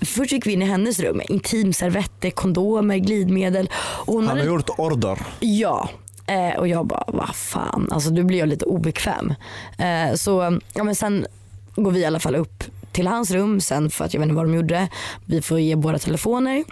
Först 0.01 0.31
gick 0.31 0.45
vi 0.45 0.53
in 0.53 0.61
i 0.61 0.65
hennes 0.65 0.99
rum. 0.99 1.21
Intimservetter, 1.29 2.29
kondomer, 2.29 2.97
glidmedel. 2.97 3.69
Han 4.07 4.27
hade, 4.27 4.41
har 4.41 4.47
gjort 4.47 4.69
order. 4.77 5.19
Ja. 5.39 5.89
Eh, 6.29 6.59
och 6.59 6.67
jag 6.67 6.87
bara, 6.87 7.03
vad 7.07 7.35
fan. 7.35 7.87
Alltså 7.91 8.09
nu 8.09 8.23
blir 8.23 8.39
jag 8.39 8.49
lite 8.49 8.65
obekväm. 8.65 9.33
Eh, 9.77 10.15
så 10.15 10.59
ja, 10.73 10.83
men 10.83 10.95
sen 10.95 11.25
går 11.75 11.91
vi 11.91 11.99
i 11.99 12.05
alla 12.05 12.19
fall 12.19 12.35
upp 12.35 12.63
till 12.91 13.07
hans 13.07 13.31
rum 13.31 13.61
sen 13.61 13.89
för 13.89 14.05
att 14.05 14.13
jag 14.13 14.19
vet 14.21 14.25
inte 14.25 14.35
vad 14.35 14.45
de 14.45 14.53
gjorde. 14.53 14.87
Vi 15.25 15.41
får 15.41 15.59
ge 15.59 15.75
båda 15.75 15.99
telefoner. 15.99 16.63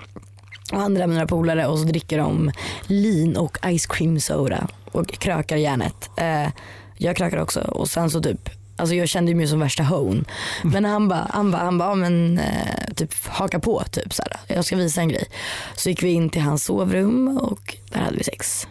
Och 0.71 0.79
han 0.79 0.93
drar 0.93 1.07
med 1.07 1.15
några 1.15 1.27
polare 1.27 1.67
och 1.67 1.79
så 1.79 1.85
dricker 1.85 2.17
de 2.17 2.51
lin 2.87 3.37
och 3.37 3.57
ice 3.77 3.85
cream 3.85 4.19
soda 4.19 4.67
och 4.91 5.07
krökar 5.07 5.57
järnet. 5.57 6.09
Eh, 6.17 6.51
jag 6.97 7.15
krökar 7.17 7.37
också 7.37 7.59
och 7.59 7.89
sen 7.89 8.09
så 8.09 8.21
typ 8.21 8.49
Alltså 8.79 8.95
jag 8.95 9.09
kände 9.09 9.35
mig 9.35 9.47
som 9.47 9.59
värsta 9.59 9.83
hon. 9.83 10.25
Men 10.63 10.85
han 10.85 11.07
bara, 11.07 11.27
han 11.29 11.51
bara, 11.51 11.61
han 11.61 11.77
bara, 11.77 11.89
ja, 11.89 11.95
men 11.95 12.39
eh, 12.39 12.93
typ 12.95 13.27
haka 13.27 13.59
på 13.59 13.83
typ 13.91 14.13
så 14.13 14.23
här. 14.23 14.55
Jag 14.55 14.65
ska 14.65 14.75
visa 14.75 15.01
en 15.01 15.09
grej. 15.09 15.25
Så 15.75 15.89
gick 15.89 16.03
vi 16.03 16.09
in 16.09 16.29
till 16.29 16.41
hans 16.41 16.63
sovrum 16.63 17.37
och 17.37 17.77
där 17.91 17.99
hade 17.99 18.17
vi 18.17 18.23
sex. 18.23 18.67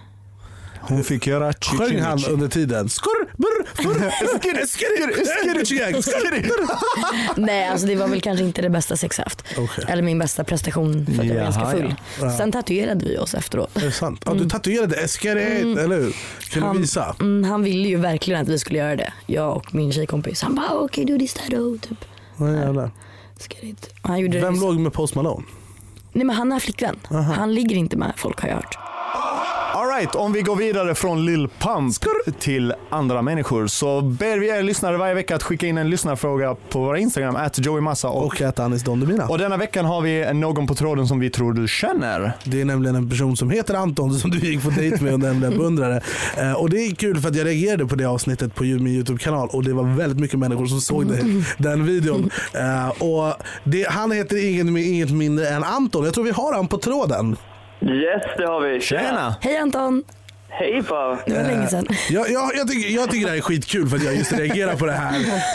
Hon 0.88 1.04
fick 1.04 1.26
göra 1.26 1.52
Sjöng 1.52 2.00
han 2.00 2.24
under 2.30 2.48
tiden? 2.48 2.88
Skurr, 2.88 3.26
burr, 3.36 3.66
furr, 3.82 4.10
skirr, 4.38 4.66
skirr, 4.66 5.64
skirr, 5.64 6.02
skirr. 6.02 7.40
Nej 7.40 7.68
alltså 7.68 7.86
det 7.86 7.96
var 7.96 8.08
väl 8.08 8.20
kanske 8.20 8.44
inte 8.44 8.62
det 8.62 8.70
bästa 8.70 8.96
sex 8.96 9.18
jag 9.18 9.24
haft. 9.24 9.44
Okej. 9.58 9.84
Eller 9.88 10.02
min 10.02 10.18
bästa 10.18 10.44
prestation 10.44 11.06
för 11.06 11.22
att 11.22 11.26
jag 11.28 11.34
var 11.34 11.42
ganska 11.42 11.66
full. 11.70 11.94
ja. 12.20 12.36
Sen 12.36 12.52
tatuerade 12.52 13.04
vi 13.04 13.18
oss 13.18 13.34
efteråt. 13.34 13.76
Är 13.76 13.80
det 13.80 13.92
sant? 13.92 14.22
Ja, 14.26 14.34
du 14.34 14.48
tatuerade 14.48 14.96
Escaret, 14.96 15.62
eller 15.78 15.96
hur? 16.00 16.16
Kan 16.50 16.60
du 16.62 16.66
Han- 16.66 16.80
visa? 16.80 17.16
Mm, 17.20 17.50
han 17.50 17.62
ville 17.62 17.88
ju 17.88 17.96
verkligen 17.96 18.42
att 18.42 18.48
vi 18.48 18.58
skulle 18.58 18.78
göra 18.78 18.96
det. 18.96 19.12
Jag 19.26 19.56
och 19.56 19.74
min 19.74 19.92
tjejkompis. 19.92 20.42
Han 20.42 20.54
bara 20.54 20.70
okej 20.72 21.04
do 21.04 21.18
this 21.18 21.34
tattoo 21.34 21.78
typ. 21.78 22.04
Ja, 22.38 22.52
jävlar. 22.52 22.90
Ska 23.38 23.54
det 23.60 23.66
inte- 23.66 23.88
Han 24.02 24.18
gjorde 24.20 24.40
Vem 24.40 24.54
det. 24.54 24.60
låg 24.60 24.78
med 24.78 24.92
Post 24.92 25.14
Malone? 25.14 25.44
Nej 26.12 26.24
men 26.24 26.36
han 26.36 26.52
har 26.52 26.60
flickvän. 26.60 26.96
Han 27.36 27.54
ligger 27.54 27.76
inte 27.76 27.96
med 27.96 28.12
folk 28.16 28.40
har 28.40 28.48
jag 28.48 28.56
hört. 28.56 28.78
Alright, 29.96 30.14
om 30.14 30.32
vi 30.32 30.42
går 30.42 30.56
vidare 30.56 30.94
från 30.94 31.26
Lil 31.26 31.48
Pump 31.58 31.94
till 32.38 32.74
andra 32.90 33.22
människor 33.22 33.66
så 33.66 34.00
ber 34.02 34.38
vi 34.38 34.48
er 34.48 34.62
lyssnare 34.62 34.96
varje 34.96 35.14
vecka 35.14 35.36
att 35.36 35.42
skicka 35.42 35.66
in 35.66 35.78
en 35.78 35.90
lyssnarfråga 35.90 36.56
på 36.70 36.80
vår 36.80 36.96
Instagram, 36.96 37.36
at 37.36 37.58
Joey 37.66 37.80
Massa. 37.80 38.08
Och, 38.08 38.26
Och 38.26 38.40
att 38.40 38.58
Anis 38.58 38.82
Don 38.82 39.00
Demina. 39.00 39.26
och 39.26 39.38
denna 39.38 39.56
veckan 39.56 39.84
har 39.84 40.00
vi 40.00 40.34
någon 40.34 40.66
på 40.66 40.74
tråden 40.74 41.06
som 41.08 41.20
vi 41.20 41.30
tror 41.30 41.52
du 41.52 41.68
känner. 41.68 42.32
Det 42.44 42.60
är 42.60 42.64
nämligen 42.64 42.96
en 42.96 43.10
person 43.10 43.36
som 43.36 43.50
heter 43.50 43.74
Anton 43.74 44.14
som 44.14 44.30
du 44.30 44.38
gick 44.38 44.62
på 44.62 44.70
dejt 44.70 45.04
med 45.04 45.12
och 45.12 45.20
nämnde 45.20 45.50
beundrare. 45.58 46.00
Eh, 46.36 46.52
och 46.52 46.70
det 46.70 46.76
är 46.86 46.94
kul 46.94 47.20
för 47.20 47.28
att 47.28 47.36
jag 47.36 47.46
reagerade 47.46 47.86
på 47.86 47.94
det 47.94 48.04
avsnittet 48.04 48.54
på 48.54 48.64
min 48.64 48.86
YouTube-kanal 48.86 49.48
och 49.52 49.64
det 49.64 49.72
var 49.72 49.84
väldigt 49.96 50.18
mycket 50.20 50.38
människor 50.38 50.66
som 50.66 50.80
såg 50.80 51.06
det, 51.06 51.44
den 51.58 51.86
videon. 51.86 52.30
Eh, 52.54 52.88
och 52.88 53.34
det, 53.64 53.88
han 53.88 54.12
heter 54.12 54.50
inget, 54.50 54.86
inget 54.86 55.10
mindre 55.10 55.48
än 55.48 55.64
Anton. 55.64 56.04
Jag 56.04 56.14
tror 56.14 56.24
vi 56.24 56.30
har 56.30 56.54
han 56.54 56.68
på 56.68 56.78
tråden. 56.78 57.36
Yes, 57.80 58.22
det 58.36 58.46
har 58.46 58.60
vi. 58.60 58.80
Tjena! 58.80 59.34
Hej 59.40 59.56
Anton! 59.56 60.04
Hej 60.48 60.82
på 60.82 61.18
Det 61.26 61.34
var 61.36 61.42
länge 61.42 61.66
sedan. 61.68 61.86
Jag, 62.10 62.30
jag, 62.30 62.50
jag, 62.56 62.68
tycker, 62.68 62.88
jag 62.94 63.10
tycker 63.10 63.24
det 63.26 63.30
här 63.30 63.36
är 63.38 63.42
skitkul 63.42 63.88
för 63.88 63.96
att 63.96 64.04
jag 64.04 64.14
just 64.16 64.32
reagerar 64.32 64.76
på 64.76 64.86
det 64.86 64.92
här. 64.92 65.14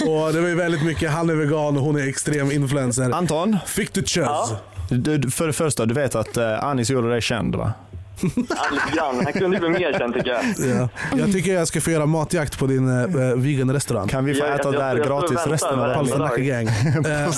Och 0.10 0.34
det 0.34 0.42
var 0.42 0.48
ju 0.48 0.56
väldigt 0.56 0.84
mycket, 0.86 1.12
han 1.12 1.30
är 1.30 1.36
vegan 1.36 1.78
och 1.78 1.84
hon 1.84 1.96
är 1.96 2.08
extrem 2.10 2.52
influencer. 2.52 3.12
Anton, 3.12 3.58
Fick 3.66 3.94
du 3.94 4.02
kös? 4.06 4.54
du- 4.90 5.32
för 5.32 5.48
det 5.48 5.54
första, 5.54 5.86
du 5.86 5.94
vet 5.94 6.16
att 6.16 6.38
uh, 6.38 6.64
Anis 6.64 6.90
gjorde 6.90 7.10
dig 7.10 7.22
känd 7.22 7.56
va? 7.56 7.74
Ja, 8.22 8.30
lite 8.72 8.96
grann. 8.96 9.22
Han 9.24 9.34
kunde 9.34 9.60
bli 9.60 9.70
mer 9.70 9.94
känd 10.00 10.14
tycker 10.14 10.30
jag. 10.30 10.44
Ja. 10.80 10.90
Jag 11.18 11.32
tycker 11.32 11.54
jag 11.54 11.68
ska 11.68 11.82
få 11.82 11.92
göra 11.92 12.06
matjakt 12.06 12.60
på 12.60 12.68
din 12.68 12.90
eh, 13.02 13.36
vegan-restaurang. 13.36 14.08
Kan 14.08 14.26
vi 14.26 14.34
få 14.34 14.40
Jag- 14.46 14.56
äta 14.60 14.74
jag- 14.74 14.82
där 14.82 14.96
jag 14.98 15.08
gratis 15.08 15.48
resten 15.48 15.80
av 15.80 16.38
gang. 16.38 16.68
Eh, 17.06 17.32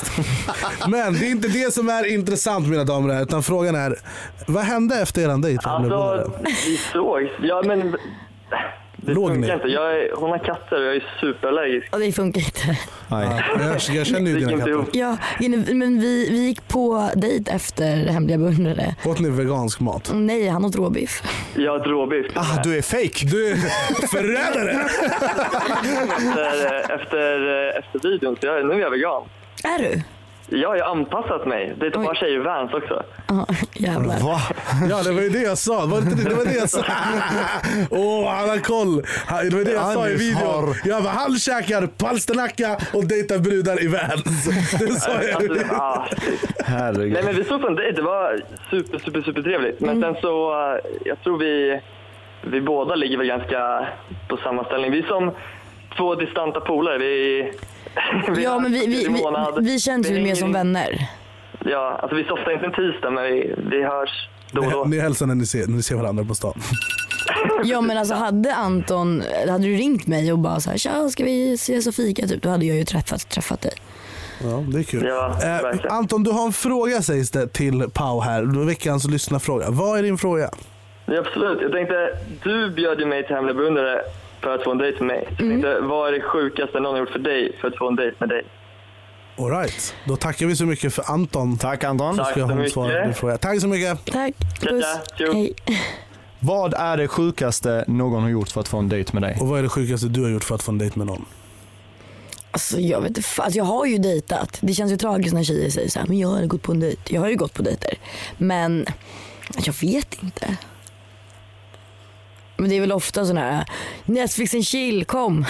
Men 0.89 1.13
det 1.13 1.25
är 1.27 1.31
inte 1.31 1.47
det 1.47 1.73
som 1.73 1.89
är 1.89 2.13
intressant 2.13 2.67
mina 2.67 2.83
damer 2.83 3.07
och 3.09 3.13
herrar, 3.15 3.25
utan 3.25 3.43
frågan 3.43 3.75
är 3.75 3.95
vad 4.47 4.63
hände 4.63 4.95
efter 5.01 5.21
eran 5.21 5.41
dejt? 5.41 5.69
Alltså, 5.69 6.31
vi 6.65 6.77
sågs. 6.93 7.31
Ja, 7.41 7.63
men 7.65 7.95
det 9.05 9.13
Låg 9.13 9.29
funkar 9.29 9.47
ni? 9.47 9.53
inte. 9.53 9.67
Jag 9.67 9.93
är, 9.93 10.15
hon 10.15 10.29
har 10.29 10.37
katter 10.37 10.75
och 10.79 10.85
jag 10.85 10.95
är 10.95 11.03
superallergisk. 11.19 11.93
Och 11.93 11.99
det 11.99 12.11
funkar 12.11 12.41
inte. 12.41 12.77
Nej. 13.07 13.43
Jag, 13.59 13.95
jag 13.97 14.05
känner 14.07 14.31
ju 14.31 14.39
dina 14.39 14.57
katter. 14.57 14.85
Ja, 14.93 15.17
men 15.73 15.99
vi, 15.99 16.29
vi 16.29 16.37
gick 16.47 16.67
på 16.67 17.09
dejt 17.15 17.51
efter 17.51 17.95
Hemliga 17.95 18.37
beundrare. 18.37 18.95
Åt 19.05 19.19
ni 19.19 19.29
vegansk 19.29 19.79
mat? 19.79 20.11
Nej, 20.13 20.47
han 20.47 20.65
åt 20.65 20.75
råbiff. 20.75 21.23
Jag 21.55 21.79
har 21.79 21.85
råbiff. 21.85 22.31
Ah, 22.35 22.61
du 22.63 22.77
är 22.77 22.81
fake. 22.81 23.25
Du 23.25 23.51
är 23.51 23.55
förrädare! 24.07 24.71
Efter, 26.33 26.95
efter, 26.95 27.79
efter 27.79 28.09
videon, 28.09 28.37
så 28.41 28.47
jag, 28.47 28.65
nu 28.67 28.73
är 28.73 28.79
jag 28.79 28.91
vegan. 28.91 29.23
Är 29.63 29.79
du? 29.79 30.01
Ja, 30.55 30.75
jag 30.77 30.85
har 30.85 30.91
anpassat 30.91 31.45
mig. 31.47 31.73
Det 31.79 31.85
är 31.85 31.91
bara 31.91 32.15
tjejer 32.15 32.35
i 32.35 32.43
Vans 32.43 32.73
också. 32.73 33.03
Ja, 33.27 33.47
jävlar. 33.73 34.19
Va? 34.19 34.39
Ja 34.89 35.03
det 35.03 35.11
var 35.11 35.21
ju 35.21 35.29
det 35.29 35.41
jag 35.41 35.57
sa, 35.57 35.85
var 35.85 36.01
det, 36.01 36.11
inte 36.11 36.23
det? 36.23 36.29
det 36.29 36.35
var 36.35 36.45
det 36.45 36.53
jag 36.53 36.69
sa. 36.69 36.79
Åh 37.89 38.29
han 38.29 38.49
har 38.49 38.57
koll. 38.57 38.95
Det 39.49 39.55
var 39.55 39.63
det 39.65 39.71
jag 39.71 39.93
sa 39.93 40.07
i 40.09 40.15
videon. 40.15 40.41
har- 40.47 40.75
Jag 40.89 41.03
bara, 41.03 41.13
han 41.13 41.35
käkar 41.37 41.87
palsternacka 41.87 42.77
och 42.93 43.05
dejtar 43.05 43.37
brudar 43.37 43.83
i 43.83 43.87
Vans. 43.87 44.45
Det 44.79 44.87
sa 44.99 45.11
jag. 45.23 45.35
Alltså, 45.51 45.75
ah. 45.75 46.05
Herregud. 46.65 47.13
Nej 47.13 47.23
men 47.23 47.35
vi 47.35 47.43
såg 47.43 47.61
på 47.61 47.67
en 47.67 47.75
dejt, 47.75 47.95
det 47.95 48.01
var 48.01 48.39
super, 48.69 48.99
super, 48.99 49.21
super 49.21 49.41
trevligt. 49.41 49.79
Men 49.79 50.01
sen 50.01 50.15
så, 50.21 50.51
eh, 50.53 50.79
jag 51.05 51.21
tror 51.23 51.37
vi, 51.37 51.79
vi 52.43 52.61
båda 52.61 52.95
ligger 52.95 53.17
väl 53.17 53.27
ganska 53.27 53.87
på 54.29 54.37
samma 54.37 54.63
ställning. 54.63 54.91
Vi 54.91 54.99
är 54.99 55.07
som 55.07 55.31
två 55.97 56.15
distanta 56.15 56.59
polare. 56.59 56.97
Vi, 56.97 57.51
vi 58.36 58.43
Ja, 58.43 58.60
men 58.60 58.71
vi, 58.71 58.88
vi, 58.88 59.08
vi, 59.08 59.23
vi 59.62 59.79
känns 59.79 60.12
ju 60.12 60.21
mer 60.23 60.36
som 60.36 60.53
vänner. 60.53 61.08
Ja, 61.65 61.99
alltså 62.01 62.15
vi 62.15 62.23
softar 62.23 62.51
inte 62.51 62.65
en 62.65 62.71
tisdag 62.71 63.12
men 63.12 63.23
vi, 63.23 63.56
vi 63.71 63.84
hörs 63.84 64.29
då 64.51 64.62
och 64.62 64.71
då. 64.71 64.84
Ni, 64.84 64.95
ni 64.95 65.01
hälsar 65.01 65.25
när 65.25 65.36
ni, 65.36 65.45
ser, 65.45 65.67
när 65.67 65.75
ni 65.75 65.84
ser 65.84 65.95
varandra 65.95 66.23
på 66.23 66.36
stan. 66.36 66.53
Ja 67.63 67.82
men 67.82 67.97
alltså 67.97 68.13
hade 68.13 68.56
Anton, 68.56 69.23
hade 69.49 69.63
du 69.63 69.75
ringt 69.75 70.08
mig 70.08 70.32
och 70.32 70.39
bara 70.39 70.60
så 70.60 70.69
här, 70.69 70.77
tja 70.77 71.10
ska 71.10 71.23
vi 71.23 71.53
ses 71.53 71.88
och 71.88 71.95
fika 71.95 72.27
typ, 72.27 72.41
då 72.41 72.49
hade 72.49 72.65
jag 72.65 72.77
ju 72.77 72.84
träffat, 72.84 73.29
träffat 73.29 73.62
dig. 73.62 73.71
Ja, 74.43 74.63
det 74.67 74.79
är 74.79 74.84
kul. 74.84 75.06
Ja, 75.08 75.38
eh. 75.43 75.93
Anton, 75.93 76.23
du 76.23 76.32
har 76.32 76.45
en 76.45 76.53
fråga 76.53 77.01
sägs 77.01 77.32
det 77.32 77.47
till 77.47 77.89
Pau 77.93 78.21
här. 78.21 78.65
Veckans 78.65 79.08
lyssnarfråga. 79.08 79.65
Vad 79.69 79.99
är 79.99 80.03
din 80.03 80.17
fråga? 80.17 80.49
Ja, 81.06 81.19
absolut. 81.19 81.62
Jag 81.62 81.71
tänkte, 81.71 82.17
du 82.43 82.69
bjöd 82.69 82.99
ju 82.99 83.06
mig 83.06 83.27
till 83.27 83.36
Hemliga 83.36 83.56
beundrare 83.56 84.01
för 84.43 84.56
att 84.56 84.63
få 84.63 84.71
en 84.71 84.77
dejt 84.77 84.99
med 84.99 85.08
mig. 85.08 85.25
Så 85.25 85.43
jag 85.43 85.51
tänkte, 85.51 85.79
vad 85.79 86.08
är 86.08 86.12
det 86.12 86.21
sjukaste 86.21 86.79
någon 86.79 86.91
har 86.91 86.99
gjort 86.99 87.10
för 87.10 87.19
dig 87.19 87.58
för 87.62 87.67
att 87.67 87.77
få 87.77 87.88
en 87.88 87.95
dejt 87.95 88.15
med 88.19 88.29
dig? 88.29 88.43
All 89.38 89.49
right. 89.49 89.95
Då 90.08 90.15
tackar 90.15 90.45
vi 90.45 90.56
så 90.56 90.65
mycket 90.65 90.93
för 90.93 91.12
Anton. 91.12 91.58
Tack 91.58 91.84
Anton. 91.84 92.17
Tack 92.17 92.32
Ska 92.32 92.39
så 92.39 92.45
hon 92.45 92.58
mycket. 92.58 93.41
Tack 93.41 93.62
så 93.62 93.67
mycket. 93.67 94.06
Tack, 94.06 94.34
puss. 94.62 94.86
Hej. 95.34 95.53
Vad 96.39 96.73
är 96.73 96.97
det 96.97 97.08
sjukaste 97.08 97.86
någon 97.88 98.23
har 98.23 98.29
gjort 98.29 98.49
för 98.49 98.62
att 98.62 98.67
få 98.67 98.77
en 98.77 98.89
dejt 98.89 99.10
med 99.13 99.21
dig? 99.21 99.38
Och 99.41 99.47
vad 99.47 99.60
är 99.60 99.63
det 99.63 99.69
sjukaste 99.69 100.08
du 100.08 100.23
har 100.23 100.29
gjort 100.29 100.43
för 100.43 100.56
att 100.56 100.63
få 100.63 100.71
en 100.71 100.77
dejt 100.77 100.99
med 100.99 101.08
någon? 101.08 101.25
Alltså 102.51 102.79
jag 102.79 103.01
vet 103.01 103.10
inte, 103.10 103.21
fan, 103.21 103.43
alltså, 103.45 103.58
jag 103.58 103.65
har 103.65 103.86
ju 103.86 103.97
dejtat. 103.97 104.58
Det 104.62 104.73
känns 104.73 104.91
ju 104.91 104.97
tragiskt 104.97 105.34
när 105.34 105.43
tjejer 105.43 105.69
säger 105.69 105.89
så 105.89 105.99
här, 105.99 106.08
men 106.08 106.19
jag 106.19 106.27
har 106.27 106.45
gått 106.45 106.62
på 106.62 106.71
en 106.71 106.79
dejt. 106.79 107.13
Jag 107.13 107.21
har 107.21 107.29
ju 107.29 107.36
gått 107.36 107.53
på 107.53 107.62
dejter. 107.62 107.97
Men 108.38 108.86
jag 109.65 109.73
vet 109.82 110.23
inte. 110.23 110.58
Men 112.63 112.69
det 112.69 112.76
är 112.78 112.82
väl 112.82 112.91
ofta 112.91 113.26
sån 113.26 113.38
här, 113.38 113.65
Netflix 114.06 114.54
and 114.54 114.65
chill, 114.65 115.06
kom. 115.06 115.45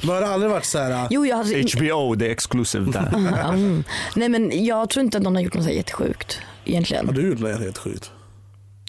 Men 0.00 0.08
har 0.10 0.20
det 0.20 0.26
aldrig 0.28 0.50
varit 0.52 0.64
så 0.64 0.78
här... 0.78 0.90
äh, 0.90 1.06
Jo, 1.10 1.26
jag 1.26 1.36
hade, 1.36 1.62
HBO, 1.76 2.14
det 2.14 2.26
är 2.26 2.30
exclusive 2.30 2.92
där. 2.92 3.12
Mm. 3.56 3.84
Nej 4.16 4.28
men 4.28 4.64
jag 4.64 4.90
tror 4.90 5.04
inte 5.04 5.16
att 5.16 5.22
någon 5.22 5.34
har 5.34 5.42
gjort 5.42 5.54
något 5.54 5.64
så 5.64 5.70
här 5.70 5.76
jättesjukt 5.76 6.38
egentligen. 6.64 7.06
Har 7.06 7.12
du 7.14 7.28
gjort 7.28 7.38
något 7.38 7.60
helt 7.60 7.78
sjukt? 7.78 8.10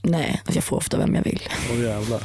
Nej, 0.03 0.41
alltså 0.45 0.55
jag 0.57 0.63
får 0.63 0.77
ofta 0.77 0.97
vem 0.97 1.15
jag 1.15 1.23
vill. 1.23 1.41
Åh 1.71 1.83
jävlar. 1.83 2.21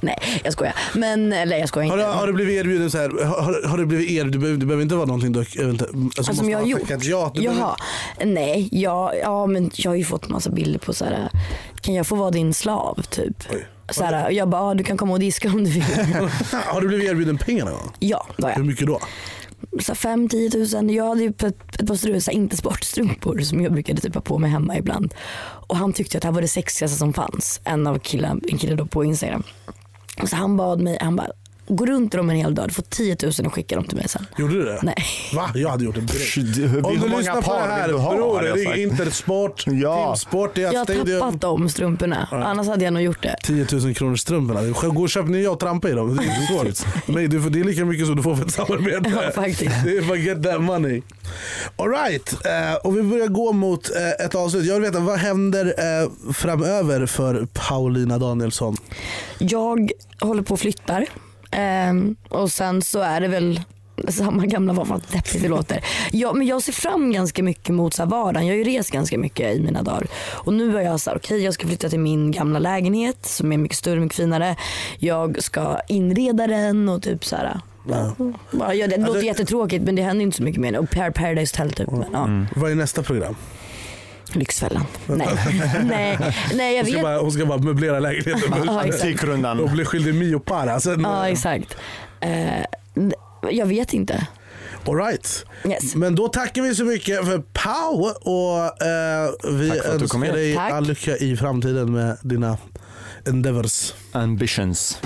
Nej, 0.00 0.40
jag 0.44 0.52
skojar. 0.52 0.74
Men, 0.94 1.32
eller 1.32 1.58
jag 1.58 1.68
skojar 1.68 1.88
Har 1.88 1.96
inte. 1.98 2.08
du, 2.10 2.12
har 2.18 2.26
du 2.26 2.32
blivit 2.32 2.54
erbjuden 2.54 2.90
så 2.90 2.98
här, 2.98 3.24
har, 3.24 3.68
har 3.68 3.78
du 3.78 3.86
blivit 3.86 4.10
erbjuden, 4.10 4.58
det 4.60 4.66
behöver, 4.66 4.82
inte 4.82 4.94
vara 4.94 5.06
någonting 5.06 5.32
du 5.32 5.38
alltså, 5.40 5.86
alltså, 6.18 6.34
som 6.34 6.50
jag 6.50 6.58
har 6.58 6.66
gjort? 6.66 6.80
ja. 7.02 7.32
Du 7.34 7.40
behöver- 7.40 7.60
Jaha. 7.60 7.76
Nej, 8.24 8.68
ja, 8.72 9.14
ja, 9.14 9.46
men 9.46 9.70
jag 9.74 9.90
har 9.90 9.96
ju 9.96 10.04
fått 10.04 10.28
massa 10.28 10.50
bilder 10.50 10.78
på 10.78 10.92
så 10.94 11.04
här. 11.04 11.28
kan 11.80 11.94
jag 11.94 12.06
få 12.06 12.16
vara 12.16 12.30
din 12.30 12.54
slav 12.54 13.02
typ? 13.10 13.44
Oj. 13.52 13.66
Så 13.90 14.04
här, 14.04 14.30
jag 14.30 14.48
bara, 14.48 14.62
ah, 14.62 14.74
du 14.74 14.84
kan 14.84 14.96
komma 14.96 15.12
och 15.12 15.20
diska 15.20 15.48
om 15.48 15.64
du 15.64 15.70
vill. 15.70 15.82
har 16.52 16.80
du 16.80 16.88
blivit 16.88 17.10
erbjuden 17.10 17.38
pengar 17.38 17.64
någon 17.64 17.74
gång? 17.74 17.92
ja, 17.98 18.26
det 18.36 18.42
har 18.42 18.50
Hur 18.50 18.60
jag. 18.60 18.66
mycket 18.66 18.86
då? 18.86 19.00
Så 19.82 19.92
5-10 19.92 20.50
tusen. 20.50 20.90
Jag 20.90 21.08
hade 21.08 21.22
ju 21.22 21.28
ett, 21.28 21.38
par 21.38 22.26
här, 22.26 22.30
inte 22.32 22.56
sportstrumpor 22.56 23.38
som 23.40 23.60
jag 23.60 23.72
brukade 23.72 24.00
typ 24.00 24.14
ha 24.14 24.20
på 24.20 24.38
mig 24.38 24.50
hemma 24.50 24.76
ibland. 24.76 25.14
Och 25.68 25.76
han 25.76 25.92
tyckte 25.92 26.18
att 26.18 26.22
det 26.22 26.28
här 26.28 26.32
var 26.32 26.42
det 26.42 26.48
sexigaste 26.48 26.98
som 26.98 27.12
fanns. 27.12 27.60
En 27.64 27.86
av 27.86 27.98
killarna, 27.98 28.40
en 28.50 28.58
kille 28.58 28.74
då 28.76 28.86
på 28.86 29.04
Instagram. 29.04 29.42
Så 30.24 30.36
han 30.36 30.56
bad 30.56 30.80
mig, 30.80 30.98
han 31.00 31.16
bara, 31.16 31.28
gå 31.68 31.86
runt 31.86 32.12
dem 32.12 32.30
en 32.30 32.36
hel 32.36 32.54
dag, 32.54 32.68
du 32.68 32.74
får 32.74 32.82
10 32.82 33.16
000 33.22 33.32
och 33.46 33.54
skicka 33.54 33.74
dem 33.76 33.84
till 33.84 33.96
mig 33.96 34.08
sen. 34.08 34.26
Gjorde 34.38 34.54
du 34.54 34.64
det? 34.64 34.80
Nej. 34.82 34.96
Va? 35.34 35.50
Jag 35.54 35.68
hade 35.70 35.84
gjort 35.84 35.94
det 35.94 36.00
direkt. 36.00 36.36
Om 36.86 37.00
du 37.00 37.08
lyssnar 37.16 37.42
på 37.42 37.52
det 37.52 37.58
här, 37.60 37.88
bror, 37.88 38.40
ring. 38.74 38.82
Intersport, 38.82 39.64
Ja. 39.66 40.04
Teamsport, 40.04 40.58
Jag 40.58 40.72
har 40.72 40.84
Stadium. 40.84 41.20
tappat 41.20 41.40
de 41.40 41.68
strumporna, 41.68 42.28
annars 42.30 42.66
hade 42.66 42.84
jag 42.84 42.92
nog 42.92 43.02
gjort 43.02 43.22
det. 43.22 43.36
10 43.42 43.66
000 43.72 43.94
kronor 43.94 44.16
strumporna. 44.16 44.88
Gå 44.90 45.02
och 45.02 45.08
köp 45.08 45.26
nya 45.26 45.50
och 45.50 45.60
trampa 45.60 45.88
i 45.88 45.92
dem. 45.92 46.16
Det 46.16 46.24
är. 46.24 46.66
Nej, 47.12 47.28
du 47.28 47.42
får, 47.42 47.50
det 47.50 47.60
är 47.60 47.64
lika 47.64 47.84
mycket 47.84 48.06
som 48.06 48.16
du 48.16 48.22
får 48.22 48.36
för 48.36 48.44
ett 48.44 48.52
samarbete. 48.52 49.12
Ja, 49.24 49.30
faktiskt. 49.34 49.84
Det 49.84 49.96
är 49.96 50.02
bara 50.02 50.16
get 50.16 50.42
that 50.42 50.60
money. 50.62 51.02
Alright, 51.76 52.32
eh, 52.46 52.74
och 52.84 52.96
vi 52.96 53.02
börjar 53.02 53.26
gå 53.28 53.52
mot 53.52 53.90
eh, 53.96 54.26
ett 54.26 54.34
avslut. 54.34 54.64
Jag 54.66 54.74
vill 54.74 54.82
veta, 54.82 55.00
vad 55.00 55.18
händer 55.18 55.66
eh, 55.78 56.32
framöver 56.32 57.06
för 57.06 57.46
Paulina 57.68 58.18
Danielsson? 58.18 58.76
Jag 59.38 59.90
håller 60.20 60.42
på 60.42 60.54
och 60.54 60.60
flyttar. 60.60 61.06
Ehm, 61.56 62.16
och 62.28 62.50
sen 62.52 62.82
så 62.82 63.00
är 63.00 63.20
det 63.20 63.28
väl 63.28 63.60
samma 64.08 64.46
gamla 64.46 64.72
vad 64.72 64.88
fan 64.88 65.02
deppigt 65.12 65.42
det 65.42 65.48
låter. 65.48 65.84
Ja, 66.12 66.32
men 66.32 66.46
jag 66.46 66.62
ser 66.62 66.72
fram 66.72 67.12
ganska 67.12 67.42
mycket 67.42 67.74
mot 67.74 67.94
så 67.94 68.02
här 68.02 68.10
vardagen. 68.10 68.46
Jag 68.46 68.54
har 68.54 68.58
ju 68.58 68.78
rest 68.78 68.90
ganska 68.90 69.18
mycket 69.18 69.56
i 69.56 69.60
mina 69.60 69.82
dagar. 69.82 70.06
Och 70.32 70.52
nu 70.54 70.72
har 70.72 70.80
jag 70.80 71.00
så 71.00 71.10
här, 71.10 71.16
okej 71.16 71.44
jag 71.44 71.54
ska 71.54 71.66
flytta 71.66 71.88
till 71.88 72.00
min 72.00 72.30
gamla 72.32 72.58
lägenhet 72.58 73.26
som 73.26 73.52
är 73.52 73.56
mycket 73.58 73.76
större, 73.78 74.00
mycket 74.00 74.16
finare. 74.16 74.56
Jag 74.98 75.42
ska 75.42 75.78
inreda 75.88 76.46
den 76.46 76.88
och 76.88 77.02
typ 77.02 77.24
så 77.24 77.36
här. 77.36 77.60
Bara, 78.50 78.74
ja, 78.74 78.86
det 78.86 78.96
låter 78.96 79.10
Alltså- 79.10 79.26
jättetråkigt 79.26 79.84
men 79.84 79.94
det 79.96 80.02
händer 80.02 80.22
inte 80.22 80.36
så 80.36 80.42
mycket 80.42 80.60
mer. 80.60 80.78
Och 80.78 80.90
Par- 80.90 81.10
Paradise 81.10 81.62
Hotel 81.62 81.72
typ. 81.72 81.90
Men, 81.90 82.04
ja. 82.12 82.60
Vad 82.60 82.70
är 82.70 82.74
nästa 82.74 83.02
program? 83.02 83.34
Lyxfällan. 84.32 84.84
Nej. 85.06 85.28
nej, 85.84 86.18
nej 86.54 86.76
jag 86.76 86.82
Hon 86.82 86.86
ska 86.90 86.94
vet. 86.96 87.02
bara, 87.02 87.18
hon 87.18 87.32
ska 87.32 87.46
bara 87.46 87.58
möblera 87.58 87.98
lägenheten 87.98 88.64
Ja, 88.66 88.84
exakt. 88.84 89.60
och 89.62 89.70
bli 89.70 89.84
skyldig 89.84 90.14
Miopara. 90.14 90.80
Sen, 90.80 91.00
Ja 91.00 91.28
exakt. 91.28 91.76
Eh, 92.20 92.64
jag 93.50 93.66
vet 93.66 93.92
inte. 93.92 94.26
All 94.88 94.96
right. 94.96 95.44
Yes. 95.68 95.94
Men 95.94 96.14
då 96.14 96.28
tackar 96.28 96.62
vi 96.62 96.74
så 96.74 96.84
mycket 96.84 97.24
för 97.24 97.38
Pau 97.38 98.10
och 98.20 98.82
eh, 98.86 99.30
vi 99.52 99.70
Tack 99.70 99.82
för 99.84 99.94
att 99.94 100.00
du 100.00 100.08
kom 100.08 100.22
önskar 100.22 100.36
dig 100.36 100.54
Tack. 100.54 100.72
all 100.72 100.84
lycka 100.86 101.16
i 101.16 101.36
framtiden 101.36 101.92
med 101.92 102.16
dina 102.22 102.58
endeavors. 103.28 103.92
Ambitions. 104.12 104.98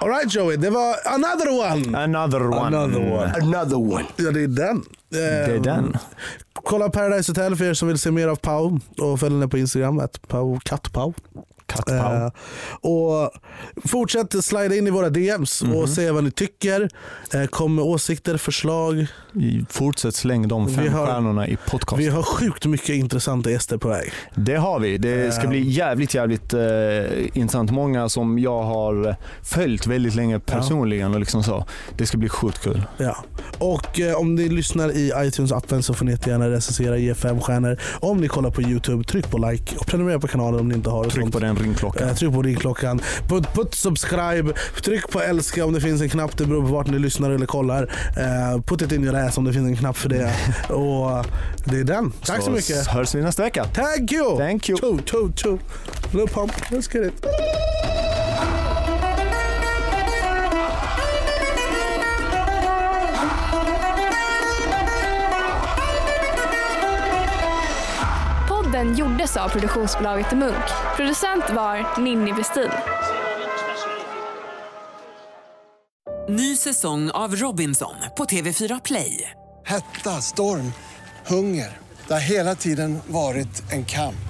All 0.00 0.08
right 0.08 0.34
Joey, 0.34 0.56
det 0.56 0.70
var 0.70 0.96
another 1.04 1.48
one. 1.72 1.98
Another 1.98 2.42
one. 2.46 2.76
Another 2.76 3.12
one. 3.12 3.32
Another 3.42 3.76
one. 3.76 4.04
Ja, 4.16 4.30
det 4.30 4.42
är 4.42 4.48
den. 4.48 4.84
Det 5.08 5.24
är 5.24 5.58
den. 5.58 5.96
Kolla 6.52 6.90
Paradise 6.90 7.30
Hotel 7.32 7.56
för 7.56 7.64
er 7.64 7.74
som 7.74 7.88
vill 7.88 7.98
se 7.98 8.10
mer 8.10 8.28
av 8.28 8.36
Pau 8.36 8.78
och 8.98 9.20
följ 9.20 9.34
henne 9.34 9.48
på 9.48 9.58
Instagram, 9.58 9.98
att 9.98 10.28
Pau, 10.28 10.58
kattpau. 10.64 11.14
Kattpau. 11.68 11.96
Eh, 12.16 12.30
och 12.80 13.30
fortsätt 13.88 14.44
slida 14.44 14.74
in 14.76 14.86
i 14.86 14.90
våra 14.90 15.10
DMs 15.10 15.62
Mhm. 15.62 15.74
och 15.76 15.88
se 15.88 16.10
vad 16.10 16.24
ni 16.24 16.30
tycker. 16.30 16.88
Eh, 17.34 17.44
kom 17.46 17.74
med 17.74 17.84
åsikter, 17.84 18.36
förslag. 18.36 19.06
Fortsätt 19.70 20.14
släng 20.14 20.48
de 20.48 20.68
fem 20.74 20.84
Vi 20.84 20.88
har- 20.90 21.06
stjärnorna 21.06 21.48
i 21.48 21.56
podcast. 21.70 22.00
Vi 22.02 22.08
har 22.08 22.22
sjukt 22.22 22.66
mycket 22.66 22.88
intressanta 22.88 23.50
gäster 23.50 23.76
på 23.78 23.88
väg. 23.88 24.12
Det 24.34 24.54
har 24.56 24.80
vi. 24.80 24.98
Det 24.98 25.34
ska 25.34 25.42
Eh. 25.44 25.48
bli 25.50 25.60
jävligt, 25.70 26.14
jävligt 26.14 26.52
eh, 26.54 26.60
intressant. 27.32 27.70
Många 27.70 28.08
som 28.08 28.38
jag 28.38 28.62
har 28.62 29.16
följt 29.42 29.86
väldigt 29.86 30.14
länge 30.14 30.38
personligen 30.40 31.14
och 31.14 31.20
liksom 31.20 31.42
så. 31.42 31.64
Det 31.96 32.06
ska 32.06 32.18
bli 32.18 32.28
sjukt 32.28 32.58
kul. 32.62 32.82
Ja. 32.96 33.16
Och 33.58 34.00
eh, 34.00 34.14
om 34.16 34.34
ni 34.34 34.48
lyssnar 34.48 34.90
i 34.90 35.12
iTunes-appen 35.12 35.82
så 35.82 35.94
får 35.94 36.04
ni 36.04 36.10
jättegärna 36.12 36.50
recensera, 36.50 36.96
ge 36.98 37.14
fem 37.14 37.40
stjärnor. 37.40 37.78
Om 38.00 38.18
ni 38.20 38.28
kollar 38.28 38.50
på 38.50 38.62
YouTube, 38.62 39.04
tryck 39.04 39.30
på 39.30 39.38
like 39.38 39.76
och 39.76 39.86
prenumerera 39.86 40.18
på 40.20 40.28
kanalen 40.28 40.60
om 40.60 40.68
ni 40.68 40.74
inte 40.74 40.90
har 40.90 41.04
det. 41.04 41.10
Tryck 41.10 41.22
sånt. 41.22 41.34
på 41.34 41.40
den 41.40 41.56
ringklockan. 41.58 42.08
Eh, 42.08 42.14
tryck 42.14 42.32
på 42.32 42.42
ringklockan. 42.42 43.00
Put, 43.28 43.52
put 43.52 43.74
subscribe. 43.74 44.52
Tryck 44.84 45.08
på 45.10 45.20
älska 45.20 45.64
om 45.64 45.72
det 45.72 45.80
finns 45.80 46.02
en 46.02 46.08
knapp. 46.08 46.36
Det 46.36 46.46
beror 46.46 46.62
på 46.62 46.68
vart 46.68 46.86
ni 46.86 46.98
lyssnar 46.98 47.30
eller 47.30 47.46
kollar. 47.46 47.82
Eh, 48.16 48.60
put 48.62 48.82
it 48.82 48.92
in 48.92 49.04
your 49.04 49.16
ass 49.16 49.38
om 49.38 49.44
det 49.44 49.52
finns 49.52 49.66
en 49.66 49.76
knapp 49.76 49.96
för 49.96 50.08
det. 50.08 50.34
Och 50.74 51.26
det 51.64 51.80
är 51.80 51.84
den. 51.84 52.12
Tack 52.24 52.42
så, 52.42 52.50
mycket. 52.50 52.86
hörs 52.86 53.14
vi 53.14 53.22
nästa 53.22 53.42
vecka. 53.42 53.64
Thank 53.64 54.12
you! 54.12 54.38
Thank 54.38 54.68
you. 54.68 54.78
Two, 54.78 54.98
two, 55.02 55.32
two. 55.36 55.58
Lil 56.12 56.28
Pump, 56.28 56.52
let's 56.70 56.96
get 56.96 57.12
it. 57.12 57.26
Podden 68.78 68.96
gjordes 68.96 69.36
av 69.36 69.48
produktionsbolaget 69.48 70.32
Munk. 70.32 70.64
Producent 70.96 71.44
var 71.50 72.00
Ninni 72.00 72.32
Westin. 72.32 72.70
Ny 76.28 76.56
säsong 76.56 77.10
av 77.10 77.36
Robinson 77.36 77.94
på 78.16 78.24
TV4 78.24 78.80
Play. 78.84 79.30
Hetta, 79.66 80.10
storm, 80.10 80.72
hunger. 81.26 81.78
Det 82.06 82.12
har 82.12 82.20
hela 82.20 82.54
tiden 82.54 82.98
varit 83.06 83.72
en 83.72 83.84
kamp. 83.84 84.28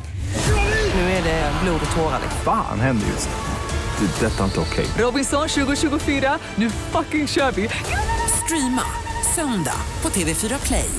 Nu 0.95 1.01
är 1.01 1.23
det 1.23 1.53
blod 1.63 1.81
och 1.91 1.97
tårar. 1.97 2.21
Fan 2.45 2.81
händer 2.81 3.07
just 3.07 3.29
nu. 3.29 4.07
Det. 4.07 4.27
är 4.27 4.31
Detta 4.31 4.41
är 4.41 4.45
inte 4.45 4.61
okej. 4.61 4.87
Robinson 4.99 5.49
2024, 5.49 6.39
nu 6.57 6.71
fucking 6.71 7.27
kör 7.27 7.51
vi! 7.51 7.69
Streama 8.45 8.83
söndag 9.35 9.81
på 10.01 10.09
TV4 10.09 10.67
Play. 10.67 10.91